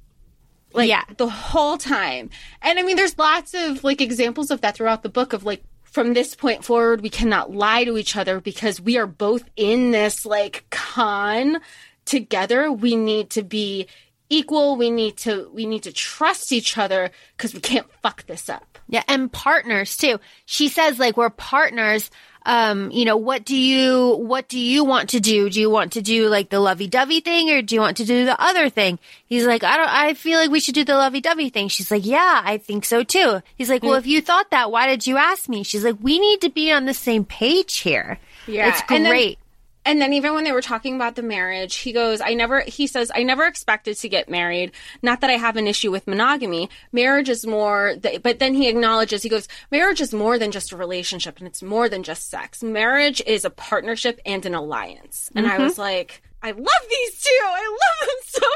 Like, 0.74 0.90
yeah. 0.90 1.04
the 1.18 1.30
whole 1.30 1.78
time. 1.78 2.32
And 2.62 2.80
I 2.80 2.84
mean, 2.84 2.96
there's 2.96 3.18
lots 3.18 3.54
of 3.54 3.84
like 3.84 4.02
examples 4.02 4.50
of 4.50 4.62
that 4.62 4.76
throughout 4.76 5.04
the 5.04 5.10
book 5.10 5.34
of 5.34 5.44
like 5.44 5.64
from 5.94 6.14
this 6.14 6.34
point 6.34 6.66
forward, 6.66 7.02
we 7.02 7.10
cannot 7.12 7.54
lie 7.54 7.84
to 7.84 8.00
each 8.00 8.16
other 8.16 8.42
because 8.42 8.82
we 8.82 8.98
are 8.98 9.06
both 9.06 9.44
in 9.56 9.92
this 9.92 10.26
like 10.26 10.66
con 10.72 11.60
together. 12.04 12.72
We 12.72 12.96
need 12.96 13.30
to 13.32 13.44
be 13.44 13.88
equal. 14.34 14.76
We 14.76 14.90
need 14.90 15.18
to 15.18 15.50
we 15.54 15.66
need 15.66 15.84
to 15.84 15.94
trust 15.94 16.52
each 16.52 16.78
other 16.78 17.12
because 17.38 17.54
we 17.54 17.60
can't 17.60 17.88
fuck 18.02 18.26
this 18.26 18.50
up. 18.50 18.80
Yeah, 18.88 19.04
and 19.08 19.32
partners 19.32 19.96
too. 19.96 20.20
She 20.46 20.68
says 20.68 21.00
like 21.00 21.18
we're 21.18 21.30
partners 21.30 22.10
um, 22.46 22.92
you 22.92 23.06
know, 23.06 23.16
what 23.16 23.46
do 23.46 23.56
you, 23.56 24.18
what 24.18 24.50
do 24.50 24.60
you 24.60 24.84
want 24.84 25.10
to 25.12 25.20
do? 25.20 25.50
Do 25.50 25.62
you 25.62 25.70
want 25.70 25.94
to 25.94 26.02
do 26.02 26.28
like 26.28 26.50
the 26.50 26.60
lovey 26.60 26.88
dovey 26.88 27.22
thing 27.22 27.50
or 27.50 27.62
do 27.62 27.76
you 27.76 27.82
want 27.82 27.98
to 27.98 28.06
do 28.06 28.26
the 28.26 28.40
other 28.42 28.70
thing? 28.70 29.00
He's 29.26 29.46
like, 29.46 29.64
I 29.64 29.78
don't, 29.78 29.90
I 29.90 30.14
feel 30.14 30.40
like 30.40 30.52
we 30.52 30.60
should 30.60 30.76
do 30.76 30.84
the 30.84 30.96
lovey 30.96 31.22
dovey 31.22 31.50
thing. 31.50 31.70
She's 31.70 31.90
like, 31.90 32.06
yeah, 32.06 32.42
I 32.44 32.58
think 32.58 32.84
so 32.84 33.04
too. 33.04 33.42
He's 33.56 33.70
like, 33.70 33.82
well, 33.82 33.94
if 33.94 34.06
you 34.06 34.22
thought 34.22 34.52
that, 34.52 34.72
why 34.72 34.88
did 34.88 35.08
you 35.08 35.18
ask 35.18 35.48
me? 35.48 35.64
She's 35.64 35.86
like, 35.86 35.98
we 36.02 36.20
need 36.20 36.42
to 36.42 36.50
be 36.50 36.72
on 36.72 36.86
the 36.86 36.94
same 36.94 37.24
page 37.24 37.78
here. 37.78 38.20
Yeah. 38.46 38.70
It's 38.70 38.82
great. 38.84 39.40
And 39.86 40.02
then 40.02 40.14
even 40.14 40.34
when 40.34 40.44
they 40.44 40.52
were 40.52 40.62
talking 40.62 40.96
about 40.96 41.16
the 41.16 41.24
marriage, 41.24 41.76
he 41.76 41.92
goes, 41.92 42.22
I 42.22 42.34
never, 42.34 42.62
he 42.62 42.88
says, 42.88 43.12
I 43.14 43.24
never 43.24 43.46
expected 43.46 43.98
to 43.98 44.10
get 44.10 44.30
married. 44.30 44.72
Not 45.02 45.22
that 45.22 45.30
I 45.30 45.34
have 45.34 45.58
an 45.58 45.68
issue 45.68 45.92
with 45.92 46.08
monogamy. 46.08 46.70
Marriage 46.92 47.30
is 47.30 47.46
more, 47.46 47.96
but 48.22 48.40
then 48.40 48.54
he 48.54 48.70
acknowledges, 48.70 49.24
he 49.24 49.30
goes, 49.30 49.48
marriage 49.72 50.00
is 50.00 50.14
more 50.14 50.40
than 50.40 50.52
just 50.52 50.72
a 50.72 50.78
relationship 50.78 51.38
and 51.40 51.48
it's 51.48 51.62
more 51.62 51.90
than 51.90 52.04
just 52.04 52.30
sex. 52.30 52.64
Marriage 52.64 53.22
is 53.26 53.44
a 53.44 53.50
partnership 53.50 54.22
and 54.26 54.46
an 54.46 54.56
alliance. 54.56 55.30
And 55.36 55.46
mm-hmm. 55.46 55.62
I 55.62 55.64
was 55.64 55.78
like, 55.78 56.22
I 56.42 56.52
love 56.52 56.68
these 56.90 57.22
two. 57.22 57.40
I 57.42 57.78
love 57.82 58.08
them 58.08 58.18
so 58.26 58.48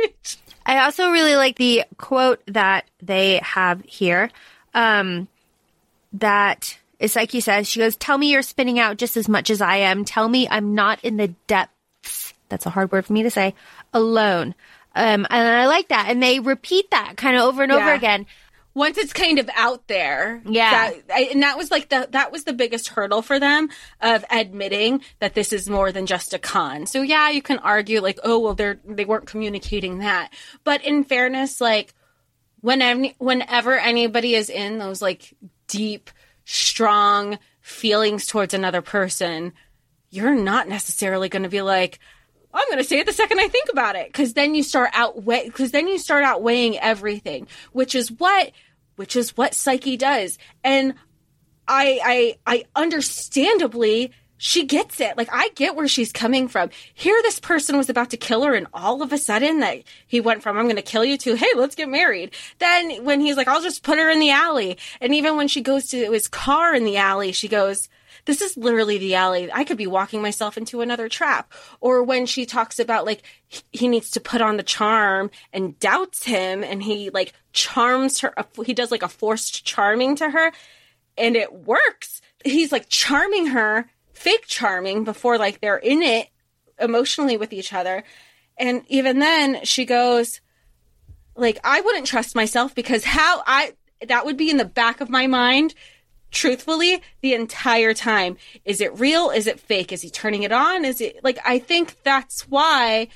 much. 0.00 0.38
I 0.64 0.84
also 0.84 1.10
really 1.10 1.36
like 1.36 1.56
the 1.56 1.84
quote 1.98 2.42
that 2.46 2.86
they 3.02 3.40
have 3.42 3.82
here. 3.84 4.30
Um, 4.74 5.28
that 6.14 6.78
it's 7.02 7.16
like 7.16 7.34
you 7.34 7.40
said, 7.40 7.66
she 7.66 7.80
goes, 7.80 7.96
Tell 7.96 8.16
me 8.16 8.30
you're 8.30 8.42
spinning 8.42 8.78
out 8.78 8.96
just 8.96 9.16
as 9.16 9.28
much 9.28 9.50
as 9.50 9.60
I 9.60 9.78
am. 9.78 10.04
Tell 10.04 10.28
me 10.28 10.46
I'm 10.48 10.76
not 10.76 11.04
in 11.04 11.16
the 11.16 11.34
depths. 11.48 12.32
That's 12.48 12.64
a 12.64 12.70
hard 12.70 12.92
word 12.92 13.04
for 13.04 13.12
me 13.12 13.24
to 13.24 13.30
say. 13.30 13.56
Alone. 13.92 14.54
Um, 14.94 15.26
and 15.28 15.48
I 15.48 15.66
like 15.66 15.88
that. 15.88 16.06
And 16.08 16.22
they 16.22 16.38
repeat 16.38 16.92
that 16.92 17.14
kind 17.16 17.36
of 17.36 17.42
over 17.42 17.64
and 17.64 17.72
yeah. 17.72 17.78
over 17.78 17.92
again. 17.92 18.26
Once 18.74 18.98
it's 18.98 19.12
kind 19.12 19.40
of 19.40 19.50
out 19.56 19.86
there, 19.88 20.40
yeah, 20.46 20.92
that, 21.08 21.18
and 21.32 21.42
that 21.42 21.58
was 21.58 21.70
like 21.70 21.90
the 21.90 22.08
that 22.12 22.32
was 22.32 22.44
the 22.44 22.54
biggest 22.54 22.88
hurdle 22.88 23.20
for 23.20 23.38
them 23.38 23.68
of 24.00 24.24
admitting 24.30 25.02
that 25.18 25.34
this 25.34 25.52
is 25.52 25.68
more 25.68 25.92
than 25.92 26.06
just 26.06 26.32
a 26.32 26.38
con. 26.38 26.86
So 26.86 27.02
yeah, 27.02 27.28
you 27.28 27.42
can 27.42 27.58
argue 27.58 28.00
like, 28.00 28.18
oh 28.24 28.38
well, 28.38 28.54
they're 28.54 28.80
they 28.86 29.04
weren't 29.04 29.26
communicating 29.26 29.98
that, 29.98 30.32
but 30.64 30.82
in 30.84 31.04
fairness, 31.04 31.60
like 31.60 31.92
whenever 32.62 33.08
whenever 33.18 33.76
anybody 33.76 34.36
is 34.36 34.48
in 34.48 34.78
those 34.78 35.02
like 35.02 35.34
deep 35.66 36.10
strong 36.44 37.38
feelings 37.60 38.26
towards 38.26 38.54
another 38.54 38.82
person, 38.82 39.52
you're 40.10 40.34
not 40.34 40.68
necessarily 40.68 41.28
going 41.28 41.42
to 41.42 41.48
be 41.48 41.62
like, 41.62 41.98
I'm 42.54 42.66
going 42.68 42.82
to 42.82 42.84
say 42.84 42.98
it 42.98 43.06
the 43.06 43.12
second 43.12 43.40
I 43.40 43.48
think 43.48 43.68
about 43.70 43.96
it. 43.96 44.12
Cause 44.12 44.34
then 44.34 44.54
you 44.54 44.62
start 44.62 44.90
outweigh, 44.92 45.48
cause 45.48 45.70
then 45.70 45.88
you 45.88 45.98
start 45.98 46.24
outweighing 46.24 46.78
everything, 46.78 47.46
which 47.72 47.94
is 47.94 48.12
what, 48.12 48.52
which 48.96 49.16
is 49.16 49.36
what 49.36 49.54
psyche 49.54 49.96
does. 49.96 50.38
And 50.62 50.94
I, 51.66 52.00
I, 52.04 52.38
I 52.46 52.64
understandably 52.76 54.12
she 54.44 54.64
gets 54.64 55.00
it. 55.00 55.16
Like 55.16 55.28
I 55.30 55.50
get 55.50 55.76
where 55.76 55.86
she's 55.86 56.10
coming 56.10 56.48
from. 56.48 56.70
Here 56.94 57.16
this 57.22 57.38
person 57.38 57.76
was 57.76 57.88
about 57.88 58.10
to 58.10 58.16
kill 58.16 58.42
her 58.42 58.54
and 58.54 58.66
all 58.74 59.00
of 59.00 59.12
a 59.12 59.18
sudden 59.18 59.60
that 59.60 59.84
he 60.08 60.20
went 60.20 60.42
from 60.42 60.58
I'm 60.58 60.64
going 60.64 60.74
to 60.74 60.82
kill 60.82 61.04
you 61.04 61.16
to 61.18 61.36
hey, 61.36 61.46
let's 61.54 61.76
get 61.76 61.88
married. 61.88 62.32
Then 62.58 63.04
when 63.04 63.20
he's 63.20 63.36
like 63.36 63.46
I'll 63.46 63.62
just 63.62 63.84
put 63.84 63.98
her 63.98 64.10
in 64.10 64.18
the 64.18 64.32
alley. 64.32 64.78
And 65.00 65.14
even 65.14 65.36
when 65.36 65.46
she 65.46 65.60
goes 65.60 65.86
to 65.90 66.10
his 66.10 66.26
car 66.26 66.74
in 66.74 66.82
the 66.82 66.96
alley, 66.96 67.30
she 67.30 67.46
goes 67.46 67.88
this 68.24 68.40
is 68.40 68.56
literally 68.56 68.98
the 68.98 69.14
alley. 69.14 69.48
I 69.52 69.62
could 69.62 69.78
be 69.78 69.86
walking 69.86 70.20
myself 70.20 70.58
into 70.58 70.80
another 70.80 71.08
trap. 71.08 71.52
Or 71.80 72.02
when 72.02 72.26
she 72.26 72.44
talks 72.44 72.80
about 72.80 73.06
like 73.06 73.22
he 73.70 73.86
needs 73.86 74.10
to 74.10 74.20
put 74.20 74.40
on 74.40 74.56
the 74.56 74.64
charm 74.64 75.30
and 75.52 75.78
doubts 75.78 76.24
him 76.24 76.64
and 76.64 76.82
he 76.82 77.10
like 77.10 77.32
charms 77.52 78.18
her 78.20 78.34
he 78.66 78.74
does 78.74 78.90
like 78.90 79.04
a 79.04 79.08
forced 79.08 79.64
charming 79.64 80.16
to 80.16 80.28
her 80.28 80.50
and 81.16 81.36
it 81.36 81.52
works. 81.52 82.20
He's 82.44 82.72
like 82.72 82.88
charming 82.88 83.46
her 83.46 83.88
fake 84.22 84.46
charming 84.46 85.02
before 85.02 85.36
like 85.36 85.60
they're 85.60 85.76
in 85.76 86.00
it 86.00 86.28
emotionally 86.78 87.36
with 87.36 87.52
each 87.52 87.72
other. 87.72 88.04
And 88.56 88.84
even 88.88 89.18
then 89.18 89.64
she 89.64 89.84
goes 89.84 90.40
like 91.34 91.58
I 91.64 91.80
wouldn't 91.80 92.06
trust 92.06 92.34
myself 92.34 92.74
because 92.74 93.04
how 93.04 93.42
I 93.46 93.72
that 94.06 94.24
would 94.24 94.36
be 94.36 94.50
in 94.50 94.58
the 94.58 94.64
back 94.64 95.00
of 95.00 95.10
my 95.10 95.26
mind 95.26 95.74
truthfully 96.30 97.02
the 97.20 97.34
entire 97.34 97.94
time. 97.94 98.36
Is 98.64 98.80
it 98.80 98.98
real? 98.98 99.30
Is 99.30 99.46
it 99.46 99.60
fake? 99.60 99.92
Is 99.92 100.02
he 100.02 100.10
turning 100.10 100.44
it 100.44 100.52
on? 100.52 100.84
Is 100.84 101.00
it 101.00 101.20
like 101.24 101.38
I 101.44 101.58
think 101.58 101.96
that's 102.04 102.48
why 102.48 103.08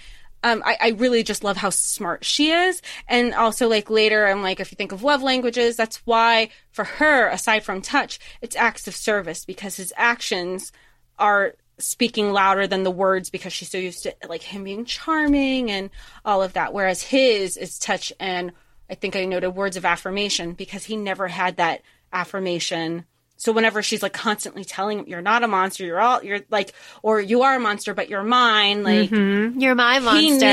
um, 0.43 0.63
I, 0.65 0.77
I, 0.81 0.89
really 0.91 1.25
just 1.25 1.43
love 1.43 1.57
how 1.57 1.71
smart 1.71 2.25
she 2.25 2.53
is. 2.53 2.81
And 3.09 3.35
also, 3.35 3.69
like 3.69 3.91
later, 3.91 4.27
I'm 4.27 4.43
like, 4.43 4.61
if 4.61 4.71
you 4.71 4.77
think 4.77 4.93
of 4.93 5.03
love 5.03 5.21
languages, 5.21 5.77
that's 5.77 5.97
why 6.05 6.51
for 6.71 6.85
her, 6.85 7.29
aside 7.29 7.65
from 7.65 7.83
touch, 7.83 8.21
it's 8.41 8.55
acts 8.55 8.87
of 8.87 8.95
service 8.95 9.45
because 9.45 9.77
his 9.77 9.93
actions 9.97 10.71
are 11.19 11.55
speaking 11.79 12.33
louder 12.33 12.67
than 12.67 12.85
the 12.85 12.91
words 12.91 13.31
because 13.31 13.53
she's 13.53 13.71
so 13.71 13.79
used 13.79 14.03
to 14.05 14.15
like 14.29 14.43
him 14.43 14.65
being 14.65 14.85
charming 14.85 15.71
and 15.71 15.91
all 16.25 16.43
of 16.43 16.55
that. 16.55 16.73
Whereas 16.73 17.03
his 17.03 17.57
is 17.57 17.79
touch 17.79 18.13
and 18.19 18.53
I 18.89 18.95
think 18.95 19.17
I 19.17 19.25
noted 19.25 19.51
words 19.51 19.77
of 19.77 19.85
affirmation 19.85 20.53
because 20.53 20.85
he 20.85 20.97
never 20.97 21.29
had 21.29 21.57
that 21.57 21.83
affirmation. 22.13 23.05
So 23.37 23.53
whenever 23.53 23.83
she's 23.83 24.03
like 24.03 24.15
constantly 24.15 24.65
telling 24.65 25.01
him, 25.01 25.07
"You're 25.09 25.21
not 25.21 25.43
a 25.43 25.49
monster. 25.49 25.85
You're 25.85 26.01
all 26.01 26.25
you're 26.25 26.41
like, 26.51 26.73
or 27.03 27.21
you 27.21 27.43
are 27.43 27.57
a 27.57 27.61
monster, 27.61 27.93
but 27.93 28.09
you're 28.09 28.23
mine." 28.23 28.83
Like 28.83 29.11
mm-hmm. 29.11 29.61
you're 29.61 29.75
my 29.75 29.99
monster. 29.99 30.47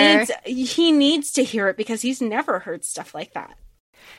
He 0.43 0.57
needs, 0.57 0.68
he 0.74 0.91
needs 0.91 1.32
to 1.34 1.43
hear 1.43 1.70
it 1.70 1.78
because 1.78 2.01
he's 2.01 2.22
never 2.22 2.59
heard 2.59 2.84
stuff 2.84 3.16
like 3.16 3.34
that. 3.36 3.57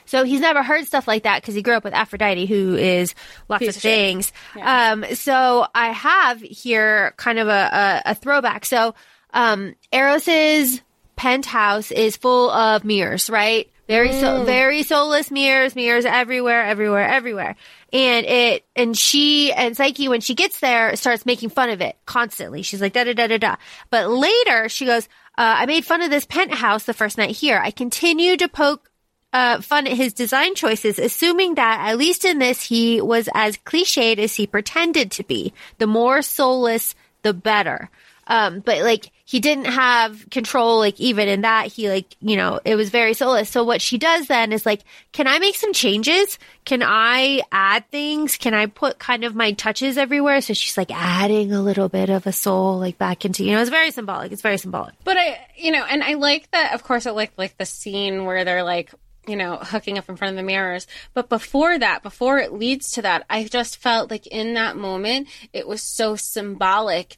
So 0.06 0.24
he's 0.24 0.40
never 0.40 0.62
heard 0.62 0.86
stuff 0.86 1.08
like 1.08 1.22
that 1.24 1.40
because 1.40 1.54
he 1.54 1.62
grew 1.62 1.74
up 1.74 1.84
with 1.84 1.94
Aphrodite, 1.94 2.46
who 2.46 2.74
is 2.76 3.14
lots 3.48 3.64
Piece 3.64 3.76
of 3.76 3.82
things. 3.82 4.32
Yeah. 4.56 4.92
Um, 4.92 5.04
so 5.14 5.66
I 5.74 5.88
have 5.88 6.40
here 6.40 7.14
kind 7.16 7.38
of 7.38 7.48
a, 7.48 8.02
a, 8.06 8.10
a 8.10 8.14
throwback. 8.14 8.64
So 8.64 8.94
um, 9.32 9.74
Eros's 9.92 10.80
penthouse 11.16 11.90
is 11.90 12.16
full 12.16 12.50
of 12.50 12.84
mirrors, 12.84 13.30
right? 13.30 13.70
Very 13.86 14.12
so, 14.12 14.44
very 14.44 14.82
soulless 14.82 15.30
mirrors, 15.30 15.76
mirrors 15.76 16.06
everywhere, 16.06 16.64
everywhere, 16.64 17.06
everywhere. 17.06 17.54
And 17.92 18.24
it, 18.24 18.64
and 18.74 18.96
she 18.96 19.52
and 19.52 19.76
Psyche, 19.76 20.08
when 20.08 20.22
she 20.22 20.34
gets 20.34 20.58
there, 20.60 20.96
starts 20.96 21.26
making 21.26 21.50
fun 21.50 21.68
of 21.68 21.82
it 21.82 21.96
constantly. 22.06 22.62
She's 22.62 22.80
like, 22.80 22.94
da 22.94 23.04
da 23.04 23.12
da 23.12 23.26
da 23.26 23.36
da. 23.36 23.56
But 23.90 24.08
later 24.08 24.70
she 24.70 24.86
goes, 24.86 25.04
uh, 25.36 25.56
I 25.58 25.66
made 25.66 25.84
fun 25.84 26.00
of 26.00 26.10
this 26.10 26.24
penthouse 26.24 26.84
the 26.84 26.94
first 26.94 27.18
night 27.18 27.36
here. 27.36 27.60
I 27.62 27.70
continue 27.70 28.38
to 28.38 28.48
poke 28.48 28.90
uh, 29.34 29.60
fun 29.60 29.88
at 29.88 29.96
his 29.96 30.12
design 30.12 30.54
choices, 30.54 30.98
assuming 31.00 31.56
that 31.56 31.80
at 31.90 31.98
least 31.98 32.24
in 32.24 32.38
this 32.38 32.62
he 32.62 33.00
was 33.00 33.28
as 33.34 33.56
cliched 33.58 34.18
as 34.18 34.36
he 34.36 34.46
pretended 34.46 35.10
to 35.10 35.24
be. 35.24 35.52
The 35.78 35.88
more 35.88 36.22
soulless, 36.22 36.94
the 37.22 37.34
better. 37.34 37.90
Um, 38.28 38.60
but 38.60 38.82
like 38.82 39.10
he 39.24 39.40
didn't 39.40 39.66
have 39.66 40.30
control, 40.30 40.78
like 40.78 41.00
even 41.00 41.28
in 41.28 41.40
that, 41.40 41.66
he 41.66 41.88
like, 41.90 42.16
you 42.20 42.36
know, 42.36 42.60
it 42.64 42.76
was 42.76 42.90
very 42.90 43.12
soulless. 43.12 43.50
So 43.50 43.64
what 43.64 43.82
she 43.82 43.98
does 43.98 44.28
then 44.28 44.52
is 44.52 44.64
like, 44.64 44.82
can 45.10 45.26
I 45.26 45.40
make 45.40 45.56
some 45.56 45.72
changes? 45.72 46.38
Can 46.64 46.82
I 46.84 47.42
add 47.50 47.90
things? 47.90 48.36
Can 48.36 48.54
I 48.54 48.66
put 48.66 49.00
kind 49.00 49.24
of 49.24 49.34
my 49.34 49.50
touches 49.52 49.98
everywhere? 49.98 50.42
So 50.42 50.54
she's 50.54 50.78
like 50.78 50.92
adding 50.92 51.52
a 51.52 51.60
little 51.60 51.88
bit 51.88 52.08
of 52.08 52.26
a 52.28 52.32
soul 52.32 52.78
like 52.78 52.98
back 52.98 53.24
into, 53.24 53.44
you 53.44 53.52
know, 53.52 53.60
it's 53.60 53.68
very 53.68 53.90
symbolic. 53.90 54.30
It's 54.30 54.42
very 54.42 54.58
symbolic. 54.58 54.94
But 55.02 55.16
I, 55.16 55.44
you 55.56 55.72
know, 55.72 55.84
and 55.84 56.04
I 56.04 56.14
like 56.14 56.50
that. 56.52 56.72
Of 56.72 56.84
course, 56.84 57.06
I 57.06 57.10
like 57.10 57.32
like 57.36 57.58
the 57.58 57.66
scene 57.66 58.26
where 58.26 58.44
they're 58.44 58.64
like, 58.64 58.94
you 59.26 59.36
know, 59.36 59.56
hooking 59.56 59.98
up 59.98 60.08
in 60.08 60.16
front 60.16 60.32
of 60.32 60.36
the 60.36 60.42
mirrors. 60.42 60.86
But 61.12 61.28
before 61.28 61.78
that, 61.78 62.02
before 62.02 62.38
it 62.38 62.52
leads 62.52 62.90
to 62.92 63.02
that, 63.02 63.24
I 63.28 63.44
just 63.44 63.76
felt 63.76 64.10
like 64.10 64.26
in 64.26 64.54
that 64.54 64.76
moment, 64.76 65.28
it 65.52 65.66
was 65.66 65.82
so 65.82 66.16
symbolic. 66.16 67.16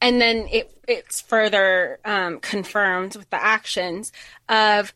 And 0.00 0.20
then 0.20 0.46
it 0.50 0.70
it's 0.86 1.20
further 1.20 1.98
um, 2.04 2.40
confirmed 2.40 3.16
with 3.16 3.28
the 3.30 3.42
actions 3.42 4.12
of 4.48 4.94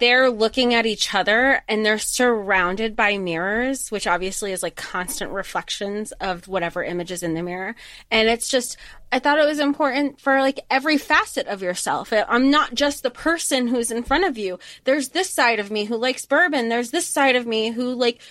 they're 0.00 0.30
looking 0.30 0.72
at 0.74 0.86
each 0.86 1.14
other 1.14 1.62
and 1.68 1.84
they're 1.84 1.98
surrounded 1.98 2.96
by 2.96 3.18
mirrors, 3.18 3.90
which 3.90 4.06
obviously 4.06 4.50
is 4.50 4.62
like 4.62 4.74
constant 4.74 5.30
reflections 5.30 6.12
of 6.12 6.48
whatever 6.48 6.82
image 6.82 7.12
is 7.12 7.22
in 7.22 7.34
the 7.34 7.42
mirror. 7.42 7.76
And 8.10 8.28
it's 8.28 8.48
just, 8.48 8.78
I 9.12 9.18
thought 9.18 9.38
it 9.38 9.46
was 9.46 9.60
important 9.60 10.18
for 10.18 10.40
like 10.40 10.60
every 10.70 10.96
facet 10.96 11.46
of 11.46 11.62
yourself. 11.62 12.12
I'm 12.12 12.50
not 12.50 12.74
just 12.74 13.02
the 13.02 13.10
person 13.10 13.68
who's 13.68 13.90
in 13.90 14.02
front 14.02 14.24
of 14.24 14.38
you. 14.38 14.58
There's 14.84 15.10
this 15.10 15.28
side 15.30 15.60
of 15.60 15.70
me 15.70 15.84
who 15.84 15.96
likes 15.96 16.24
bourbon. 16.24 16.70
There's 16.70 16.90
this 16.90 17.06
side 17.06 17.36
of 17.36 17.46
me 17.46 17.70
who 17.70 17.94
like, 17.94 18.22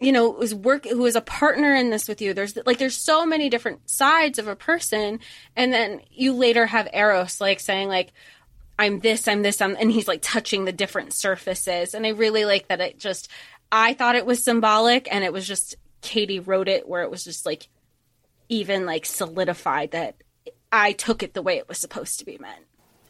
you 0.00 0.10
know, 0.10 0.40
is 0.40 0.54
work 0.54 0.86
who 0.86 1.04
is 1.04 1.16
a 1.16 1.20
partner 1.20 1.74
in 1.74 1.90
this 1.90 2.08
with 2.08 2.22
you. 2.22 2.32
There's 2.32 2.56
like 2.66 2.78
there's 2.78 2.96
so 2.96 3.24
many 3.24 3.48
different 3.48 3.88
sides 3.88 4.38
of 4.38 4.48
a 4.48 4.56
person, 4.56 5.20
and 5.54 5.72
then 5.72 6.00
you 6.10 6.32
later 6.32 6.66
have 6.66 6.88
Eros 6.92 7.40
like 7.40 7.60
saying 7.60 7.88
like, 7.88 8.12
I'm 8.78 9.00
this, 9.00 9.28
I'm 9.28 9.42
this, 9.42 9.60
I'm, 9.60 9.76
and 9.76 9.90
he's 9.90 10.08
like 10.08 10.20
touching 10.22 10.64
the 10.64 10.72
different 10.72 11.12
surfaces. 11.12 11.94
And 11.94 12.06
I 12.06 12.10
really 12.10 12.44
like 12.44 12.68
that 12.68 12.80
it 12.80 12.98
just, 12.98 13.28
I 13.70 13.94
thought 13.94 14.16
it 14.16 14.26
was 14.26 14.42
symbolic 14.42 15.08
and 15.12 15.24
it 15.24 15.32
was 15.32 15.46
just, 15.46 15.76
Katee 16.02 16.44
wrote 16.44 16.68
it 16.68 16.88
where 16.88 17.02
it 17.02 17.10
was 17.10 17.24
just 17.24 17.46
like, 17.46 17.68
even 18.48 18.84
like 18.84 19.06
solidified 19.06 19.92
that 19.92 20.16
I 20.72 20.92
took 20.92 21.22
it 21.22 21.34
the 21.34 21.42
way 21.42 21.56
it 21.58 21.68
was 21.68 21.78
supposed 21.78 22.18
to 22.18 22.24
be 22.24 22.36
meant. 22.38 22.64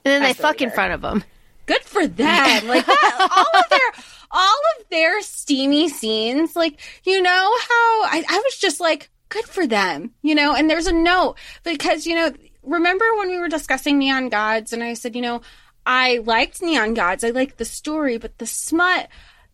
And 0.05 0.13
then 0.13 0.23
they 0.23 0.33
the 0.33 0.43
fuck 0.43 0.61
in 0.61 0.71
front 0.71 0.93
of 0.93 1.03
him. 1.03 1.25
Good 1.67 1.83
for 1.83 2.07
them. 2.07 2.67
Like 2.67 2.85
that, 2.87 3.29
all 3.35 3.61
of 3.61 3.71
their, 3.71 4.05
all 4.31 4.61
of 4.79 4.89
their 4.91 5.23
steamy 5.23 5.89
scenes, 5.89 6.55
like, 6.55 6.81
you 7.05 7.23
know 7.23 7.31
how 7.31 8.05
I, 8.05 8.25
I 8.29 8.43
was 8.45 8.57
just 8.59 8.81
like, 8.81 9.11
good 9.31 9.47
for 9.47 9.67
them, 9.67 10.13
you 10.23 10.35
know, 10.35 10.55
and 10.55 10.69
there's 10.69 10.87
a 10.87 10.93
note 10.93 11.37
because, 11.63 12.07
you 12.07 12.15
know, 12.15 12.33
remember 12.65 13.05
when 13.17 13.29
we 13.29 13.39
were 13.39 13.49
discussing 13.49 13.99
Neon 13.99 14.29
Gods 14.29 14.73
and 14.73 14.83
I 14.83 14.95
said, 14.95 15.15
you 15.15 15.23
know, 15.23 15.43
I 15.87 16.19
liked 16.25 16.63
Neon 16.63 16.95
Gods. 16.95 17.25
I 17.25 17.31
liked 17.31 17.59
the 17.59 17.65
story, 17.65 18.19
but 18.19 18.39
the 18.39 18.47
smut, 18.47 19.09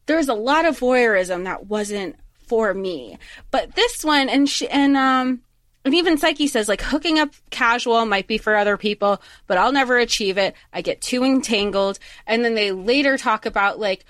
there's 0.07 0.29
a 0.29 0.35
lot 0.35 0.65
of 0.65 0.79
voyeurism 0.79 1.45
that 1.45 1.67
wasn't 1.67 2.17
for 2.47 2.75
me. 2.75 3.19
But 3.51 3.75
this 3.75 4.05
one 4.05 4.29
and 4.29 4.49
she, 4.49 4.69
and 4.69 4.97
um 4.97 5.41
and 5.85 5.95
even 5.95 6.19
Psyche 6.19 6.47
says 6.47 6.69
like 6.69 6.83
hooking 6.83 7.19
up 7.19 7.31
casual 7.51 8.05
might 8.05 8.27
be 8.27 8.39
for 8.39 8.55
other 8.55 8.77
people, 8.77 9.21
but 9.47 9.57
I'll 9.57 9.73
never 9.73 9.99
achieve 9.99 10.37
it. 10.37 10.55
I 10.73 10.83
get 10.83 11.01
too 11.01 11.25
entangled. 11.25 11.99
And 12.27 12.45
then 12.45 12.55
they 12.55 12.71
later 12.73 13.17
talk 13.17 13.47
about 13.47 13.79
like 13.79 14.05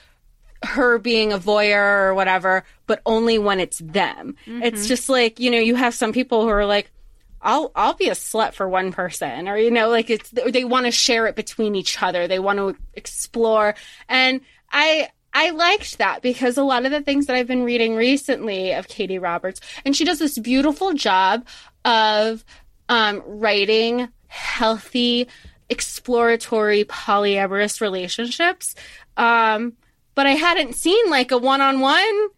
her 0.62 0.98
being 0.98 1.32
a 1.32 1.38
voyeur 1.38 2.08
or 2.08 2.14
whatever, 2.14 2.64
but 2.86 3.00
only 3.06 3.38
when 3.38 3.60
it's 3.60 3.78
them. 3.78 4.36
It's 4.62 4.86
just 4.88 5.08
like, 5.08 5.38
you 5.40 5.50
know, 5.50 5.58
you 5.58 5.74
have 5.76 5.94
some 5.94 6.12
people 6.12 6.42
who 6.42 6.48
are 6.48 6.66
like, 6.66 6.90
I'll 7.42 7.72
I'll 7.74 7.94
be 7.94 8.08
a 8.08 8.14
slut 8.14 8.52
for 8.54 8.68
one 8.68 8.92
person 8.92 9.48
or 9.48 9.56
you 9.56 9.70
know 9.70 9.88
like 9.88 10.10
it's 10.10 10.30
they 10.30 10.64
want 10.64 10.86
to 10.86 10.92
share 10.92 11.26
it 11.26 11.36
between 11.36 11.74
each 11.74 12.02
other. 12.02 12.28
They 12.28 12.38
want 12.38 12.58
to 12.58 12.76
explore 12.94 13.74
and 14.08 14.40
I 14.70 15.08
I 15.32 15.50
liked 15.50 15.98
that 15.98 16.22
because 16.22 16.58
a 16.58 16.64
lot 16.64 16.84
of 16.84 16.90
the 16.90 17.00
things 17.00 17.26
that 17.26 17.36
I've 17.36 17.46
been 17.46 17.64
reading 17.64 17.94
recently 17.94 18.72
of 18.72 18.88
Katee 18.88 19.20
Roberts 19.20 19.60
and 19.84 19.96
she 19.96 20.04
does 20.04 20.18
this 20.18 20.38
beautiful 20.38 20.92
job 20.92 21.46
of 21.84 22.44
um, 22.88 23.22
writing 23.24 24.08
healthy 24.26 25.28
exploratory 25.68 26.84
polyamorous 26.84 27.80
relationships 27.80 28.74
um, 29.16 29.74
but 30.14 30.26
I 30.26 30.32
hadn't 30.32 30.74
seen 30.74 31.10
like 31.10 31.30
a 31.30 31.38
one-on-one 31.38 32.28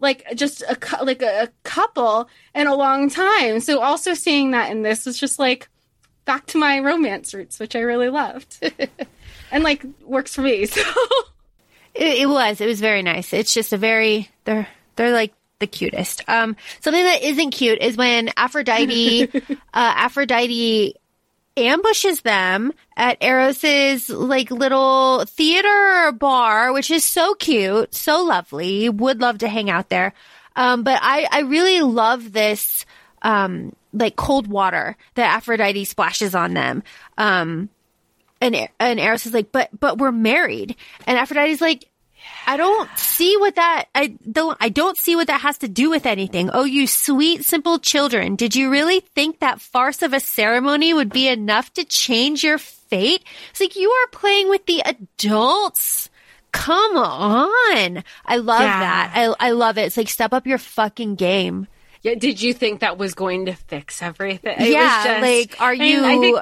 like 0.00 0.24
just 0.34 0.62
a 0.62 1.04
like 1.04 1.22
a, 1.22 1.50
couple 1.64 2.28
in 2.54 2.66
a 2.66 2.74
long 2.74 3.10
time. 3.10 3.60
So 3.60 3.80
also 3.80 4.14
seeing 4.14 4.52
that 4.52 4.70
in 4.70 4.82
this 4.82 5.06
was 5.06 5.18
just 5.18 5.38
like 5.38 5.68
back 6.24 6.46
to 6.46 6.58
my 6.58 6.80
romance 6.80 7.34
roots, 7.34 7.58
which 7.58 7.74
I 7.74 7.80
really 7.80 8.10
loved, 8.10 8.58
and 9.50 9.64
like 9.64 9.84
works 10.04 10.34
for 10.34 10.42
me. 10.42 10.66
So 10.76 10.82
It, 11.94 12.20
it 12.20 12.28
was. 12.28 12.60
It 12.60 12.66
was 12.66 12.80
very 12.80 13.02
nice. 13.02 13.32
It's 13.32 13.52
just 13.52 13.72
a 13.72 13.76
very 13.76 14.30
they're 14.44 14.68
they're 14.96 15.12
like 15.12 15.32
the 15.58 15.66
cutest. 15.66 16.22
Um, 16.28 16.56
something 16.80 17.02
that 17.02 17.22
isn't 17.22 17.50
cute 17.50 17.80
is 17.80 17.96
when 17.96 18.30
Aphrodite, 18.36 19.28
uh, 19.34 19.54
Aphrodite 19.74 20.94
ambushes 21.66 22.20
them 22.20 22.72
at 22.96 23.20
Eros's 23.20 24.08
like 24.08 24.50
little 24.50 25.24
theater 25.26 26.12
bar, 26.12 26.72
which 26.72 26.90
is 26.90 27.04
so 27.04 27.34
cute, 27.34 27.94
so 27.94 28.24
lovely. 28.24 28.88
Would 28.88 29.20
love 29.20 29.38
to 29.38 29.48
hang 29.48 29.70
out 29.70 29.88
there. 29.88 30.12
Um, 30.56 30.82
but 30.82 30.98
I, 31.02 31.26
I 31.30 31.40
really 31.40 31.80
love 31.80 32.32
this, 32.32 32.84
um, 33.22 33.74
like 33.92 34.16
cold 34.16 34.46
water 34.46 34.96
that 35.14 35.36
Aphrodite 35.36 35.84
splashes 35.84 36.34
on 36.34 36.54
them. 36.54 36.82
Um, 37.16 37.68
and, 38.40 38.68
and 38.78 39.00
Eros 39.00 39.26
is 39.26 39.32
like, 39.32 39.52
but, 39.52 39.68
but 39.78 39.98
we're 39.98 40.12
married. 40.12 40.76
And 41.06 41.18
Aphrodite's 41.18 41.60
like, 41.60 41.87
I 42.48 42.56
don't 42.56 42.88
see 42.96 43.36
what 43.36 43.56
that 43.56 43.84
I 43.94 44.16
don't 44.32 44.56
I 44.58 44.70
don't 44.70 44.96
see 44.96 45.14
what 45.16 45.26
that 45.26 45.42
has 45.42 45.58
to 45.58 45.68
do 45.68 45.90
with 45.90 46.06
anything. 46.06 46.48
Oh, 46.52 46.64
you 46.64 46.86
sweet 46.86 47.44
simple 47.44 47.78
children, 47.78 48.36
did 48.36 48.56
you 48.56 48.70
really 48.70 49.00
think 49.00 49.40
that 49.40 49.60
farce 49.60 50.00
of 50.02 50.12
a 50.14 50.20
ceremony 50.20 50.94
would 50.94 51.12
be 51.12 51.28
enough 51.28 51.72
to 51.74 51.84
change 51.84 52.42
your 52.42 52.56
fate? 52.56 53.22
It's 53.50 53.60
like 53.60 53.76
you 53.76 53.90
are 53.90 54.08
playing 54.12 54.48
with 54.48 54.64
the 54.66 54.80
adults. 54.84 56.08
Come 56.52 56.96
on. 56.96 58.02
I 58.24 58.36
love 58.38 58.62
Yeah. 58.62 58.80
that. 58.80 59.12
I 59.14 59.34
I 59.48 59.50
love 59.50 59.76
it. 59.78 59.82
It's 59.82 59.96
like 59.96 60.08
step 60.08 60.32
up 60.32 60.46
your 60.46 60.58
fucking 60.58 61.16
game. 61.16 61.66
yeah, 62.02 62.14
did 62.14 62.40
you 62.40 62.54
think 62.54 62.80
that 62.80 62.96
was 62.96 63.12
going 63.14 63.46
to 63.46 63.52
fix 63.52 64.00
everything? 64.02 64.54
It 64.56 64.60
was 64.60 64.68
yeah, 64.70 65.04
just- 65.04 65.22
like 65.22 65.60
are 65.60 65.74
you 65.74 66.04
I 66.04 66.16
think 66.18 66.40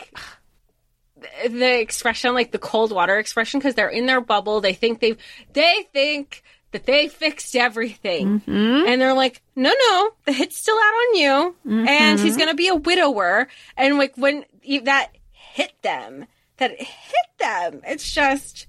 the 1.49 1.81
expression, 1.81 2.35
like 2.35 2.53
the 2.53 2.59
cold 2.59 2.93
water 2.93 3.19
expression, 3.19 3.59
because 3.61 3.75
they're 3.75 3.89
in 3.89 4.07
their 4.07 4.21
bubble. 4.21 4.61
They 4.61 4.75
think 4.75 5.01
they've, 5.01 5.19
they 5.53 5.87
think 5.93 6.43
that 6.73 6.85
they 6.85 7.09
fixed 7.09 7.57
everything. 7.57 8.41
Mm-hmm. 8.41 8.89
And 8.89 9.01
they're 9.01 9.15
like, 9.15 9.41
no, 9.55 9.73
no, 9.89 10.11
the 10.25 10.33
hit's 10.33 10.57
still 10.57 10.77
out 10.77 10.81
on 10.83 11.17
you. 11.17 11.57
And 11.65 11.89
Mm-hmm. 11.89 12.25
he's 12.25 12.37
going 12.37 12.49
to 12.51 12.55
be 12.55 12.69
a 12.69 12.75
widower. 12.75 13.49
And 13.77 13.97
like 13.99 14.15
when 14.17 14.45
that 14.85 15.09
hit 15.33 15.73
them, 15.83 16.27
that 16.59 16.73
hit 16.79 17.39
them, 17.39 17.81
it's 17.87 18.13
just, 18.13 18.67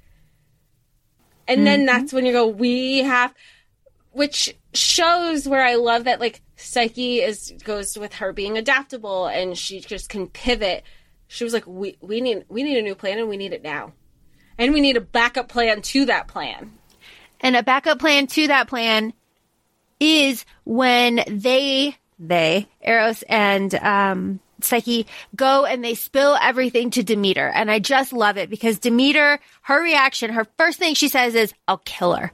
and 1.48 1.66
then 1.66 1.80
Mm-hmm. 1.82 1.86
that's 1.88 2.14
when 2.14 2.26
you 2.26 2.32
go, 2.34 2.48
we 2.48 3.00
have, 3.00 3.34
which 4.12 4.56
shows 4.74 5.48
where 5.48 5.64
I 5.66 5.76
love 5.76 6.06
that 6.06 6.20
like 6.20 6.42
Psyche 6.56 7.20
is 7.22 7.54
goes 7.64 7.98
with 7.98 8.16
her 8.16 8.32
being 8.34 8.58
adaptable 8.58 9.28
and 9.28 9.58
she 9.58 9.80
just 9.80 10.10
can 10.10 10.28
pivot. 10.28 10.84
She 11.28 11.44
was 11.44 11.54
like, 11.54 11.68
we 11.68 11.98
we 12.02 12.22
need 12.22 12.46
we 12.50 12.64
need 12.64 12.78
a 12.78 12.82
new 12.82 12.96
plan 12.96 13.20
and 13.20 13.28
we 13.30 13.38
need 13.38 13.54
it 13.54 13.64
now, 13.64 13.94
and 14.58 14.74
we 14.74 14.82
need 14.82 14.98
a 14.98 15.02
backup 15.02 15.50
plan 15.50 15.82
to 15.82 16.06
that 16.06 16.28
plan. 16.28 16.72
And 17.42 17.56
a 17.56 17.64
backup 17.64 18.00
plan 18.00 18.28
to 18.28 18.48
that 18.48 18.68
plan 18.68 19.14
is 20.00 20.46
when 20.64 21.24
they, 21.28 21.96
they, 22.20 22.68
Eros 22.82 23.24
and, 23.24 23.74
um, 23.76 24.40
Psyche 24.60 25.06
go 25.36 25.66
and 25.66 25.84
they 25.84 25.94
spill 25.94 26.36
everything 26.42 26.90
to 26.92 27.04
Demeter. 27.04 27.48
And 27.48 27.70
I 27.70 27.78
just 27.78 28.12
love 28.12 28.38
it 28.38 28.50
because 28.50 28.80
Demeter, 28.80 29.40
her 29.62 29.84
reaction, 29.84 30.34
her 30.34 30.48
first 30.58 30.80
thing 30.80 30.96
she 30.96 31.10
says 31.10 31.36
is, 31.36 31.54
I'll 31.68 31.78
kill 31.78 32.14
her. 32.14 32.32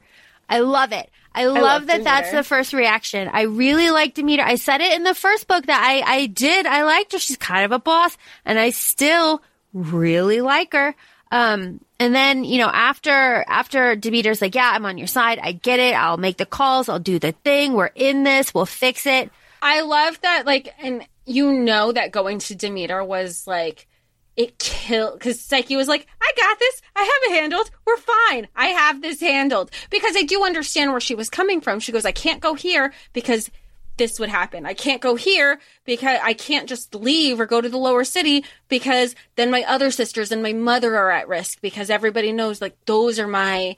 I 0.48 0.60
love 0.60 0.94
it. 0.94 1.10
I 1.36 1.46
love, 1.46 1.64
love 1.64 1.88
that 1.88 2.04
that's 2.04 2.32
the 2.32 2.44
first 2.44 2.74
reaction. 2.74 3.30
I 3.32 3.44
really 3.44 3.90
like 3.90 4.14
Demeter. 4.14 4.44
I 4.44 4.56
said 4.56 4.82
it 4.82 4.94
in 4.94 5.04
the 5.04 5.16
first 5.16 5.48
book 5.48 5.66
that 5.66 5.84
I, 5.84 6.02
I 6.02 6.26
did. 6.28 6.66
I 6.66 6.84
liked 6.84 7.14
her. 7.14 7.20
She's 7.20 7.38
kind 7.38 7.66
of 7.66 7.72
a 7.72 7.80
boss 7.80 8.18
and 8.46 8.60
I 8.60 8.70
still 8.70 9.42
really 9.74 10.42
like 10.42 10.74
her. 10.74 10.96
Um, 11.32 11.80
and 12.00 12.14
then, 12.14 12.44
you 12.44 12.60
know, 12.60 12.70
after, 12.72 13.44
after 13.48 13.96
Demeter's 13.96 14.42
like, 14.42 14.54
yeah, 14.54 14.72
I'm 14.74 14.86
on 14.86 15.00
your 15.00 15.08
side. 15.08 15.40
I 15.42 15.54
get 15.54 15.80
it. 15.80 15.96
I'll 15.96 16.18
make 16.18 16.38
the 16.38 16.46
calls. 16.46 16.90
I'll 16.90 17.00
do 17.00 17.18
the 17.18 17.32
thing. 17.32 17.74
We're 17.74 17.88
in 17.88 18.24
this. 18.24 18.54
We'll 18.54 18.68
fix 18.68 19.08
it. 19.08 19.32
I 19.62 19.82
love 19.82 20.20
that, 20.22 20.46
like, 20.46 20.76
and 20.80 21.08
you 21.26 21.54
know 21.54 21.92
that 21.92 22.12
going 22.12 22.40
to 22.40 22.56
Demeter 22.56 23.04
was 23.04 23.48
like, 23.48 23.88
it 24.36 24.58
killed 24.58 25.14
because 25.14 25.40
Psyche 25.40 25.76
was 25.76 25.88
like, 25.88 26.08
I 26.22 26.32
got 26.36 26.60
this. 26.60 26.82
I 26.96 27.02
have 27.02 27.32
it 27.32 27.40
handled. 27.40 27.70
We're 27.86 27.98
fine. 27.98 28.48
I 28.56 28.68
have 28.68 29.02
this 29.02 29.20
handled. 29.20 29.72
Because 29.90 30.16
I 30.16 30.24
do 30.24 30.44
understand 30.44 30.92
where 30.92 31.00
she 31.00 31.16
was 31.16 31.30
coming 31.30 31.62
from. 31.62 31.80
She 31.80 31.92
goes, 31.92 32.06
I 32.06 32.12
can't 32.12 32.42
go 32.42 32.56
here 32.56 32.94
because 33.14 33.52
this 33.98 34.20
would 34.20 34.30
happen. 34.30 34.66
I 34.66 34.74
can't 34.74 35.02
go 35.02 35.16
here 35.16 35.60
because 35.86 36.20
I 36.24 36.34
can't 36.34 36.68
just 36.68 36.96
leave 36.96 37.40
or 37.40 37.46
go 37.46 37.62
to 37.62 37.70
the 37.70 37.78
lower 37.78 38.04
city 38.04 38.44
because 38.68 39.16
then 39.36 39.52
my 39.52 39.64
other 39.64 39.92
sisters 39.92 40.32
and 40.32 40.42
my 40.42 40.54
mother 40.54 40.96
are 40.96 41.12
at 41.12 41.28
risk 41.28 41.62
because 41.62 41.90
everybody 41.90 42.32
knows 42.32 42.62
like 42.62 42.76
those 42.86 43.20
are 43.20 43.28
my 43.28 43.76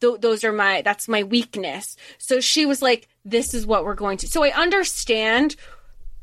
th- 0.00 0.20
those 0.20 0.42
are 0.42 0.52
my 0.52 0.80
that's 0.82 1.06
my 1.06 1.22
weakness. 1.22 1.96
So 2.16 2.40
she 2.40 2.64
was 2.64 2.80
like 2.80 3.08
this 3.26 3.52
is 3.52 3.66
what 3.66 3.84
we're 3.84 3.94
going 3.94 4.16
to. 4.18 4.28
So 4.28 4.42
I 4.42 4.52
understand 4.58 5.56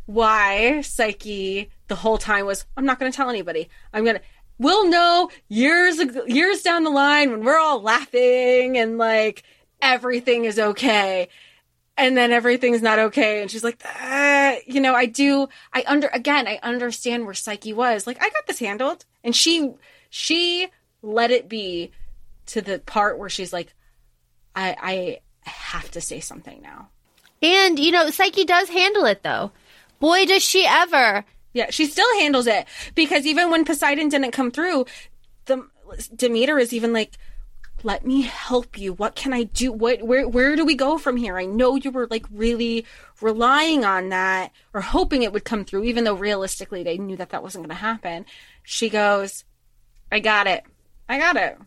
why 0.07 0.81
Psyche 0.81 1.69
the 1.87 1.95
whole 1.95 2.17
time 2.17 2.45
was 2.45 2.65
I'm 2.77 2.85
not 2.85 2.99
going 2.99 3.11
to 3.11 3.15
tell 3.15 3.29
anybody. 3.29 3.69
I'm 3.93 4.03
going 4.03 4.17
to 4.17 4.21
we'll 4.57 4.89
know 4.89 5.29
years 5.47 5.99
years 6.27 6.61
down 6.61 6.83
the 6.83 6.89
line 6.89 7.31
when 7.31 7.43
we're 7.43 7.59
all 7.59 7.81
laughing 7.81 8.77
and 8.77 8.97
like 8.97 9.43
everything 9.81 10.45
is 10.45 10.57
okay 10.57 11.27
and 11.97 12.15
then 12.15 12.31
everything's 12.31 12.81
not 12.81 12.97
okay 12.97 13.41
and 13.41 13.51
she's 13.51 13.63
like 13.63 13.81
ah, 13.85 14.55
you 14.65 14.79
know 14.79 14.95
i 14.95 15.05
do 15.05 15.47
i 15.73 15.83
under 15.85 16.07
again 16.13 16.47
i 16.47 16.57
understand 16.63 17.25
where 17.25 17.33
psyche 17.33 17.73
was 17.73 18.07
like 18.07 18.17
i 18.23 18.29
got 18.29 18.47
this 18.47 18.59
handled 18.59 19.03
and 19.23 19.35
she 19.35 19.73
she 20.09 20.67
let 21.01 21.31
it 21.31 21.49
be 21.49 21.91
to 22.45 22.61
the 22.61 22.79
part 22.79 23.19
where 23.19 23.29
she's 23.29 23.51
like 23.51 23.73
i 24.55 25.19
i 25.45 25.49
have 25.49 25.91
to 25.91 25.99
say 25.99 26.21
something 26.21 26.61
now 26.61 26.87
And, 27.41 27.77
you 27.77 27.91
know, 27.91 28.09
Psyche 28.09 28.45
does 28.45 28.69
handle 28.69 29.05
it 29.05 29.21
though. 29.23 29.51
Boy, 29.99 30.25
does 30.25 30.43
she 30.43 30.65
ever. 30.65 31.25
Yeah 31.55 31.71
she 31.71 31.87
still 31.87 32.19
handles 32.19 32.45
it. 32.45 32.67
Because 32.93 33.25
even 33.25 33.49
when 33.49 33.65
poseidon 33.65 34.09
didn't 34.09 34.31
come 34.31 34.51
through 34.51 34.85
the 35.45 35.67
demeter 36.15 36.59
is 36.59 36.73
even 36.73 36.93
like 36.93 37.17
let 37.83 38.05
me 38.05 38.21
help 38.21 38.77
you. 38.77 38.93
What 38.93 39.15
can 39.15 39.33
i 39.33 39.43
do? 39.43 39.71
What 39.71 40.03
where 40.03 40.27
where 40.27 40.55
do 40.55 40.63
we 40.63 40.75
go 40.75 40.99
from 40.99 41.17
here? 41.17 41.37
I 41.37 41.45
know 41.45 41.75
you 41.75 41.89
were 41.89 42.07
like 42.07 42.25
really 42.31 42.85
relying 43.21 43.85
on 43.85 44.09
that 44.09 44.51
or 44.73 44.81
hoping 44.81 45.23
it 45.23 45.33
would 45.33 45.45
come 45.45 45.65
through 45.65 45.85
even 45.85 46.03
though 46.03 46.13
realistically 46.13 46.83
they 46.83 46.99
knew 46.99 47.15
that 47.17 47.29
that 47.29 47.41
wasn't 47.41 47.63
going 47.63 47.75
to 47.75 47.81
happen. 47.81 48.25
She 48.63 48.89
goes 48.89 49.43
i 50.11 50.19
got 50.19 50.47
it. 50.47 50.63
I 51.09 51.17
got 51.19 51.35
it. 51.35 51.57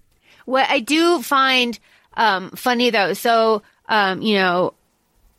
What 0.45 0.68
I 0.68 0.80
do 0.80 1.22
find 1.22 1.78
um, 2.14 2.51
funny 2.51 2.91
though, 2.91 3.12
so 3.12 3.62
um, 3.89 4.22
you 4.22 4.36
know, 4.36 4.74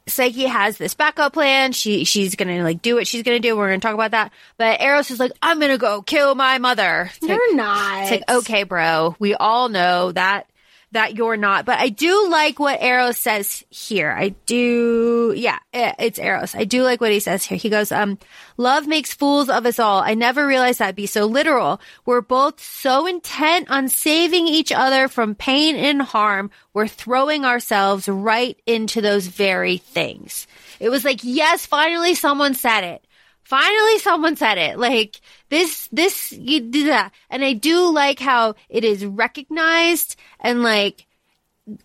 Psyche 0.10 0.46
has 0.46 0.78
this 0.78 0.94
backup 0.94 1.34
plan. 1.34 1.72
She 1.72 2.04
she's 2.04 2.36
gonna 2.36 2.64
like 2.64 2.82
do 2.82 2.96
what 2.96 3.08
she's 3.08 3.24
gonna 3.24 3.40
do. 3.40 3.56
We're 3.56 3.68
gonna 3.70 3.80
talk 3.80 3.94
about 3.94 4.12
that. 4.12 4.32
But 4.58 4.82
Eros 4.82 5.12
is 5.12 5.20
like, 5.20 5.32
I'm 5.42 5.60
gonna 5.60 5.78
go 5.78 6.02
kill 6.02 6.36
my 6.36 6.58
mother. 6.58 7.12
It's 7.16 7.28
you're 7.28 7.56
not 7.56 8.02
it's 8.04 8.12
like, 8.12 8.30
okay, 8.30 8.64
bro, 8.64 9.16
we 9.20 9.36
all 9.36 9.70
know 9.70 10.12
that 10.12 10.49
that 10.92 11.16
you're 11.16 11.38
not. 11.38 11.66
But 11.66 11.80
I 11.80 11.90
do 11.90 12.30
like 12.30 12.60
what 12.60 12.82
Eros 12.82 13.18
says 13.18 13.64
here. 13.70 14.12
I 14.12 14.30
do, 14.46 15.34
yeah, 15.36 15.60
eh, 15.74 15.94
it's 16.00 16.20
Eros. 16.20 16.56
I 16.56 16.64
do 16.64 16.84
like 16.84 17.00
what 17.02 17.12
he 17.12 17.20
says 17.20 17.44
here. 17.44 17.58
He 17.58 17.70
goes, 17.70 17.92
um, 17.92 18.18
love 18.58 18.88
makes 18.88 19.14
fools 19.14 19.50
of 19.50 19.66
us 19.66 19.80
all. 19.80 20.02
I 20.02 20.16
never 20.16 20.48
realized 20.48 20.80
that'd 20.80 20.96
be 20.96 21.06
so 21.06 21.26
literal. 21.26 21.80
We're 22.06 22.22
both 22.22 22.62
so 22.62 23.06
intent 23.06 23.70
on 23.70 23.90
saving 23.90 24.48
each 24.48 24.72
other 24.72 25.08
from 25.08 25.36
pain 25.36 25.76
and 25.76 26.02
harm. 26.02 26.52
We're 26.74 26.88
throwing 26.88 27.46
ourselves 27.46 28.10
right 28.10 28.58
into 28.66 29.02
those 29.02 29.28
very 29.28 29.78
things. 29.78 30.48
It 30.80 30.90
was 30.90 31.06
like, 31.06 31.20
yes, 31.24 31.66
finally 31.66 32.16
someone 32.16 32.54
said 32.54 32.84
it. 32.84 33.06
Finally, 33.50 33.98
someone 33.98 34.36
said 34.36 34.60
it. 34.60 34.78
Like 34.78 35.20
this, 35.50 35.88
this, 35.92 36.32
you 36.32 36.62
do 36.62 36.86
that. 36.86 37.12
And 37.30 37.44
I 37.44 37.54
do 37.54 37.92
like 37.92 38.20
how 38.20 38.56
it 38.70 38.84
is 38.84 39.06
recognized 39.06 40.16
and 40.40 40.64
like 40.64 41.06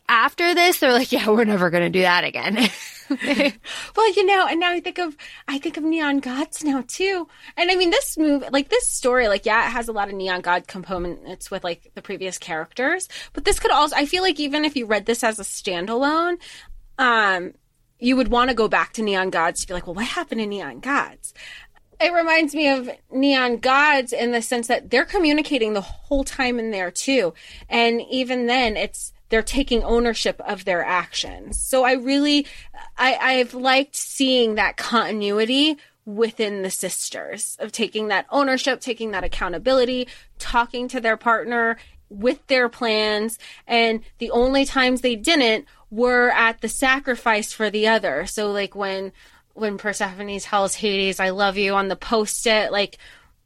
after 0.08 0.54
this, 0.54 0.78
they're 0.78 0.92
like, 0.92 1.12
yeah, 1.12 1.28
we're 1.28 1.44
never 1.44 1.70
going 1.70 1.84
to 1.84 1.90
do 1.90 2.02
that 2.02 2.24
again. 2.24 2.70
well 3.96 4.12
you 4.14 4.24
know 4.24 4.46
and 4.46 4.58
now 4.58 4.70
i 4.70 4.80
think 4.80 4.98
of 4.98 5.14
i 5.46 5.58
think 5.58 5.76
of 5.76 5.84
neon 5.84 6.20
gods 6.20 6.64
now 6.64 6.82
too 6.88 7.28
and 7.54 7.70
i 7.70 7.74
mean 7.74 7.90
this 7.90 8.16
move 8.16 8.42
like 8.50 8.70
this 8.70 8.88
story 8.88 9.28
like 9.28 9.44
yeah 9.44 9.66
it 9.66 9.70
has 9.70 9.88
a 9.88 9.92
lot 9.92 10.08
of 10.08 10.14
neon 10.14 10.40
god 10.40 10.66
components 10.66 11.50
with 11.50 11.62
like 11.62 11.90
the 11.94 12.00
previous 12.00 12.38
characters 12.38 13.06
but 13.34 13.44
this 13.44 13.58
could 13.60 13.70
also 13.70 13.94
i 13.94 14.06
feel 14.06 14.22
like 14.22 14.40
even 14.40 14.64
if 14.64 14.74
you 14.74 14.86
read 14.86 15.04
this 15.04 15.22
as 15.22 15.38
a 15.38 15.42
standalone 15.42 16.38
um 16.98 17.52
you 17.98 18.16
would 18.16 18.28
want 18.28 18.48
to 18.48 18.54
go 18.54 18.68
back 18.68 18.94
to 18.94 19.02
neon 19.02 19.28
gods 19.28 19.60
to 19.60 19.66
be 19.66 19.74
like 19.74 19.86
well 19.86 19.94
what 19.94 20.06
happened 20.06 20.40
to 20.40 20.46
neon 20.46 20.80
gods 20.80 21.34
it 22.04 22.12
reminds 22.12 22.54
me 22.54 22.68
of 22.68 22.90
neon 23.10 23.56
gods 23.56 24.12
in 24.12 24.32
the 24.32 24.42
sense 24.42 24.66
that 24.66 24.90
they're 24.90 25.06
communicating 25.06 25.72
the 25.72 25.80
whole 25.80 26.22
time 26.22 26.58
in 26.58 26.70
there 26.70 26.90
too. 26.90 27.32
And 27.68 28.02
even 28.10 28.46
then 28.46 28.76
it's 28.76 29.12
they're 29.30 29.42
taking 29.42 29.82
ownership 29.82 30.40
of 30.42 30.64
their 30.64 30.84
actions. 30.84 31.58
So 31.58 31.84
i 31.84 31.92
really 31.92 32.46
i 32.98 33.16
i've 33.20 33.54
liked 33.54 33.96
seeing 33.96 34.54
that 34.56 34.76
continuity 34.76 35.78
within 36.04 36.62
the 36.62 36.70
sisters 36.70 37.56
of 37.58 37.72
taking 37.72 38.08
that 38.08 38.26
ownership 38.30 38.80
taking 38.80 39.12
that 39.12 39.24
accountability 39.24 40.06
talking 40.38 40.86
to 40.88 41.00
their 41.00 41.16
partner 41.16 41.78
with 42.10 42.46
their 42.48 42.68
plans. 42.68 43.38
And 43.66 44.02
the 44.18 44.30
only 44.30 44.64
times 44.64 45.00
they 45.00 45.16
didn't 45.16 45.66
were 45.90 46.30
at 46.30 46.60
the 46.60 46.68
sacrifice 46.68 47.52
for 47.52 47.70
the 47.70 47.86
other. 47.88 48.26
So 48.26 48.50
like 48.50 48.74
when 48.74 49.12
when 49.54 49.78
Persephone 49.78 50.38
tells 50.40 50.74
Hades, 50.74 51.20
I 51.20 51.30
love 51.30 51.56
you 51.56 51.74
on 51.74 51.88
the 51.88 51.96
post 51.96 52.46
it, 52.46 52.70
like, 52.70 52.98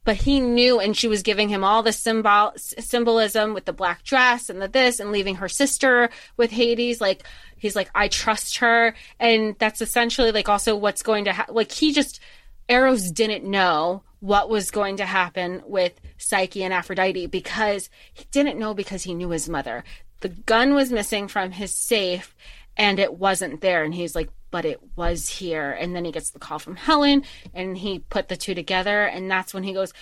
but 0.05 0.15
he 0.15 0.39
knew 0.39 0.79
and 0.79 0.97
she 0.97 1.07
was 1.07 1.21
giving 1.21 1.49
him 1.49 1.63
all 1.63 1.83
the 1.83 1.91
symbol 1.91 2.51
symbolism 2.55 3.53
with 3.53 3.65
the 3.65 3.73
black 3.73 4.03
dress 4.03 4.49
and 4.49 4.61
the 4.61 4.67
this 4.67 4.99
and 4.99 5.11
leaving 5.11 5.35
her 5.35 5.49
sister 5.49 6.09
with 6.35 6.51
Hades. 6.51 6.99
Like, 6.99 7.23
he's 7.57 7.75
like, 7.75 7.91
I 7.93 8.07
trust 8.07 8.57
her. 8.57 8.95
And 9.19 9.55
that's 9.59 9.81
essentially 9.81 10.31
like 10.31 10.49
also 10.49 10.75
what's 10.75 11.03
going 11.03 11.25
to 11.25 11.33
happen. 11.33 11.53
Like, 11.53 11.71
he 11.71 11.93
just, 11.93 12.19
Eros 12.67 13.11
didn't 13.11 13.43
know 13.43 14.03
what 14.19 14.49
was 14.49 14.71
going 14.71 14.97
to 14.97 15.05
happen 15.05 15.61
with 15.65 15.93
Psyche 16.17 16.63
and 16.63 16.73
Aphrodite 16.73 17.27
because 17.27 17.89
he 18.13 18.25
didn't 18.31 18.59
know 18.59 18.73
because 18.73 19.03
he 19.03 19.13
knew 19.13 19.29
his 19.29 19.47
mother. 19.47 19.83
The 20.21 20.29
gun 20.29 20.73
was 20.73 20.91
missing 20.91 21.27
from 21.27 21.51
his 21.51 21.73
safe 21.73 22.35
and 22.75 22.99
it 22.99 23.13
wasn't 23.13 23.61
there. 23.61 23.83
And 23.83 23.93
he's 23.93 24.15
like, 24.15 24.29
but 24.51 24.65
it 24.65 24.79
was 24.95 25.27
here. 25.27 25.71
And 25.71 25.95
then 25.95 26.05
he 26.05 26.11
gets 26.11 26.31
the 26.31 26.39
call 26.39 26.59
from 26.59 26.75
Helen 26.75 27.23
and 27.53 27.77
he 27.77 27.99
put 27.99 28.27
the 28.27 28.37
two 28.37 28.55
together. 28.55 29.03
And 29.03 29.29
that's 29.29 29.53
when 29.53 29.63
he 29.63 29.73
goes, 29.73 29.93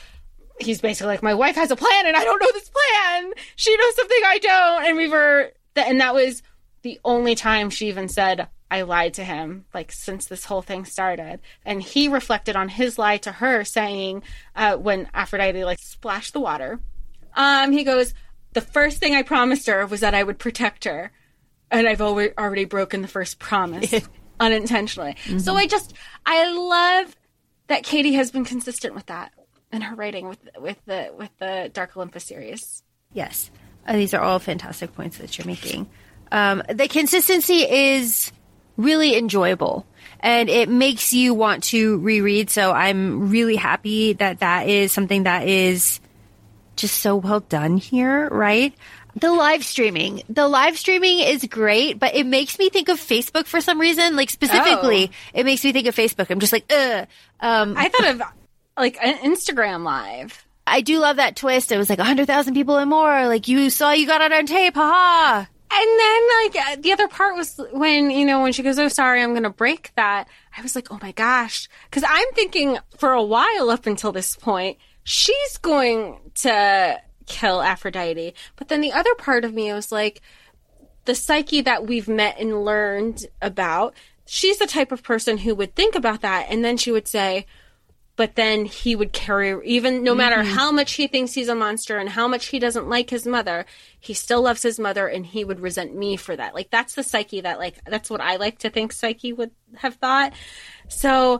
he's 0.59 0.81
basically 0.81 1.07
like, 1.07 1.23
my 1.23 1.33
wife 1.33 1.55
has 1.55 1.71
a 1.71 1.75
plan 1.75 2.05
and 2.05 2.15
I 2.15 2.23
don't 2.23 2.41
know 2.41 2.51
this 2.53 2.69
plan. 2.69 3.33
She 3.55 3.75
knows 3.75 3.95
something 3.95 4.21
I 4.25 4.39
don't. 4.39 4.85
And 4.85 4.97
we 4.97 5.07
were, 5.07 5.51
and 5.75 6.01
that 6.01 6.13
was 6.13 6.41
the 6.81 6.99
only 7.03 7.35
time 7.35 7.69
she 7.69 7.87
even 7.87 8.07
said, 8.07 8.47
I 8.69 8.81
lied 8.81 9.13
to 9.15 9.23
him, 9.23 9.65
like 9.73 9.91
since 9.91 10.25
this 10.25 10.45
whole 10.45 10.61
thing 10.61 10.85
started. 10.85 11.39
And 11.65 11.81
he 11.81 12.07
reflected 12.07 12.55
on 12.55 12.69
his 12.69 12.97
lie 12.97 13.17
to 13.17 13.31
her, 13.31 13.63
saying, 13.63 14.23
uh, 14.55 14.75
when 14.75 15.09
Aphrodite 15.13 15.63
like 15.63 15.79
splashed 15.79 16.33
the 16.33 16.41
water, 16.41 16.79
um, 17.35 17.71
he 17.71 17.83
goes, 17.83 18.13
the 18.53 18.61
first 18.61 18.97
thing 18.97 19.15
I 19.15 19.21
promised 19.21 19.67
her 19.67 19.85
was 19.85 20.01
that 20.01 20.13
I 20.13 20.23
would 20.23 20.39
protect 20.39 20.83
her. 20.85 21.11
And 21.69 21.87
I've 21.87 22.01
already, 22.01 22.33
already 22.37 22.65
broken 22.65 23.01
the 23.01 23.07
first 23.07 23.39
promise 23.39 24.07
unintentionally. 24.39 25.15
So 25.37 25.55
I 25.55 25.67
just, 25.67 25.93
I 26.25 26.51
love 26.51 27.15
that 27.67 27.83
Katee 27.83 28.13
has 28.15 28.31
been 28.31 28.45
consistent 28.45 28.95
with 28.95 29.05
that 29.07 29.33
in 29.71 29.81
her 29.81 29.95
writing 29.95 30.27
with, 30.27 30.39
with 30.59 30.77
the, 30.85 31.13
with 31.17 31.29
the 31.39 31.69
Dark 31.73 31.95
Olympus 31.97 32.23
series. 32.23 32.83
Yes. 33.13 33.51
Uh, 33.85 33.93
these 33.93 34.13
are 34.13 34.21
all 34.21 34.39
fantastic 34.39 34.93
points 34.93 35.17
that 35.17 35.37
you're 35.37 35.47
making. 35.47 35.89
Um, 36.31 36.63
the 36.69 36.87
consistency 36.87 37.61
is 37.69 38.31
really 38.75 39.17
enjoyable 39.17 39.85
and 40.19 40.49
it 40.49 40.69
makes 40.69 41.13
you 41.13 41.33
want 41.33 41.63
to 41.65 41.99
reread. 41.99 42.49
So 42.49 42.71
I'm 42.71 43.29
really 43.29 43.55
happy 43.55 44.13
that 44.13 44.39
that 44.39 44.67
is 44.69 44.91
something 44.91 45.23
that 45.23 45.47
is 45.47 45.99
just 46.75 46.99
so 46.99 47.15
well 47.15 47.39
done 47.39 47.77
here, 47.77 48.29
right? 48.29 48.73
The 49.19 49.31
live 49.31 49.65
streaming. 49.65 50.21
The 50.29 50.47
live 50.47 50.77
streaming 50.77 51.19
is 51.19 51.43
great, 51.45 51.97
but 51.97 52.13
it 52.13 52.25
makes 52.25 52.59
me 52.59 52.69
think 52.69 52.87
of 52.87 52.99
Facebook 52.99 53.47
for 53.47 53.61
some 53.61 53.79
reason. 53.79 54.15
Like 54.15 54.29
specifically, 54.29 55.11
it 55.33 55.43
makes 55.43 55.63
me 55.63 55.71
think 55.71 55.87
of 55.87 55.95
Facebook. 55.95 56.29
I'm 56.29 56.39
just 56.39 56.53
like, 56.53 56.71
ugh. 56.71 57.07
Um, 57.39 57.75
I 57.75 57.89
thought 57.89 58.07
of 58.15 58.21
like 58.77 58.97
an 59.01 59.17
Instagram 59.17 59.83
live. 59.83 60.45
I 60.67 60.81
do 60.81 60.99
love 60.99 61.15
that 61.15 61.35
twist. 61.35 61.71
It 61.71 61.77
was 61.77 61.89
like 61.89 61.97
100,000 61.97 62.53
people 62.53 62.77
and 62.77 62.89
more. 62.89 63.27
Like 63.27 63.47
you 63.47 63.69
saw 63.71 63.91
you 63.91 64.05
got 64.05 64.21
it 64.21 64.31
on 64.31 64.45
tape. 64.45 64.75
Haha. 64.75 65.45
And 65.69 65.99
then, 65.99 66.21
like, 66.43 66.55
uh, 66.55 66.81
the 66.81 66.93
other 66.93 67.07
part 67.07 67.35
was 67.35 67.59
when, 67.73 68.09
you 68.09 68.25
know, 68.25 68.41
when 68.41 68.53
she 68.53 68.63
goes, 68.63 68.79
Oh, 68.79 68.87
sorry, 68.87 69.21
I'm 69.21 69.31
going 69.31 69.43
to 69.43 69.49
break 69.49 69.91
that. 69.95 70.27
I 70.55 70.61
was 70.61 70.75
like, 70.75 70.91
Oh 70.91 70.99
my 71.01 71.11
gosh. 71.11 71.67
Cause 71.91 72.03
I'm 72.07 72.27
thinking 72.33 72.77
for 72.97 73.11
a 73.11 73.23
while 73.23 73.69
up 73.69 73.85
until 73.85 74.11
this 74.11 74.35
point, 74.35 74.77
she's 75.03 75.57
going 75.57 76.19
to 76.35 77.01
kill 77.27 77.61
Aphrodite. 77.61 78.33
But 78.55 78.69
then 78.69 78.81
the 78.81 78.91
other 78.93 79.13
part 79.15 79.45
of 79.45 79.53
me 79.53 79.71
was 79.71 79.91
like, 79.91 80.21
the 81.05 81.15
psyche 81.15 81.61
that 81.61 81.85
we've 81.85 82.07
met 82.07 82.39
and 82.39 82.65
learned 82.65 83.27
about, 83.41 83.93
she's 84.25 84.57
the 84.57 84.67
type 84.67 84.91
of 84.91 85.03
person 85.03 85.37
who 85.37 85.55
would 85.55 85.75
think 85.75 85.95
about 85.95 86.21
that 86.21 86.47
and 86.49 86.65
then 86.65 86.75
she 86.77 86.91
would 86.91 87.07
say, 87.07 87.45
but 88.17 88.35
then 88.35 88.65
he 88.65 88.95
would 88.95 89.13
carry 89.13 89.55
even 89.65 90.03
no 90.03 90.13
matter 90.15 90.37
Mm-hmm. 90.37 90.55
how 90.55 90.71
much 90.71 90.93
he 90.93 91.07
thinks 91.07 91.33
he's 91.33 91.47
a 91.47 91.55
monster 91.55 91.97
and 91.97 92.09
how 92.09 92.27
much 92.27 92.47
he 92.47 92.59
doesn't 92.59 92.89
like 92.89 93.09
his 93.09 93.25
mother 93.25 93.65
he 93.99 94.13
still 94.13 94.41
loves 94.41 94.63
his 94.63 94.79
mother 94.79 95.07
and 95.07 95.25
he 95.25 95.45
would 95.45 95.59
resent 95.59 95.95
me 95.95 96.17
for 96.17 96.35
that 96.35 96.53
like 96.55 96.69
that's 96.71 96.95
the 96.95 97.03
psyche 97.03 97.41
that 97.41 97.59
like 97.59 97.79
that's 97.85 98.09
what 98.09 98.19
i 98.19 98.35
like 98.35 98.57
to 98.59 98.69
think 98.69 98.91
psyche 98.91 99.33
would 99.33 99.51
have 99.75 99.95
thought 99.95 100.33
so 100.87 101.39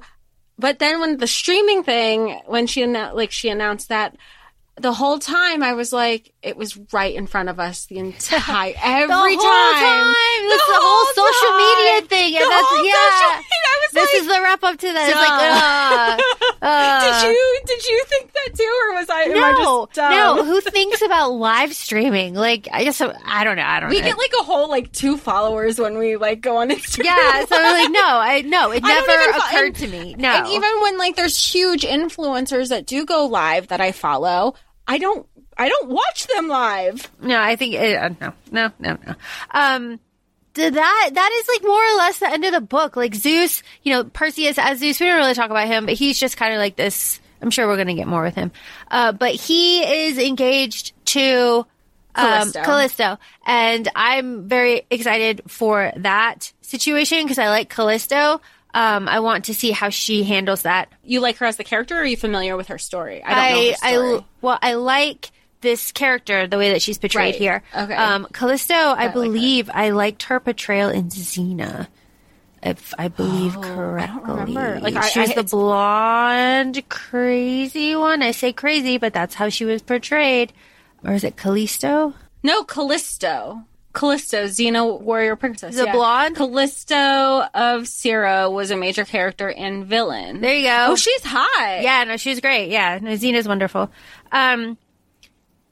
but 0.60 0.78
then 0.80 1.00
when 1.00 1.18
the 1.18 1.28
streaming 1.28 1.84
thing 1.84 2.40
when 2.46 2.68
she 2.68 2.86
like 2.86 3.32
she 3.32 3.50
announced 3.50 3.90
that 3.90 4.16
the 4.80 4.94
whole 4.94 5.18
time 5.20 5.64
I 5.64 5.74
was 5.74 5.92
like, 5.92 6.34
it 6.44 6.56
was 6.56 6.78
right 6.94 7.14
in 7.16 7.26
front 7.28 7.50
of 7.50 7.60
us 7.60 7.86
the 7.88 7.98
entire 7.98 8.74
every 8.84 9.08
the 9.08 9.14
whole 9.14 9.26
time. 9.26 10.14
time. 10.14 10.44
This 10.50 10.62
is 10.62 10.68
the 10.68 10.82
whole 10.82 11.06
social 11.18 11.50
time. 11.50 11.58
media 11.58 12.08
thing. 12.08 12.34
The 12.34 12.40
and 12.42 12.52
that's 12.52 12.68
whole 12.68 12.86
yeah. 12.86 12.94
social 12.94 13.32
media. 13.38 13.68
I 13.68 13.78
was 13.82 13.92
this 13.94 14.14
like, 14.14 14.22
is 14.22 14.28
the 14.28 14.42
wrap 14.44 14.64
up 14.64 14.78
to 14.78 14.94
that. 14.94 15.10
It's 15.10 15.18
like, 15.18 16.62
uh, 16.62 16.66
uh, 16.66 17.22
did 17.22 17.30
you 17.34 17.60
did 17.66 17.86
you 17.88 18.04
think 18.08 18.32
that 18.34 18.50
too, 18.56 18.80
or 18.90 18.96
was 18.96 19.10
I? 19.10 19.22
am 19.24 19.44
I 19.44 19.52
No, 19.52 19.88
no. 19.98 20.44
Who 20.46 20.62
thinks 20.62 21.02
about 21.02 21.32
live 21.32 21.74
streaming? 21.74 22.34
Like, 22.36 22.68
I 22.72 22.84
just, 22.86 23.02
I 23.02 23.44
don't 23.44 23.56
know. 23.56 23.64
I 23.64 23.80
don't 23.80 23.90
know. 23.90 23.96
We 23.96 24.02
know. 24.02 24.08
get 24.08 24.18
like 24.18 24.32
a 24.40 24.44
whole 24.44 24.70
like 24.70 24.92
two 24.92 25.18
followers 25.18 25.80
when 25.80 25.98
we 25.98 26.18
like 26.18 26.42
go 26.42 26.58
on 26.58 26.70
Instagram. 26.70 27.06
yeah, 27.06 27.46
so 27.46 27.56
I'm 27.58 27.84
like, 27.84 27.92
no, 27.92 28.06
I 28.06 28.42
no, 28.46 28.72
it 28.72 28.84
never 28.84 29.12
even 29.12 29.32
fo- 29.34 29.38
occurred 29.40 29.66
and- 29.68 29.76
to 29.78 29.88
me. 29.88 30.16
No, 30.18 30.30
And 30.30 30.48
even 30.48 30.70
when 30.82 30.98
like 30.98 31.16
there's 31.16 31.38
huge 31.52 31.84
influencers 31.84 32.70
that 32.70 32.86
do 32.86 33.06
go 33.06 33.26
live 33.26 33.68
that 33.70 33.82
I 33.82 33.92
follow, 33.92 34.54
I 34.88 34.98
don't 34.98 35.28
I 35.58 35.70
don't 35.70 35.90
watch 35.90 36.28
them 36.28 36.48
live. 36.48 37.12
no, 37.22 37.40
I 37.40 37.56
think 37.56 37.76
uh, 37.76 38.10
no, 38.22 38.34
no, 38.52 38.72
no, 38.80 38.98
no. 39.06 39.16
Um, 39.52 40.00
th- 40.54 40.74
that 40.74 41.10
that 41.14 41.32
is 41.42 41.48
like 41.48 41.64
more 41.64 41.84
or 41.84 41.98
less 41.98 42.20
the 42.20 42.30
end 42.30 42.46
of 42.46 42.54
the 42.54 42.62
book. 42.62 42.96
Like 42.96 43.16
Zeus, 43.16 43.64
you 43.84 43.94
know, 43.94 44.04
Perseus 44.04 44.58
as 44.58 44.80
Zeus. 44.80 45.00
We 45.00 45.08
don't 45.08 45.18
really 45.18 45.34
talk 45.34 45.50
about 45.50 45.68
him, 45.68 45.86
but 45.86 45.96
he's 45.96 46.20
just 46.20 46.38
kind 46.38 46.54
of 46.54 46.60
like 46.60 46.76
this. 46.76 47.20
I'm 47.42 47.52
sure 47.52 47.68
we're 47.68 47.78
gonna 47.78 47.96
get 47.96 48.08
more 48.08 48.24
with 48.24 48.36
him. 48.36 48.52
Uh, 48.90 49.12
but 49.12 49.32
he 49.34 50.08
is 50.08 50.18
engaged 50.18 50.94
to 51.08 51.66
um, 52.16 52.52
Callisto. 52.52 52.64
Callisto, 52.64 53.18
and 53.46 53.88
I'm 53.96 54.48
very 54.48 54.86
excited 54.90 55.44
for 55.48 55.92
that 55.98 56.52
situation 56.62 57.24
because 57.24 57.40
I 57.40 57.50
like 57.50 57.70
Callisto. 57.70 58.42
Um, 58.78 59.08
I 59.08 59.20
want 59.22 59.46
to 59.46 59.54
see 59.56 59.72
how 59.72 59.90
she 59.90 60.24
handles 60.24 60.62
that. 60.62 60.90
You 61.04 61.20
like 61.20 61.38
her 61.38 61.46
as 61.48 61.58
the 61.58 61.64
character, 61.64 61.96
or 61.96 62.02
are 62.02 62.06
you 62.06 62.18
familiar 62.18 62.56
with 62.56 62.68
her 62.68 62.78
story? 62.78 63.24
I 63.24 63.30
don't 63.30 63.38
know 63.38 63.60
I, 63.60 63.70
her 63.70 63.76
story. 63.76 64.18
I, 64.20 64.24
well, 64.42 64.60
I 64.62 64.74
like 64.76 65.32
this 65.62 65.92
character 65.92 66.46
the 66.46 66.58
way 66.60 66.72
that 66.74 66.82
she's 66.84 67.00
portrayed 67.00 67.34
Right. 67.34 67.36
here. 67.36 67.64
Okay. 67.76 67.96
Um, 67.96 68.28
Callisto, 68.32 68.76
I, 68.76 69.08
her. 69.08 69.14
believe 69.14 69.72
I 69.74 69.90
liked 69.90 70.24
her 70.24 70.40
portrayal 70.40 70.90
in 70.90 71.06
Xena. 71.10 71.88
If 72.62 72.94
I 72.98 73.08
believe 73.08 73.54
correctly, 73.60 74.22
Oh, 74.26 74.36
remember. 74.38 74.80
Like, 74.80 74.96
I- 74.96 75.10
she 75.10 75.20
was 75.22 75.32
I- 75.32 75.36
the 75.36 75.44
blonde, 75.44 76.84
crazy 76.90 77.96
one. 77.96 78.22
I 78.22 78.32
say 78.32 78.54
crazy, 78.54 78.98
but 78.98 79.14
that's 79.14 79.36
how 79.36 79.50
she 79.50 79.66
was 79.66 79.82
portrayed. 79.82 80.54
Or 81.04 81.14
is 81.14 81.24
it 81.24 81.36
Callisto? 81.38 82.14
no 82.44 82.64
Callisto. 82.64 83.64
Callisto, 83.98 84.46
Xena 84.46 85.02
Warrior 85.02 85.36
Princess. 85.36 85.76
The 85.76 85.88
blonde? 85.88 86.36
Callisto 86.36 87.48
of 87.54 87.88
Cirra 87.88 88.50
was 88.50 88.70
a 88.70 88.78
major 88.78 89.06
character 89.06 89.50
and 89.50 89.86
villain. 89.86 90.42
There 90.42 90.54
you 90.54 90.64
go. 90.64 90.88
Oh, 90.90 90.96
she's 90.96 91.24
hot. 91.24 91.82
Yeah, 91.82 92.04
no, 92.04 92.16
she's 92.18 92.40
great. 92.40 92.70
Yeah, 92.70 93.00
no, 93.02 93.12
Xena's 93.12 93.48
wonderful. 93.48 93.92
Um, 94.32 94.78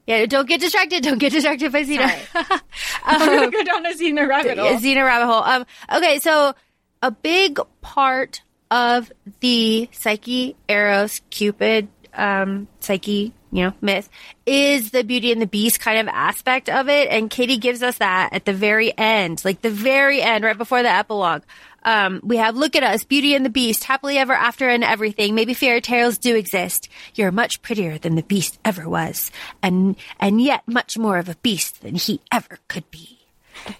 yeah, 0.08 0.26
don't 0.26 0.48
get 0.48 0.60
distracted. 0.60 1.04
Don't 1.04 1.18
get 1.18 1.32
distracted 1.32 1.70
by 1.70 1.84
Xena. 1.84 2.10
I'm 3.04 3.18
gonna 3.20 3.50
go 3.50 3.62
down 3.62 3.86
a 3.86 3.90
Xena 3.90 4.28
rabbit 4.28 4.58
hole. 4.58 4.76
Xena 4.76 5.04
rabbit 5.04 5.26
hole. 5.26 5.42
Um, 5.42 5.66
okay, 5.94 6.18
so 6.18 6.54
a 7.02 7.12
big 7.12 7.60
part 7.80 8.42
of 8.72 9.12
the 9.38 9.88
Psyche, 9.92 10.56
Eros, 10.68 11.20
Cupid, 11.30 11.88
um, 12.14 12.66
Psyche, 12.80 13.32
you 13.56 13.62
know, 13.62 13.72
myth 13.80 14.10
is 14.44 14.90
the 14.90 15.02
Beauty 15.02 15.32
and 15.32 15.40
the 15.40 15.46
Beast 15.46 15.80
kind 15.80 15.98
of 15.98 16.08
aspect 16.08 16.68
of 16.68 16.90
it, 16.90 17.08
and 17.08 17.30
Katee 17.30 17.58
gives 17.58 17.82
us 17.82 17.96
that 17.98 18.34
at 18.34 18.44
the 18.44 18.52
very 18.52 18.96
end, 18.98 19.42
like 19.46 19.62
the 19.62 19.70
very 19.70 20.20
end, 20.20 20.44
right 20.44 20.58
before 20.58 20.82
the 20.82 20.90
epilogue. 20.90 21.42
Um, 21.82 22.20
we 22.22 22.36
have 22.36 22.54
look 22.54 22.76
at 22.76 22.82
us, 22.82 23.04
Beauty 23.04 23.34
and 23.34 23.46
the 23.46 23.50
Beast, 23.50 23.84
happily 23.84 24.18
ever 24.18 24.34
after 24.34 24.68
and 24.68 24.84
everything. 24.84 25.34
Maybe 25.34 25.54
fairy 25.54 25.80
tales 25.80 26.18
do 26.18 26.36
exist. 26.36 26.90
You're 27.14 27.32
much 27.32 27.62
prettier 27.62 27.96
than 27.96 28.14
the 28.14 28.22
Beast 28.22 28.58
ever 28.62 28.86
was, 28.86 29.30
and 29.62 29.96
and 30.20 30.42
yet 30.42 30.62
much 30.66 30.98
more 30.98 31.16
of 31.16 31.30
a 31.30 31.36
beast 31.36 31.80
than 31.80 31.94
he 31.94 32.20
ever 32.30 32.58
could 32.68 32.90
be 32.90 33.15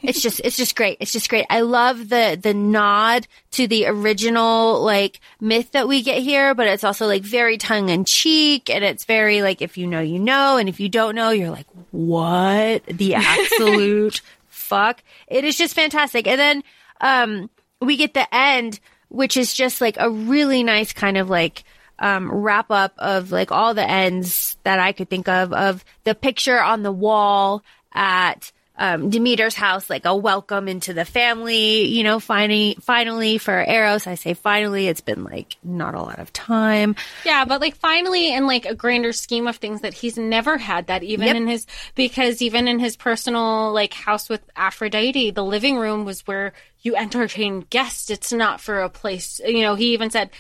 it's 0.03 0.21
just 0.21 0.41
it's 0.45 0.57
just 0.57 0.77
great. 0.77 0.99
It's 1.01 1.13
just 1.13 1.29
great. 1.29 1.47
I 1.51 1.61
love 1.61 2.09
the 2.09 2.39
the 2.41 2.55
nod 2.55 3.27
to 3.53 3.67
the 3.67 3.87
original 3.87 4.83
like 4.83 5.21
myth 5.41 5.73
that 5.73 5.89
we 5.89 6.03
get 6.03 6.23
here 6.23 6.55
but 6.55 6.67
it's 6.67 6.85
also 6.85 7.07
like 7.07 7.23
very 7.23 7.59
tongue 7.59 7.89
in 7.89 8.05
cheek 8.05 8.69
and 8.69 8.85
it's 8.85 9.05
very 9.05 9.43
like 9.43 9.63
if 9.63 9.79
you 9.79 9.87
know 9.87 10.01
you 10.01 10.19
know 10.19 10.57
and 10.57 10.69
if 10.69 10.81
you 10.81 10.89
don't 10.89 11.15
know 11.15 11.31
you're 11.31 11.51
like 11.51 11.67
what 11.91 12.85
the 12.87 13.15
absolute 13.15 14.21
fuck? 14.49 15.03
It 15.29 15.45
is 15.45 15.57
just 15.57 15.75
fantastic. 15.75 16.27
And 16.27 16.41
then 16.41 16.65
um 17.01 17.51
we 17.81 17.97
get 17.97 18.15
the 18.15 18.35
end 18.35 18.81
which 19.09 19.37
is 19.37 19.55
just 19.55 19.81
like 19.81 19.97
a 19.99 20.11
really 20.11 20.63
nice 20.63 20.93
kind 20.93 21.17
of 21.17 21.31
like 21.31 21.65
um, 21.99 22.31
wrap 22.31 22.71
up 22.71 22.93
of 22.99 23.33
like 23.33 23.51
all 23.51 23.75
the 23.75 23.89
ends 23.89 24.57
that 24.65 24.79
I 24.79 24.93
could 24.93 25.09
think 25.09 25.29
of 25.29 25.53
of 25.53 25.85
the 26.05 26.15
picture 26.15 26.61
on 26.61 26.83
the 26.83 26.93
wall 26.93 27.63
at 27.93 28.53
um, 28.79 29.09
Demeter's 29.11 29.55
house, 29.55 29.89
like 29.89 30.05
a 30.05 30.15
welcome 30.15 30.69
into 30.69 30.93
the 30.93 31.05
family, 31.05 31.85
you 31.87 32.03
know, 32.05 32.21
finally, 32.21 32.77
finally 32.81 33.39
for 33.39 33.65
Eros. 33.65 34.07
I 34.07 34.17
say 34.17 34.35
finally, 34.35 34.87
it's 34.89 35.01
been 35.01 35.25
like 35.25 35.57
not 35.65 35.95
a 35.95 36.03
lot 36.03 36.19
of 36.19 36.33
time. 36.33 36.95
Yeah, 37.25 37.45
but 37.47 37.61
like 37.61 37.77
finally, 37.77 38.35
in 38.35 38.47
like 38.47 38.67
a 38.67 38.75
grander 38.75 39.13
scheme 39.13 39.47
of 39.47 39.57
things, 39.57 39.81
that 39.81 39.95
he's 39.95 40.19
never 40.19 40.59
had 40.59 40.89
that 40.89 41.03
even 41.03 41.27
Yep. 41.29 41.37
in 41.37 41.47
his 41.47 41.67
because 41.95 42.43
even 42.43 42.69
in 42.69 42.79
his 42.79 42.97
personal 42.97 43.73
like 43.73 43.95
house 43.95 44.29
with 44.29 44.43
Aphrodite, 44.57 45.31
the 45.31 45.45
living 45.45 45.79
room 45.79 46.05
was 46.05 46.27
where 46.27 46.53
you 46.83 46.95
entertain 46.97 47.61
guests. 47.71 48.11
It's 48.11 48.33
not 48.33 48.61
for 48.61 48.81
a 48.83 48.91
place. 48.91 49.41
You 49.45 49.63
know, 49.63 49.75
he 49.75 49.95
even 49.95 50.11
said 50.11 50.31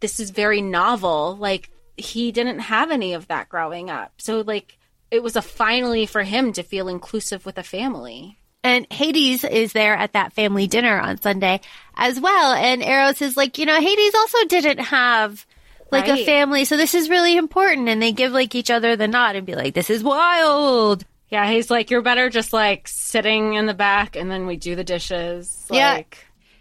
this 0.00 0.18
is 0.18 0.30
very 0.30 0.62
novel. 0.62 1.36
Like 1.36 1.70
he 1.96 2.32
didn't 2.32 2.60
have 2.60 2.90
any 2.90 3.12
of 3.12 3.28
that 3.28 3.48
growing 3.50 3.90
up, 3.90 4.12
so 4.16 4.40
like 4.40 4.78
it 5.12 5.22
was 5.22 5.36
a 5.36 5.42
finally 5.42 6.06
for 6.06 6.22
him 6.22 6.54
to 6.54 6.62
feel 6.62 6.88
inclusive 6.88 7.44
with 7.44 7.58
a 7.58 7.62
family. 7.62 8.38
And 8.64 8.90
Hades 8.90 9.44
is 9.44 9.74
there 9.74 9.94
at 9.94 10.14
that 10.14 10.32
family 10.32 10.66
dinner 10.66 10.98
on 10.98 11.20
Sunday 11.20 11.60
as 11.94 12.18
well. 12.18 12.54
And 12.54 12.82
Eros 12.82 13.20
is 13.20 13.36
like, 13.36 13.58
you 13.58 13.66
know, 13.66 13.78
Hades 13.78 14.14
also 14.14 14.44
didn't 14.46 14.78
have 14.78 15.46
like 15.90 16.08
a 16.08 16.24
family. 16.24 16.64
So 16.64 16.78
this 16.78 16.94
is 16.94 17.10
really 17.10 17.36
important. 17.36 17.90
And 17.90 18.00
they 18.00 18.12
give 18.12 18.32
like 18.32 18.54
each 18.54 18.70
other 18.70 18.96
the 18.96 19.06
nod 19.06 19.36
and 19.36 19.46
be 19.46 19.54
like, 19.54 19.74
this 19.74 19.90
is 19.90 20.02
wild. 20.02 21.04
Yeah, 21.28 21.50
he's 21.50 21.70
like, 21.70 21.90
you're 21.90 22.02
better 22.02 22.30
just 22.30 22.54
like 22.54 22.88
sitting 22.88 23.54
in 23.54 23.66
the 23.66 23.74
back, 23.74 24.16
and 24.16 24.30
then 24.30 24.46
we 24.46 24.56
do 24.56 24.76
the 24.76 24.84
dishes. 24.84 25.66
Yeah. 25.70 25.94
Like, 25.94 26.18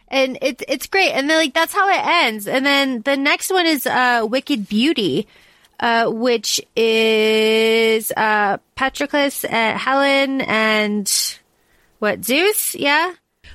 and 0.08 0.38
it's 0.41 0.64
it's 0.68 0.88
great 0.88 1.12
and 1.12 1.30
then 1.30 1.38
like 1.38 1.54
that's 1.54 1.74
how 1.74 1.88
it 1.88 2.26
ends 2.26 2.45
and 2.45 2.66
then 2.66 3.02
the 3.04 3.16
next 3.16 3.49
one 3.49 3.66
is 3.66 3.88
uh 3.88 4.28
wicked 4.30 4.68
beauty 4.68 5.26
uh 5.82 6.09
which 6.09 6.61
is 6.75 8.11
uh 8.15 8.57
patroclus 8.77 9.43
uh, 9.43 9.77
helen 9.77 10.41
and 10.41 11.39
what 11.99 12.23
zeus 12.23 12.73
yeah 12.75 13.13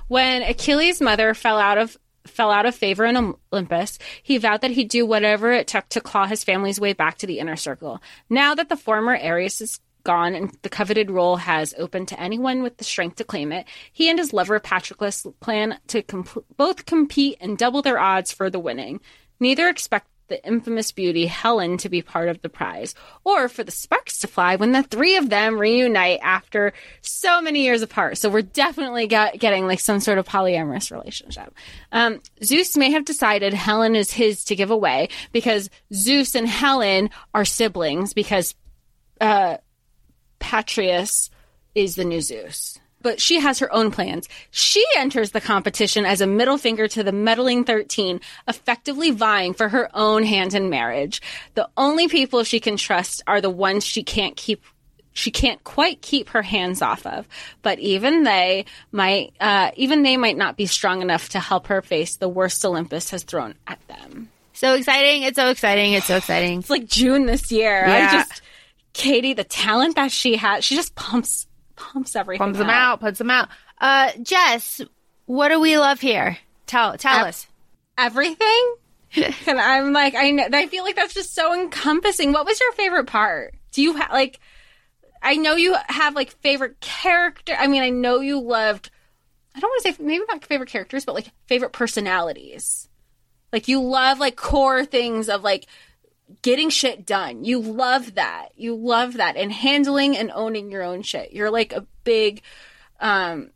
When 0.08 0.42
Achilles' 0.42 1.00
mother 1.00 1.34
fell 1.34 1.58
out 1.58 1.78
of 1.78 1.96
fell 2.26 2.50
out 2.50 2.66
of 2.66 2.74
favor 2.74 3.04
in 3.04 3.34
Olympus, 3.52 3.98
he 4.22 4.38
vowed 4.38 4.60
that 4.60 4.72
he'd 4.72 4.88
do 4.88 5.06
whatever 5.06 5.52
it 5.52 5.66
took 5.68 5.88
to 5.90 6.00
claw 6.00 6.26
his 6.26 6.44
family's 6.44 6.80
way 6.80 6.92
back 6.92 7.18
to 7.18 7.26
the 7.26 7.38
inner 7.38 7.56
circle. 7.56 8.02
Now 8.28 8.54
that 8.54 8.68
the 8.68 8.76
former 8.76 9.16
Ares 9.16 9.60
is 9.60 9.80
gone 10.04 10.34
and 10.34 10.56
the 10.62 10.68
coveted 10.68 11.10
role 11.10 11.36
has 11.36 11.74
opened 11.78 12.08
to 12.08 12.20
anyone 12.20 12.62
with 12.62 12.76
the 12.76 12.84
strength 12.84 13.16
to 13.16 13.24
claim 13.24 13.52
it, 13.52 13.66
he 13.92 14.08
and 14.08 14.18
his 14.18 14.32
lover 14.32 14.60
Patroclus 14.60 15.26
plan 15.40 15.78
to 15.88 16.02
comp- 16.02 16.44
both 16.56 16.86
compete 16.86 17.36
and 17.40 17.58
double 17.58 17.82
their 17.82 17.98
odds 17.98 18.32
for 18.32 18.50
the 18.50 18.60
winning. 18.60 19.00
Neither 19.40 19.68
expect 19.68 20.06
the 20.28 20.44
infamous 20.46 20.92
beauty 20.92 21.26
Helen 21.26 21.76
to 21.78 21.88
be 21.88 22.02
part 22.02 22.28
of 22.28 22.42
the 22.42 22.48
prize, 22.48 22.94
or 23.24 23.48
for 23.48 23.64
the 23.64 23.70
sparks 23.70 24.18
to 24.20 24.26
fly 24.26 24.56
when 24.56 24.72
the 24.72 24.82
three 24.82 25.16
of 25.16 25.30
them 25.30 25.58
reunite 25.58 26.20
after 26.22 26.72
so 27.00 27.40
many 27.40 27.64
years 27.64 27.82
apart. 27.82 28.18
So 28.18 28.28
we're 28.28 28.42
definitely 28.42 29.06
got, 29.06 29.38
getting 29.38 29.66
like 29.66 29.80
some 29.80 30.00
sort 30.00 30.18
of 30.18 30.26
polyamorous 30.26 30.90
relationship. 30.90 31.54
Um, 31.92 32.20
Zeus 32.42 32.76
may 32.76 32.90
have 32.90 33.04
decided 33.04 33.54
Helen 33.54 33.96
is 33.96 34.12
his 34.12 34.44
to 34.44 34.56
give 34.56 34.70
away 34.70 35.08
because 35.32 35.70
Zeus 35.92 36.34
and 36.34 36.48
Helen 36.48 37.10
are 37.34 37.44
siblings 37.44 38.12
because 38.12 38.54
uh, 39.20 39.58
Patrius 40.38 41.30
is 41.74 41.96
the 41.96 42.04
new 42.04 42.20
Zeus. 42.20 42.78
But 43.06 43.20
she 43.20 43.38
has 43.38 43.60
her 43.60 43.72
own 43.72 43.92
plans. 43.92 44.28
She 44.50 44.84
enters 44.96 45.30
the 45.30 45.40
competition 45.40 46.04
as 46.04 46.20
a 46.20 46.26
middle 46.26 46.58
finger 46.58 46.88
to 46.88 47.04
the 47.04 47.12
meddling 47.12 47.62
13, 47.62 48.20
effectively 48.48 49.12
vying 49.12 49.54
for 49.54 49.68
her 49.68 49.88
own 49.94 50.24
hand 50.24 50.54
in 50.54 50.70
marriage. 50.70 51.22
The 51.54 51.68
only 51.76 52.08
people 52.08 52.42
she 52.42 52.58
can 52.58 52.76
trust 52.76 53.22
are 53.28 53.40
the 53.40 53.48
ones 53.48 53.84
she 53.84 54.02
can't 54.02 54.34
keep 54.34 54.64
she 55.12 55.30
can't 55.30 55.62
quite 55.62 56.02
keep 56.02 56.30
her 56.30 56.42
hands 56.42 56.82
off 56.82 57.06
of. 57.06 57.28
But 57.62 57.78
even 57.78 58.24
they 58.24 58.64
might, 58.90 59.34
uh, 59.38 59.70
even 59.76 60.02
they 60.02 60.16
might 60.16 60.36
not 60.36 60.56
be 60.56 60.66
strong 60.66 61.00
enough 61.00 61.28
to 61.28 61.38
help 61.38 61.68
her 61.68 61.82
face 61.82 62.16
the 62.16 62.28
worst 62.28 62.64
Olympus 62.64 63.10
has 63.10 63.22
thrown 63.22 63.54
at 63.68 63.78
them. 63.86 64.30
So 64.52 64.74
exciting! 64.74 65.22
It's 65.22 65.36
so 65.36 65.48
exciting! 65.48 65.92
It's 65.92 66.06
so 66.06 66.16
exciting. 66.16 66.58
It's 66.58 66.70
like 66.70 66.88
June 66.88 67.26
this 67.26 67.52
year. 67.52 67.86
Yeah. 67.86 68.08
I 68.08 68.12
just, 68.12 68.42
Katee, 68.94 69.36
the 69.36 69.44
talent 69.44 69.94
that 69.94 70.10
she 70.10 70.36
has, 70.38 70.64
she 70.64 70.74
just 70.74 70.96
pumps, 70.96 71.46
pumps 71.76 72.16
everything. 72.16 72.38
Pumps 72.38 72.58
them 72.58 72.70
out, 72.70 73.00
puts 73.00 73.18
them 73.18 73.30
out. 73.30 73.48
Uh, 73.80 74.10
Jess, 74.22 74.80
what 75.26 75.48
do 75.48 75.60
we 75.60 75.78
love 75.78 76.00
here? 76.00 76.38
Tell 76.66 76.96
tell 76.96 77.20
Ab- 77.20 77.26
us. 77.26 77.46
Everything. 77.96 78.74
and 79.46 79.60
I'm 79.60 79.92
like, 79.92 80.14
I 80.14 80.30
know, 80.30 80.48
I 80.52 80.66
feel 80.66 80.84
like 80.84 80.96
that's 80.96 81.14
just 81.14 81.34
so 81.34 81.54
encompassing. 81.54 82.32
What 82.32 82.46
was 82.46 82.60
your 82.60 82.72
favorite 82.72 83.06
part? 83.06 83.54
Do 83.72 83.82
you 83.82 83.94
like? 83.94 84.40
I 85.22 85.36
know 85.36 85.56
you 85.56 85.76
have 85.88 86.14
like 86.14 86.30
favorite 86.42 86.80
character. 86.80 87.54
I 87.58 87.66
mean, 87.66 87.82
I 87.82 87.90
know 87.90 88.20
you 88.20 88.40
loved. 88.40 88.90
I 89.54 89.60
don't 89.60 89.70
want 89.70 89.82
to 89.84 89.92
say 89.94 90.02
maybe 90.02 90.24
not 90.28 90.44
favorite 90.44 90.68
characters, 90.68 91.04
but 91.04 91.14
like 91.14 91.30
favorite 91.46 91.72
personalities. 91.72 92.88
Like 93.52 93.68
you 93.68 93.82
love 93.82 94.18
like 94.18 94.36
core 94.36 94.84
things 94.84 95.28
of 95.28 95.42
like 95.42 95.66
getting 96.42 96.70
shit 96.70 97.06
done. 97.06 97.44
You 97.44 97.60
love 97.60 98.14
that. 98.14 98.48
You 98.56 98.74
love 98.74 99.14
that 99.14 99.36
and 99.36 99.52
handling 99.52 100.16
and 100.16 100.30
owning 100.34 100.70
your 100.70 100.82
own 100.82 101.02
shit. 101.02 101.32
You're 101.32 101.50
like 101.50 101.72
a 101.72 101.86
big 102.04 102.42
um 103.00 103.50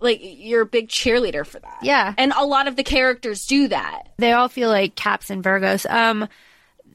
like 0.00 0.20
you're 0.22 0.62
a 0.62 0.66
big 0.66 0.88
cheerleader 0.88 1.44
for 1.46 1.58
that. 1.58 1.78
Yeah. 1.82 2.14
And 2.16 2.32
a 2.36 2.44
lot 2.44 2.68
of 2.68 2.76
the 2.76 2.84
characters 2.84 3.46
do 3.46 3.68
that. 3.68 4.08
They 4.18 4.32
all 4.32 4.48
feel 4.48 4.68
like 4.68 4.94
Caps 4.94 5.30
and 5.30 5.42
Virgos. 5.42 5.90
Um, 5.90 6.28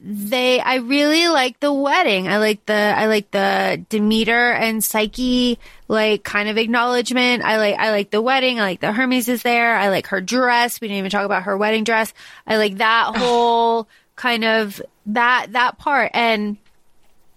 they, 0.02 0.60
I 0.60 0.76
really 0.76 1.28
like 1.28 1.60
the 1.60 1.72
wedding. 1.72 2.26
I 2.26 2.38
like 2.38 2.64
the, 2.64 2.72
I 2.72 3.06
like 3.06 3.30
the 3.32 3.84
Demeter 3.90 4.52
and 4.52 4.82
Psyche, 4.82 5.58
like 5.88 6.24
kind 6.24 6.48
of 6.48 6.56
acknowledgement. 6.56 7.44
I 7.44 7.58
like, 7.58 7.76
I 7.78 7.90
like 7.90 8.10
the 8.10 8.22
wedding. 8.22 8.60
I 8.60 8.62
like 8.62 8.80
the 8.80 8.92
Hermes 8.92 9.28
is 9.28 9.42
there. 9.42 9.76
I 9.76 9.90
like 9.90 10.06
her 10.06 10.22
dress. 10.22 10.80
We 10.80 10.88
didn't 10.88 10.98
even 10.98 11.10
talk 11.10 11.26
about 11.26 11.42
her 11.42 11.58
wedding 11.58 11.84
dress. 11.84 12.14
I 12.46 12.56
like 12.56 12.78
that 12.78 13.14
whole 13.16 13.88
kind 14.20 14.44
of 14.44 14.82
that, 15.06 15.46
that 15.52 15.78
part. 15.78 16.10
And, 16.12 16.58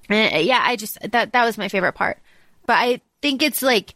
and 0.09 0.45
yeah, 0.45 0.61
I 0.61 0.75
just, 0.75 0.99
that, 0.99 1.31
that 1.31 1.45
was 1.45 1.57
my 1.57 1.69
favorite 1.69 1.93
part. 1.93 2.17
But 2.65 2.73
I 2.73 2.99
think 3.21 3.41
it's 3.41 3.61
like, 3.61 3.95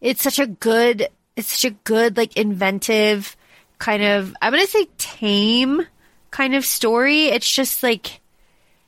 it's 0.00 0.22
such 0.22 0.38
a 0.38 0.46
good, 0.46 1.08
it's 1.34 1.48
such 1.48 1.64
a 1.64 1.74
good, 1.82 2.16
like 2.16 2.36
inventive 2.36 3.36
kind 3.78 4.04
of, 4.04 4.36
I'm 4.40 4.52
to 4.52 4.66
say 4.68 4.86
tame 4.98 5.84
kind 6.30 6.54
of 6.54 6.64
story. 6.64 7.24
It's 7.24 7.50
just 7.50 7.82
like, 7.82 8.20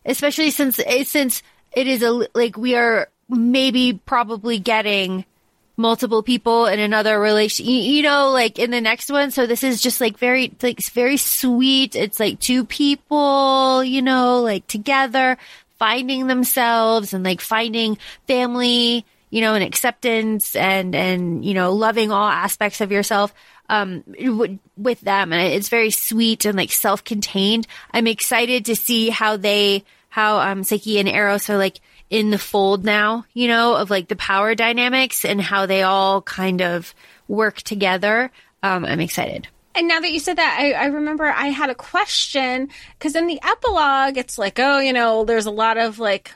especially 0.07 0.53
since, 0.53 0.79
eh, 0.79 1.03
since 1.03 1.43
it 1.73 1.89
is 1.89 2.05
a, 2.05 2.29
like 2.33 2.57
we 2.57 2.77
are 2.77 3.09
maybe 3.29 4.01
probably 4.07 4.61
getting 4.61 5.25
multiple 5.81 6.23
people 6.23 6.67
in 6.67 6.79
another 6.79 7.19
relation, 7.19 7.67
you, 7.67 7.81
you 7.81 8.03
know, 8.03 8.31
like 8.31 8.59
in 8.59 8.71
the 8.71 8.81
next 8.81 9.11
one. 9.11 9.31
So 9.31 9.47
this 9.47 9.65
is 9.65 9.81
just 9.81 10.01
like 10.01 10.19
very, 10.19 10.53
like 10.63 10.81
very 10.93 11.17
sweet. 11.17 11.97
It's 11.97 12.21
like 12.21 12.39
two 12.39 12.65
people, 12.65 13.83
you 13.83 14.03
know, 14.03 14.41
like 14.43 14.67
together 14.67 15.39
finding 15.79 16.27
themselves 16.27 17.15
and 17.15 17.25
like 17.25 17.41
finding 17.41 17.99
family, 18.27 19.05
you 19.31 19.41
know, 19.41 19.55
and 19.55 19.65
acceptance 19.65 20.55
and, 20.55 20.95
and, 20.95 21.45
you 21.45 21.55
know, 21.55 21.73
loving 21.73 22.13
all 22.13 22.29
aspects 22.29 22.81
of 22.81 22.93
yourself, 22.93 23.33
um, 23.69 24.05
with 24.77 25.01
them. 25.01 25.33
And 25.33 25.53
it's 25.53 25.69
very 25.69 25.91
sweet 25.91 26.45
and 26.45 26.57
like 26.57 26.73
self-contained. 26.73 27.67
I'm 27.93 28.07
excited 28.07 28.67
to 28.67 28.77
see 28.77 29.09
how 29.09 29.37
they, 29.37 29.85
how, 30.09 30.41
um, 30.41 30.65
Psyche 30.65 30.99
and 30.99 31.09
Eros 31.09 31.49
are 31.49 31.57
like 31.57 31.81
in 32.11 32.31
the 32.31 32.39
fold 32.39 32.85
now, 32.85 33.25
you 33.33 33.47
know, 33.49 33.77
of 33.77 33.89
like 33.89 34.09
the 34.09 34.17
power 34.17 34.55
dynamics 34.55 35.25
and 35.25 35.41
how 35.41 35.65
they 35.65 35.83
all 35.83 36.21
kind 36.23 36.61
of 36.61 36.93
work 37.29 37.63
together. 37.63 38.31
Um, 38.63 38.85
I'm 38.85 39.01
excited. 39.01 39.49
And 39.75 39.87
now 39.87 40.01
that 40.01 40.11
you 40.11 40.19
said 40.19 40.37
that, 40.37 40.59
I, 40.61 40.73
I 40.73 40.87
remember 40.87 41.27
I 41.27 41.47
had 41.47 41.71
a 41.71 41.75
question 41.77 42.69
because 42.99 43.15
in 43.15 43.29
the 43.29 43.41
epilogue, 43.43 44.19
it's 44.19 44.37
like, 44.37 44.59
oh, 44.59 44.81
you 44.81 44.93
know, 44.93 45.25
there's 45.25 45.47
a 45.47 45.53
lot 45.53 45.79
of 45.79 46.01
like 46.01 46.35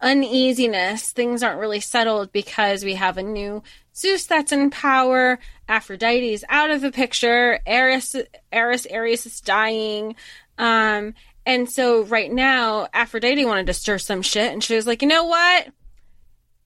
uneasiness. 0.00 1.12
Things 1.12 1.44
aren't 1.44 1.60
really 1.60 1.80
settled 1.80 2.32
because 2.32 2.84
we 2.84 2.94
have 2.94 3.16
a 3.16 3.22
new 3.22 3.62
Zeus 3.94 4.26
that's 4.26 4.50
in 4.50 4.70
power. 4.70 5.38
Aphrodite's 5.68 6.44
out 6.48 6.72
of 6.72 6.80
the 6.80 6.90
picture. 6.90 7.60
Eris, 7.64 8.16
Eris, 8.50 8.86
Ares 8.92 9.26
is 9.26 9.40
dying. 9.40 10.16
Um, 10.58 11.14
and 11.44 11.70
so 11.70 12.04
right 12.04 12.30
now, 12.30 12.88
Aphrodite 12.92 13.44
wanted 13.44 13.66
to 13.66 13.74
stir 13.74 13.98
some 13.98 14.22
shit, 14.22 14.52
and 14.52 14.62
she 14.62 14.76
was 14.76 14.86
like, 14.86 15.02
you 15.02 15.08
know 15.08 15.24
what? 15.24 15.68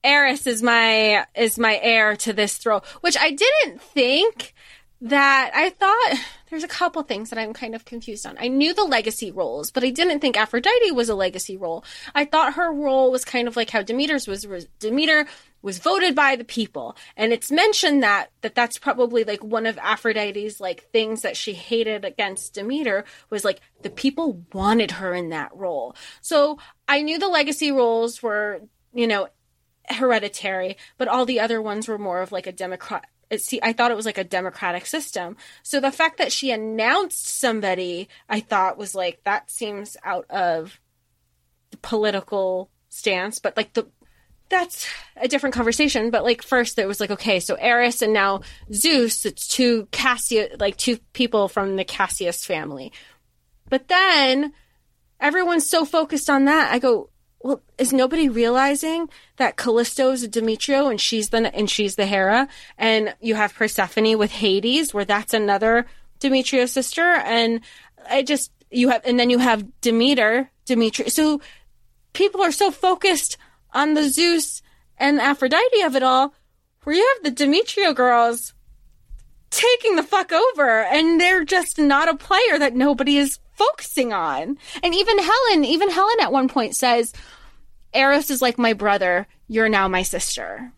Eris 0.04 0.46
is 0.46 0.62
my 0.62 1.26
is 1.34 1.58
my 1.58 1.78
heir 1.82 2.16
to 2.16 2.32
this 2.32 2.58
throne, 2.58 2.82
which 3.00 3.16
I 3.16 3.30
didn't 3.30 3.82
think 3.82 4.54
that 5.00 5.50
I 5.54 5.70
thought 5.70 6.18
there's 6.48 6.64
a 6.64 6.68
couple 6.68 7.02
things 7.02 7.30
that 7.30 7.38
I'm 7.38 7.52
kind 7.52 7.74
of 7.74 7.84
confused 7.84 8.24
on. 8.24 8.36
I 8.38 8.48
knew 8.48 8.72
the 8.72 8.84
legacy 8.84 9.32
roles, 9.32 9.70
but 9.70 9.82
I 9.82 9.90
didn't 9.90 10.20
think 10.20 10.36
Aphrodite 10.36 10.92
was 10.92 11.08
a 11.08 11.14
legacy 11.14 11.56
role. 11.56 11.84
I 12.14 12.24
thought 12.24 12.54
her 12.54 12.72
role 12.72 13.10
was 13.10 13.24
kind 13.24 13.48
of 13.48 13.56
like 13.56 13.70
how 13.70 13.82
Demeter's 13.82 14.28
was. 14.28 14.46
Demeter 14.78 15.26
was 15.66 15.80
voted 15.80 16.14
by 16.14 16.36
the 16.36 16.44
people, 16.44 16.96
and 17.16 17.32
it's 17.32 17.50
mentioned 17.50 18.00
that 18.00 18.30
that 18.42 18.54
that's 18.54 18.78
probably 18.78 19.24
like 19.24 19.42
one 19.42 19.66
of 19.66 19.76
Aphrodite's 19.78 20.60
like 20.60 20.88
things 20.92 21.22
that 21.22 21.36
she 21.36 21.54
hated 21.54 22.04
against 22.04 22.54
Demeter 22.54 23.04
was 23.30 23.44
like 23.44 23.60
the 23.82 23.90
people 23.90 24.44
wanted 24.52 24.92
her 24.92 25.12
in 25.12 25.30
that 25.30 25.50
role. 25.56 25.96
So 26.20 26.60
I 26.86 27.02
knew 27.02 27.18
the 27.18 27.26
legacy 27.26 27.72
roles 27.72 28.22
were 28.22 28.60
you 28.94 29.08
know 29.08 29.26
hereditary, 29.88 30.76
but 30.98 31.08
all 31.08 31.26
the 31.26 31.40
other 31.40 31.60
ones 31.60 31.88
were 31.88 31.98
more 31.98 32.22
of 32.22 32.30
like 32.30 32.46
a 32.46 32.52
democrat. 32.52 33.04
See, 33.36 33.58
I 33.60 33.72
thought 33.72 33.90
it 33.90 33.96
was 33.96 34.06
like 34.06 34.18
a 34.18 34.24
democratic 34.24 34.86
system. 34.86 35.36
So 35.64 35.80
the 35.80 35.90
fact 35.90 36.18
that 36.18 36.30
she 36.30 36.52
announced 36.52 37.26
somebody, 37.26 38.08
I 38.28 38.38
thought 38.38 38.78
was 38.78 38.94
like 38.94 39.24
that 39.24 39.50
seems 39.50 39.96
out 40.04 40.26
of 40.30 40.80
the 41.72 41.76
political 41.78 42.70
stance, 42.88 43.40
but 43.40 43.56
like 43.56 43.72
the 43.72 43.88
that's 44.48 44.86
a 45.16 45.28
different 45.28 45.54
conversation. 45.54 46.10
But 46.10 46.24
like 46.24 46.42
first, 46.42 46.78
it 46.78 46.86
was 46.86 47.00
like 47.00 47.10
okay, 47.10 47.40
so 47.40 47.54
Eris 47.56 48.02
and 48.02 48.12
now 48.12 48.42
Zeus. 48.72 49.24
It's 49.24 49.46
two 49.48 49.88
Cassius, 49.90 50.56
like 50.58 50.76
two 50.76 50.98
people 51.12 51.48
from 51.48 51.76
the 51.76 51.84
Cassius 51.84 52.44
family. 52.44 52.92
But 53.68 53.88
then 53.88 54.52
everyone's 55.20 55.68
so 55.68 55.84
focused 55.84 56.30
on 56.30 56.44
that. 56.44 56.72
I 56.72 56.78
go, 56.78 57.10
well, 57.42 57.62
is 57.78 57.92
nobody 57.92 58.28
realizing 58.28 59.08
that 59.36 59.56
Callisto 59.56 60.10
is 60.10 60.22
a 60.22 60.28
Dimitriou 60.28 60.90
and 60.90 61.00
she's 61.00 61.30
the 61.30 61.54
and 61.54 61.70
she's 61.70 61.96
the 61.96 62.06
Hera, 62.06 62.48
and 62.78 63.14
you 63.20 63.34
have 63.34 63.54
Persephone 63.54 64.18
with 64.18 64.32
Hades, 64.32 64.94
where 64.94 65.04
that's 65.04 65.34
another 65.34 65.86
Dimitriou 66.20 66.68
sister, 66.68 67.02
and 67.02 67.60
I 68.08 68.22
just 68.22 68.50
you 68.70 68.88
have 68.90 69.02
and 69.04 69.18
then 69.18 69.30
you 69.30 69.38
have 69.38 69.64
Demeter, 69.80 70.50
Demetri. 70.64 71.10
So 71.10 71.40
people 72.12 72.42
are 72.42 72.52
so 72.52 72.70
focused 72.70 73.36
on 73.72 73.94
the 73.94 74.08
Zeus 74.08 74.62
and 74.98 75.20
Aphrodite 75.20 75.82
of 75.82 75.96
it 75.96 76.02
all, 76.02 76.34
where 76.82 76.96
you 76.96 77.14
have 77.14 77.24
the 77.24 77.44
Dimitriou 77.44 77.94
girls 77.94 78.54
taking 79.50 79.96
the 79.96 80.02
fuck 80.02 80.32
over, 80.32 80.82
and 80.82 81.20
they're 81.20 81.44
just 81.44 81.78
not 81.78 82.08
a 82.08 82.16
player 82.16 82.58
that 82.58 82.74
nobody 82.74 83.18
is 83.18 83.38
focusing 83.54 84.12
on. 84.12 84.58
And 84.82 84.94
even 84.94 85.18
Helen, 85.18 85.64
even 85.64 85.90
Helen 85.90 86.20
at 86.20 86.32
one 86.32 86.48
point 86.48 86.76
says, 86.76 87.12
Eros 87.94 88.30
is 88.30 88.42
like 88.42 88.58
my 88.58 88.72
brother. 88.72 89.26
You're 89.48 89.68
now 89.68 89.88
my 89.88 90.02
sister. 90.02 90.72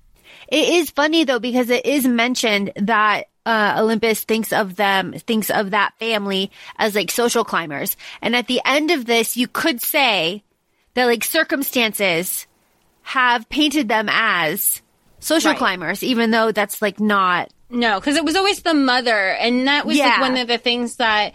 It 0.49 0.69
is 0.69 0.91
funny 0.91 1.25
though 1.25 1.41
because 1.41 1.69
it 1.71 1.85
is 1.85 2.07
mentioned 2.07 2.73
that 2.77 3.29
uh, 3.45 3.77
Olympus 3.79 4.25
thinks 4.25 4.53
of 4.53 4.77
them, 4.77 5.13
thinks 5.13 5.51
of 5.51 5.71
that 5.71 5.95
family 5.99 6.51
as 6.77 6.95
like 6.95 7.11
social 7.11 7.45
climbers. 7.45 7.97
And 8.23 8.37
at 8.37 8.47
the 8.47 8.61
end 8.65 8.91
of 8.91 9.07
this, 9.07 9.37
you 9.37 9.49
could 9.49 9.81
say 9.81 10.45
that 10.95 11.07
like 11.07 11.25
circumstances 11.25 12.47
have 13.09 13.49
painted 13.49 13.89
them 13.89 14.07
as 14.11 14.83
social 15.19 15.53
Right. 15.53 15.59
climbers, 15.59 16.03
even 16.03 16.31
though 16.31 16.53
that's 16.53 16.83
like 16.83 17.01
not. 17.01 17.51
No, 17.71 17.99
because 17.99 18.17
it 18.17 18.25
was 18.25 18.37
always 18.37 18.61
the 18.63 18.75
mother, 18.75 19.31
and 19.31 19.67
that 19.67 19.87
was 19.87 19.99
like 19.99 20.21
one 20.21 20.37
of 20.37 20.47
the 20.47 20.59
things 20.59 20.97
that 20.97 21.33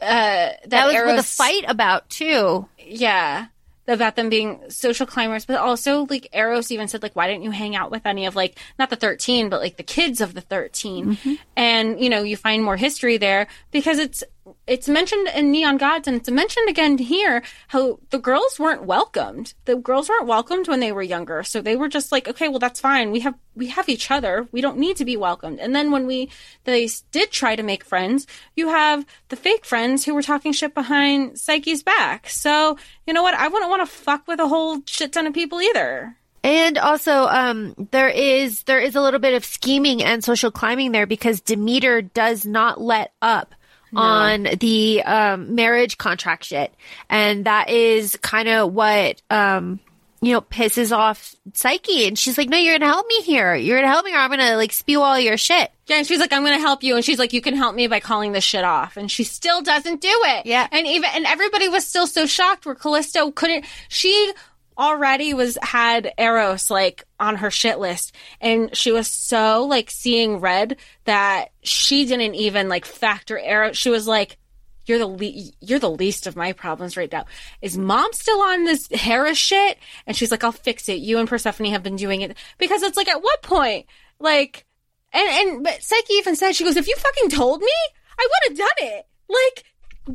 uh, 0.00 0.06
that, 0.06 0.70
That 0.70 0.86
was 0.86 0.94
Eros, 0.94 1.20
a 1.20 1.22
fight 1.22 1.64
about 1.68 2.08
too. 2.08 2.66
Yeah, 2.78 3.46
about 3.86 4.16
them 4.16 4.30
being 4.30 4.60
social 4.70 5.06
climbers, 5.06 5.44
but 5.44 5.56
also 5.56 6.06
like 6.08 6.34
Eros 6.34 6.70
even 6.70 6.88
said 6.88 7.02
like, 7.02 7.14
why 7.14 7.26
didn't 7.28 7.42
you 7.44 7.50
hang 7.50 7.76
out 7.76 7.90
with 7.90 8.06
any 8.06 8.24
of 8.26 8.34
like 8.34 8.58
not 8.78 8.88
the 8.88 8.96
thirteen, 8.96 9.50
but 9.50 9.60
like 9.60 9.76
the 9.76 9.82
kids 9.82 10.20
of 10.22 10.32
the 10.32 10.40
13 10.40 11.18
And 11.56 12.00
you 12.00 12.08
know, 12.08 12.22
you 12.22 12.36
find 12.38 12.64
more 12.64 12.76
history 12.76 13.18
there 13.18 13.46
because 13.72 13.98
it's 13.98 14.24
it's 14.66 14.88
mentioned 14.88 15.28
in 15.34 15.50
Neon 15.50 15.76
Gods 15.76 16.06
and 16.06 16.16
it's 16.16 16.30
mentioned 16.30 16.68
again 16.68 16.98
here 16.98 17.42
how 17.68 17.98
the 18.10 18.18
girls 18.18 18.58
weren't 18.58 18.84
welcomed. 18.84 19.54
The 19.64 19.76
girls 19.76 20.08
weren't 20.08 20.26
welcomed 20.26 20.68
when 20.68 20.80
they 20.80 20.92
were 20.92 21.02
younger. 21.02 21.42
So 21.42 21.60
they 21.60 21.76
were 21.76 21.88
just 21.88 22.12
like, 22.12 22.28
okay, 22.28 22.48
well 22.48 22.58
that's 22.58 22.80
fine. 22.80 23.10
We 23.10 23.20
have 23.20 23.34
we 23.54 23.68
have 23.68 23.88
each 23.88 24.10
other. 24.10 24.48
We 24.52 24.60
don't 24.60 24.78
need 24.78 24.96
to 24.96 25.04
be 25.04 25.16
welcomed. 25.16 25.60
And 25.60 25.74
then 25.74 25.90
when 25.90 26.06
we 26.06 26.30
they 26.64 26.88
did 27.12 27.30
try 27.30 27.56
to 27.56 27.62
make 27.62 27.84
friends, 27.84 28.26
you 28.56 28.68
have 28.68 29.06
the 29.28 29.36
fake 29.36 29.64
friends 29.64 30.04
who 30.04 30.14
were 30.14 30.22
talking 30.22 30.52
shit 30.52 30.74
behind 30.74 31.38
Psyche's 31.38 31.82
back. 31.82 32.28
So, 32.28 32.78
you 33.06 33.12
know 33.12 33.22
what? 33.22 33.34
I 33.34 33.48
wouldn't 33.48 33.70
want 33.70 33.86
to 33.86 33.92
fuck 33.92 34.26
with 34.28 34.40
a 34.40 34.48
whole 34.48 34.80
shit 34.86 35.12
ton 35.12 35.26
of 35.26 35.34
people 35.34 35.60
either. 35.60 36.16
And 36.42 36.78
also, 36.78 37.26
um, 37.26 37.88
there 37.90 38.08
is 38.08 38.62
there 38.62 38.80
is 38.80 38.96
a 38.96 39.00
little 39.00 39.20
bit 39.20 39.34
of 39.34 39.44
scheming 39.44 40.02
and 40.02 40.24
social 40.24 40.50
climbing 40.50 40.92
there 40.92 41.06
because 41.06 41.40
Demeter 41.40 42.00
does 42.00 42.46
not 42.46 42.80
let 42.80 43.12
up 43.20 43.54
on 43.94 44.46
the 44.58 45.02
um, 45.02 45.54
marriage 45.54 45.98
contract 45.98 46.44
shit, 46.44 46.72
and 47.08 47.44
that 47.44 47.70
is 47.70 48.16
kind 48.22 48.48
of 48.48 48.72
what 48.72 49.20
um, 49.30 49.80
you 50.20 50.32
know 50.32 50.40
pisses 50.40 50.96
off 50.96 51.34
Psyche. 51.54 52.06
And 52.06 52.18
she's 52.18 52.38
like, 52.38 52.48
"No, 52.48 52.58
you're 52.58 52.78
gonna 52.78 52.92
help 52.92 53.06
me 53.06 53.22
here. 53.22 53.54
You're 53.54 53.78
gonna 53.78 53.92
help 53.92 54.04
me, 54.04 54.12
or 54.12 54.18
I'm 54.18 54.30
gonna 54.30 54.56
like 54.56 54.72
spew 54.72 55.00
all 55.00 55.18
your 55.18 55.36
shit." 55.36 55.70
Yeah, 55.90 55.96
and 55.96 56.06
she's 56.06 56.20
like, 56.20 56.32
I'm 56.32 56.44
gonna 56.44 56.60
help 56.60 56.84
you. 56.84 56.94
And 56.94 57.04
she's 57.04 57.18
like, 57.18 57.32
you 57.32 57.40
can 57.40 57.56
help 57.56 57.74
me 57.74 57.88
by 57.88 57.98
calling 57.98 58.30
this 58.30 58.44
shit 58.44 58.62
off. 58.62 58.96
And 58.96 59.10
she 59.10 59.24
still 59.24 59.60
doesn't 59.60 60.00
do 60.00 60.08
it. 60.08 60.46
Yeah. 60.46 60.68
And 60.70 60.86
even, 60.86 61.10
and 61.12 61.26
everybody 61.26 61.68
was 61.68 61.84
still 61.84 62.06
so 62.06 62.26
shocked 62.26 62.64
where 62.64 62.76
Callisto 62.76 63.32
couldn't, 63.32 63.64
she 63.88 64.32
already 64.80 65.34
was, 65.34 65.58
had 65.62 66.12
Eros 66.18 66.70
like 66.70 67.04
on 67.20 67.36
her 67.36 67.50
shit 67.50 67.78
list. 67.78 68.14
And 68.40 68.74
she 68.76 68.90
was 68.90 69.06
so 69.06 69.66
like 69.66 69.90
seeing 69.90 70.38
red 70.40 70.76
that 71.04 71.50
she 71.62 72.06
didn't 72.06 72.34
even 72.34 72.68
like 72.68 72.86
factor 72.86 73.38
Eros. 73.38 73.76
She 73.76 73.90
was 73.90 74.08
like, 74.08 74.38
you're 74.86 74.98
the 74.98 75.06
le- 75.06 75.52
you're 75.60 75.78
the 75.78 75.90
least 75.90 76.26
of 76.26 76.34
my 76.34 76.52
problems 76.52 76.96
right 76.96 77.12
now. 77.12 77.26
Is 77.62 77.78
mom 77.78 78.12
still 78.12 78.40
on 78.40 78.64
this 78.64 78.88
Hera 78.90 79.34
shit? 79.34 79.78
And 80.06 80.16
she's 80.16 80.30
like, 80.30 80.42
I'll 80.42 80.52
fix 80.52 80.88
it. 80.88 80.98
You 80.98 81.18
and 81.18 81.28
Persephone 81.28 81.68
have 81.68 81.82
been 81.82 81.96
doing 81.96 82.22
it 82.22 82.36
because 82.58 82.82
it's 82.82 82.96
like 82.96 83.08
at 83.08 83.22
what 83.22 83.42
point, 83.42 83.86
like, 84.18 84.66
and 85.12 85.28
and 85.28 85.64
but 85.64 85.82
Psyche 85.82 86.14
even 86.14 86.34
said 86.34 86.54
she 86.54 86.64
goes, 86.64 86.76
if 86.76 86.88
you 86.88 86.96
fucking 86.96 87.30
told 87.30 87.60
me, 87.60 87.72
I 88.18 88.26
would 88.26 88.50
have 88.50 88.58
done 88.58 88.88
it. 88.88 89.06
Like 89.28 89.64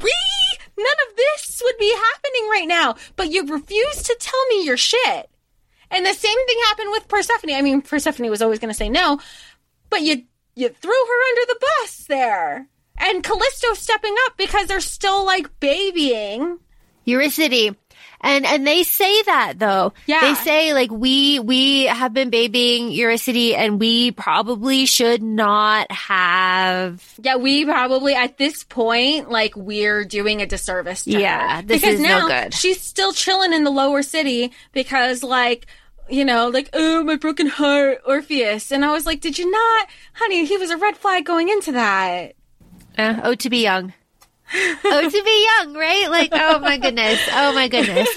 we 0.03 0.11
none 0.77 1.09
of 1.09 1.15
this 1.15 1.61
would 1.63 1.77
be 1.77 1.93
happening 1.93 2.49
right 2.49 2.67
now. 2.67 2.95
But 3.15 3.31
you 3.31 3.45
refuse 3.45 4.03
to 4.03 4.15
tell 4.19 4.45
me 4.49 4.65
your 4.65 4.77
shit. 4.77 5.29
And 5.91 6.05
the 6.05 6.13
same 6.13 6.47
thing 6.47 6.57
happened 6.65 6.89
with 6.91 7.07
Persephone. 7.07 7.53
I 7.53 7.61
mean, 7.61 7.81
Persephone 7.81 8.29
was 8.29 8.41
always 8.41 8.59
going 8.59 8.71
to 8.71 8.77
say 8.77 8.89
no, 8.89 9.19
but 9.89 10.01
you 10.01 10.23
you 10.55 10.69
threw 10.69 10.91
her 10.91 11.29
under 11.29 11.53
the 11.53 11.59
bus 11.59 12.05
there. 12.07 12.67
And 12.97 13.23
Callisto 13.23 13.73
stepping 13.73 14.15
up 14.25 14.37
because 14.37 14.67
they're 14.67 14.79
still 14.79 15.25
like 15.25 15.59
babying. 15.59 16.59
Eurydice. 17.03 17.75
And 18.21 18.45
and 18.45 18.65
they 18.65 18.83
say 18.83 19.21
that 19.23 19.53
though. 19.57 19.93
Yeah. 20.05 20.21
They 20.21 20.33
say 20.35 20.73
like 20.73 20.89
we 20.91 21.39
we 21.39 21.83
have 21.85 22.13
been 22.13 22.29
babying 22.29 22.91
Eurydice 22.91 23.53
and 23.55 23.79
we 23.79 24.11
probably 24.11 24.85
should 24.85 25.21
not 25.21 25.91
have 25.91 27.03
Yeah, 27.21 27.35
we 27.35 27.65
probably 27.65 28.15
at 28.15 28.37
this 28.37 28.63
point, 28.63 29.29
like 29.29 29.55
we're 29.55 30.05
doing 30.05 30.41
a 30.41 30.45
disservice 30.45 31.03
to 31.03 31.11
Yeah, 31.19 31.57
her. 31.57 31.61
this 31.63 31.81
because 31.81 31.95
is 31.95 32.01
no 32.01 32.27
good. 32.27 32.53
she's 32.53 32.81
still 32.81 33.13
chilling 33.13 33.53
in 33.53 33.63
the 33.63 33.71
lower 33.71 34.01
city 34.01 34.51
because 34.71 35.21
like 35.23 35.67
you 36.07 36.23
know, 36.23 36.49
like, 36.49 36.69
oh, 36.73 37.03
my 37.03 37.15
broken 37.15 37.47
heart, 37.47 37.97
Orpheus. 38.05 38.71
And 38.71 38.85
I 38.85 38.91
was 38.91 39.07
like, 39.07 39.21
did 39.21 39.39
you 39.39 39.49
not? 39.49 39.87
Honey, 40.13 40.45
he 40.45 40.55
was 40.55 40.69
a 40.69 40.77
red 40.77 40.95
flag 40.95 41.25
going 41.25 41.49
into 41.49 41.71
that. 41.71 42.33
uh, 42.97 43.21
oh 43.23 43.33
to 43.33 43.49
be 43.49 43.63
young. 43.63 43.91
Oh 44.53 45.09
to 45.09 45.23
be 45.23 45.47
young, 45.63 45.73
right? 45.75 46.07
Like 46.09 46.29
oh 46.33 46.59
my 46.59 46.77
goodness. 46.77 47.19
Oh 47.31 47.53
my 47.53 47.67
goodness. 47.67 48.07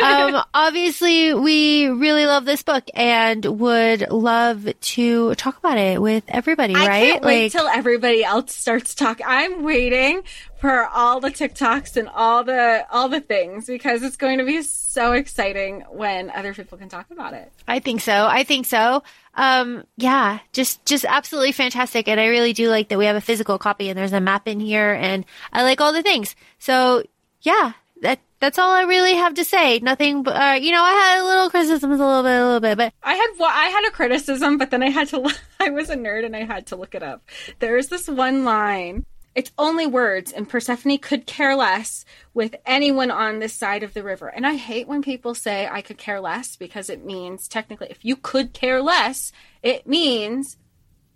Um 0.00 0.42
obviously 0.54 1.34
we 1.34 1.86
really 1.88 2.26
love 2.26 2.44
this 2.44 2.62
book 2.62 2.84
and 2.94 3.44
would 3.44 4.10
love 4.10 4.66
to 4.80 5.34
talk 5.36 5.58
about 5.58 5.78
it 5.78 6.00
with 6.00 6.24
everybody, 6.28 6.74
I 6.74 6.86
right? 6.86 7.12
can't 7.12 7.24
wait 7.24 7.52
till 7.52 7.68
everybody 7.68 8.24
else 8.24 8.54
starts 8.54 8.94
talking. 8.94 9.24
I'm 9.28 9.62
waiting 9.62 10.22
for 10.58 10.86
all 10.86 11.20
the 11.20 11.30
TikToks 11.30 11.96
and 11.96 12.08
all 12.08 12.44
the 12.44 12.86
all 12.90 13.08
the 13.08 13.20
things 13.20 13.66
because 13.66 14.02
it's 14.02 14.16
going 14.16 14.38
to 14.38 14.44
be 14.44 14.62
so 14.62 15.12
exciting 15.12 15.80
when 15.90 16.30
other 16.30 16.54
people 16.54 16.78
can 16.78 16.88
talk 16.88 17.10
about 17.10 17.32
it. 17.34 17.52
I 17.66 17.80
think 17.80 18.00
so. 18.00 18.26
I 18.26 18.44
think 18.44 18.66
so. 18.66 19.02
Um, 19.34 19.84
yeah, 19.96 20.40
just, 20.52 20.84
just 20.84 21.04
absolutely 21.04 21.52
fantastic. 21.52 22.08
And 22.08 22.20
I 22.20 22.26
really 22.26 22.52
do 22.52 22.68
like 22.68 22.88
that 22.88 22.98
we 22.98 23.06
have 23.06 23.16
a 23.16 23.20
physical 23.20 23.58
copy 23.58 23.88
and 23.88 23.98
there's 23.98 24.12
a 24.12 24.20
map 24.20 24.46
in 24.46 24.60
here 24.60 24.92
and 24.92 25.24
I 25.52 25.62
like 25.62 25.80
all 25.80 25.92
the 25.92 26.02
things. 26.02 26.36
So 26.58 27.02
yeah, 27.40 27.72
that, 28.02 28.20
that's 28.40 28.58
all 28.58 28.70
I 28.70 28.82
really 28.82 29.14
have 29.14 29.34
to 29.34 29.44
say. 29.44 29.78
Nothing, 29.78 30.22
but, 30.22 30.34
uh, 30.34 30.54
you 30.54 30.72
know, 30.72 30.82
I 30.82 30.92
had 30.92 31.22
a 31.22 31.24
little 31.24 31.48
criticisms, 31.48 32.00
a 32.00 32.04
little 32.04 32.22
bit, 32.22 32.32
a 32.32 32.44
little 32.44 32.60
bit, 32.60 32.76
but 32.76 32.92
I 33.02 33.14
had 33.14 33.30
wa- 33.38 33.46
I 33.46 33.66
had 33.68 33.86
a 33.88 33.92
criticism, 33.92 34.58
but 34.58 34.70
then 34.70 34.82
I 34.82 34.90
had 34.90 35.08
to. 35.08 35.30
I 35.60 35.70
was 35.70 35.90
a 35.90 35.96
nerd 35.96 36.26
and 36.26 36.34
I 36.34 36.44
had 36.44 36.66
to 36.66 36.76
look 36.76 36.94
it 36.94 37.02
up. 37.04 37.22
There's 37.60 37.86
this 37.88 38.08
one 38.08 38.44
line. 38.44 39.06
It's 39.34 39.52
only 39.56 39.86
words, 39.86 40.30
and 40.30 40.48
Persephone 40.48 40.98
could 40.98 41.26
care 41.26 41.56
less 41.56 42.04
with 42.34 42.54
anyone 42.66 43.10
on 43.10 43.38
this 43.38 43.54
side 43.54 43.82
of 43.82 43.94
the 43.94 44.02
river. 44.02 44.28
And 44.28 44.46
I 44.46 44.56
hate 44.56 44.86
when 44.86 45.02
people 45.02 45.34
say 45.34 45.66
I 45.66 45.80
could 45.80 45.96
care 45.98 46.20
less 46.20 46.56
because 46.56 46.90
it 46.90 47.04
means 47.04 47.48
technically, 47.48 47.88
if 47.90 48.04
you 48.04 48.16
could 48.16 48.52
care 48.52 48.82
less, 48.82 49.32
it 49.62 49.86
means 49.86 50.58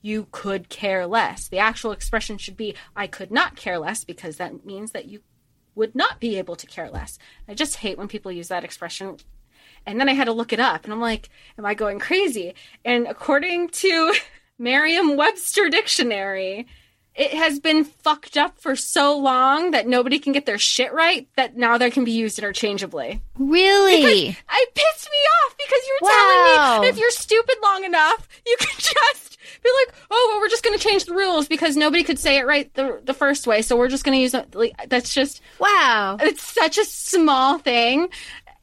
you 0.01 0.29
could 0.31 0.69
care 0.69 1.07
less. 1.07 1.49
The 1.49 1.59
actual 1.59 1.93
expression 1.93 2.39
should 2.39 2.57
be 2.57 2.75
I 2.95 3.07
could 3.07 3.31
not 3.31 3.57
care 3.57 3.79
less 3.79 4.05
because 4.05 4.37
that 4.37 4.64
means 4.64 4.93
that 4.93 5.07
you 5.07 5.21
would 5.75 5.95
not 5.95 6.21
be 6.21 6.39
able 6.39 6.57
to 6.57 6.67
care 6.67 6.89
less. 6.89 7.19
I 7.47 7.55
just 7.55 7.77
hate 7.77 7.99
when 7.99 8.09
people 8.09 8.33
use 8.33 8.49
that 8.49 8.64
expression 8.64 9.19
and 9.85 10.01
then 10.01 10.09
I 10.09 10.14
had 10.14 10.25
to 10.25 10.33
look 10.33 10.53
it 10.53 10.61
up 10.61 10.85
and 10.85 10.93
I'm 10.93 11.01
like, 11.01 11.29
am 11.59 11.64
I 11.64 11.75
going 11.75 11.99
crazy? 11.99 12.55
And 12.85 13.07
according 13.07 13.69
to 13.69 14.14
Merriam 14.59 15.17
Webster 15.17 15.69
Dictionary, 15.69 16.67
it 17.17 17.33
has 17.33 17.59
been 17.59 17.85
fucked 17.85 18.37
up 18.37 18.59
for 18.59 18.77
so 18.77 19.17
long 19.19 19.71
that 19.71 19.87
nobody 19.87 20.19
can 20.19 20.33
get 20.33 20.45
their 20.47 20.59
shit 20.59 20.93
right 20.93 21.27
that 21.37 21.57
now 21.57 21.79
they 21.79 21.91
can 21.91 22.05
be 22.05 22.12
used 22.12 22.39
interchangeably. 22.39 23.23
really? 23.39 24.37
I 24.49 24.64
pissed 24.75 25.09
me 25.11 25.19
off 25.47 25.57
because 25.57 25.81
you're 25.89 25.99
Wow. 26.03 26.11
telling 26.11 26.83
me 26.83 26.89
if 26.91 26.99
you're 26.99 27.11
stupid 27.11 27.57
long 27.62 27.85
enough, 27.85 28.29
you 28.47 28.57
can 28.59 28.69
just 28.79 29.39
be 29.62 29.71
like, 29.87 29.95
oh, 30.11 30.31
well, 30.33 30.41
we're 30.41 30.49
just 30.51 30.62
going 30.62 30.79
to 30.79 30.85
change 30.89 31.07
the 31.07 31.14
rules 31.14 31.49
because 31.49 31.77
nobody 31.77 32.03
could 32.05 32.19
say 32.19 32.37
it 32.39 32.47
right 32.47 32.73
the, 32.75 33.01
the 33.05 33.14
first 33.14 33.47
way. 33.47 33.62
So 33.62 33.77
we're 33.77 33.89
just 33.89 34.05
going 34.05 34.17
to 34.17 34.23
use 34.23 34.35
it. 34.35 34.55
Like, 34.55 34.75
that's 34.89 35.14
just, 35.14 35.41
wow. 35.59 36.19
it's 36.21 36.43
such 36.43 36.77
a 36.79 36.85
small 36.85 37.59
thing 37.59 38.09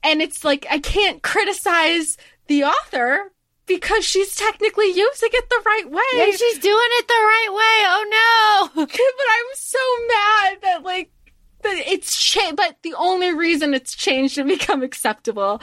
and 0.03 0.21
it's 0.21 0.43
like 0.43 0.65
i 0.69 0.79
can't 0.79 1.23
criticize 1.23 2.17
the 2.47 2.65
author 2.65 3.31
because 3.65 4.05
she's 4.05 4.35
technically 4.35 4.87
using 4.87 5.29
it 5.31 5.49
the 5.49 5.61
right 5.65 5.89
way 5.89 6.23
And 6.23 6.33
she's 6.33 6.59
doing 6.59 6.89
it 6.99 7.07
the 7.07 7.13
right 7.13 7.49
way. 7.49 7.85
Oh 7.87 8.69
no. 8.75 8.85
but 8.85 8.91
i'm 8.91 9.55
so 9.55 9.79
mad 10.07 10.57
that 10.63 10.83
like 10.83 11.11
that 11.61 11.81
it's 11.87 12.19
changed 12.21 12.57
but 12.57 12.77
the 12.83 12.93
only 12.95 13.33
reason 13.33 13.73
it's 13.73 13.95
changed 13.95 14.37
and 14.37 14.49
become 14.49 14.83
acceptable 14.83 15.61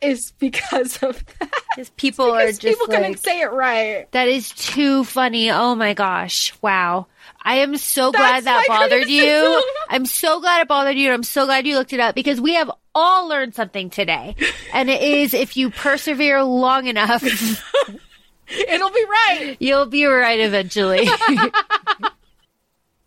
is 0.00 0.32
because 0.38 1.02
of 1.02 1.22
that 1.38 1.50
Because 1.76 1.90
people 1.90 2.30
are 2.30 2.46
just 2.46 2.62
people 2.62 2.86
like, 2.88 2.98
couldn't 2.98 3.18
say 3.18 3.40
it 3.42 3.52
right 3.52 4.10
That 4.12 4.28
is 4.28 4.50
too 4.50 5.04
funny. 5.04 5.50
Oh 5.50 5.74
my 5.74 5.94
gosh. 5.94 6.54
Wow. 6.62 7.06
I 7.42 7.56
am 7.56 7.76
so 7.76 8.12
glad 8.12 8.44
That's 8.44 8.66
that 8.66 8.68
bothered 8.90 9.08
you. 9.08 9.62
I'm 9.88 10.06
so 10.06 10.40
glad 10.40 10.62
it 10.62 10.68
bothered 10.68 10.96
you. 10.96 11.12
I'm 11.12 11.22
so 11.22 11.46
glad 11.46 11.66
you 11.66 11.76
looked 11.76 11.92
it 11.92 12.00
up 12.00 12.14
because 12.14 12.40
we 12.40 12.54
have 12.54 12.70
all 12.94 13.28
learned 13.28 13.54
something 13.54 13.90
today. 13.90 14.36
And 14.72 14.90
it 14.90 15.02
is 15.02 15.34
if 15.34 15.56
you 15.56 15.70
persevere 15.70 16.42
long 16.42 16.86
enough, 16.86 17.22
it'll 18.48 18.90
be 18.90 19.04
right 19.08 19.56
you'll 19.58 19.86
be 19.86 20.04
right 20.04 20.40
eventually. 20.40 21.08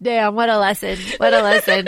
Damn, 0.01 0.35
what 0.35 0.49
a 0.49 0.57
lesson. 0.57 0.97
What 1.17 1.33
a 1.33 1.41
lesson. 1.41 1.87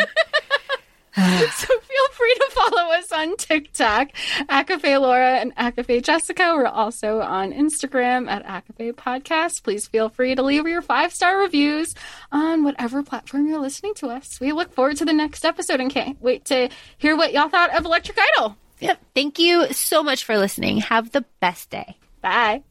So 1.56 1.68
feel 1.68 2.10
free 2.12 2.34
to 2.36 2.50
follow 2.52 2.92
us 2.94 3.12
on 3.12 3.38
TikTok, 3.38 4.10
ACOFAE 4.50 5.00
Laura 5.00 5.40
and 5.40 5.56
ACOFAE 5.56 6.04
Jessica. 6.04 6.54
We're 6.56 6.66
also 6.66 7.22
on 7.22 7.54
Instagram 7.54 8.30
at 8.30 8.46
ACOFAE 8.46 8.94
Podcast. 8.94 9.64
Please 9.64 9.88
feel 9.88 10.10
free 10.10 10.36
to 10.36 10.44
leave 10.44 10.68
your 10.68 10.82
five 10.82 11.14
star 11.14 11.38
reviews 11.40 11.96
on 12.32 12.64
whatever 12.64 13.02
platform 13.04 13.48
you're 13.48 13.60
listening 13.60 13.94
to 13.96 14.08
us. 14.08 14.40
We 14.40 14.52
look 14.52 14.74
forward 14.74 14.98
to 14.98 15.06
the 15.06 15.14
next 15.14 15.46
episode 15.46 15.80
and 15.80 15.90
can't 15.90 16.22
wait 16.22 16.46
to 16.46 16.70
hear 16.98 17.16
what 17.16 17.34
y'all 17.34 17.50
thought 17.50 17.76
of 17.76 17.86
Electric 17.86 18.18
Idol. 18.38 18.58
Yep. 18.80 19.00
Thank 19.14 19.40
you 19.40 19.72
so 19.72 20.04
much 20.04 20.26
for 20.26 20.38
listening. 20.38 20.78
Have 20.78 21.12
the 21.12 21.24
best 21.40 21.70
day. 21.70 21.98
Bye. 22.22 22.64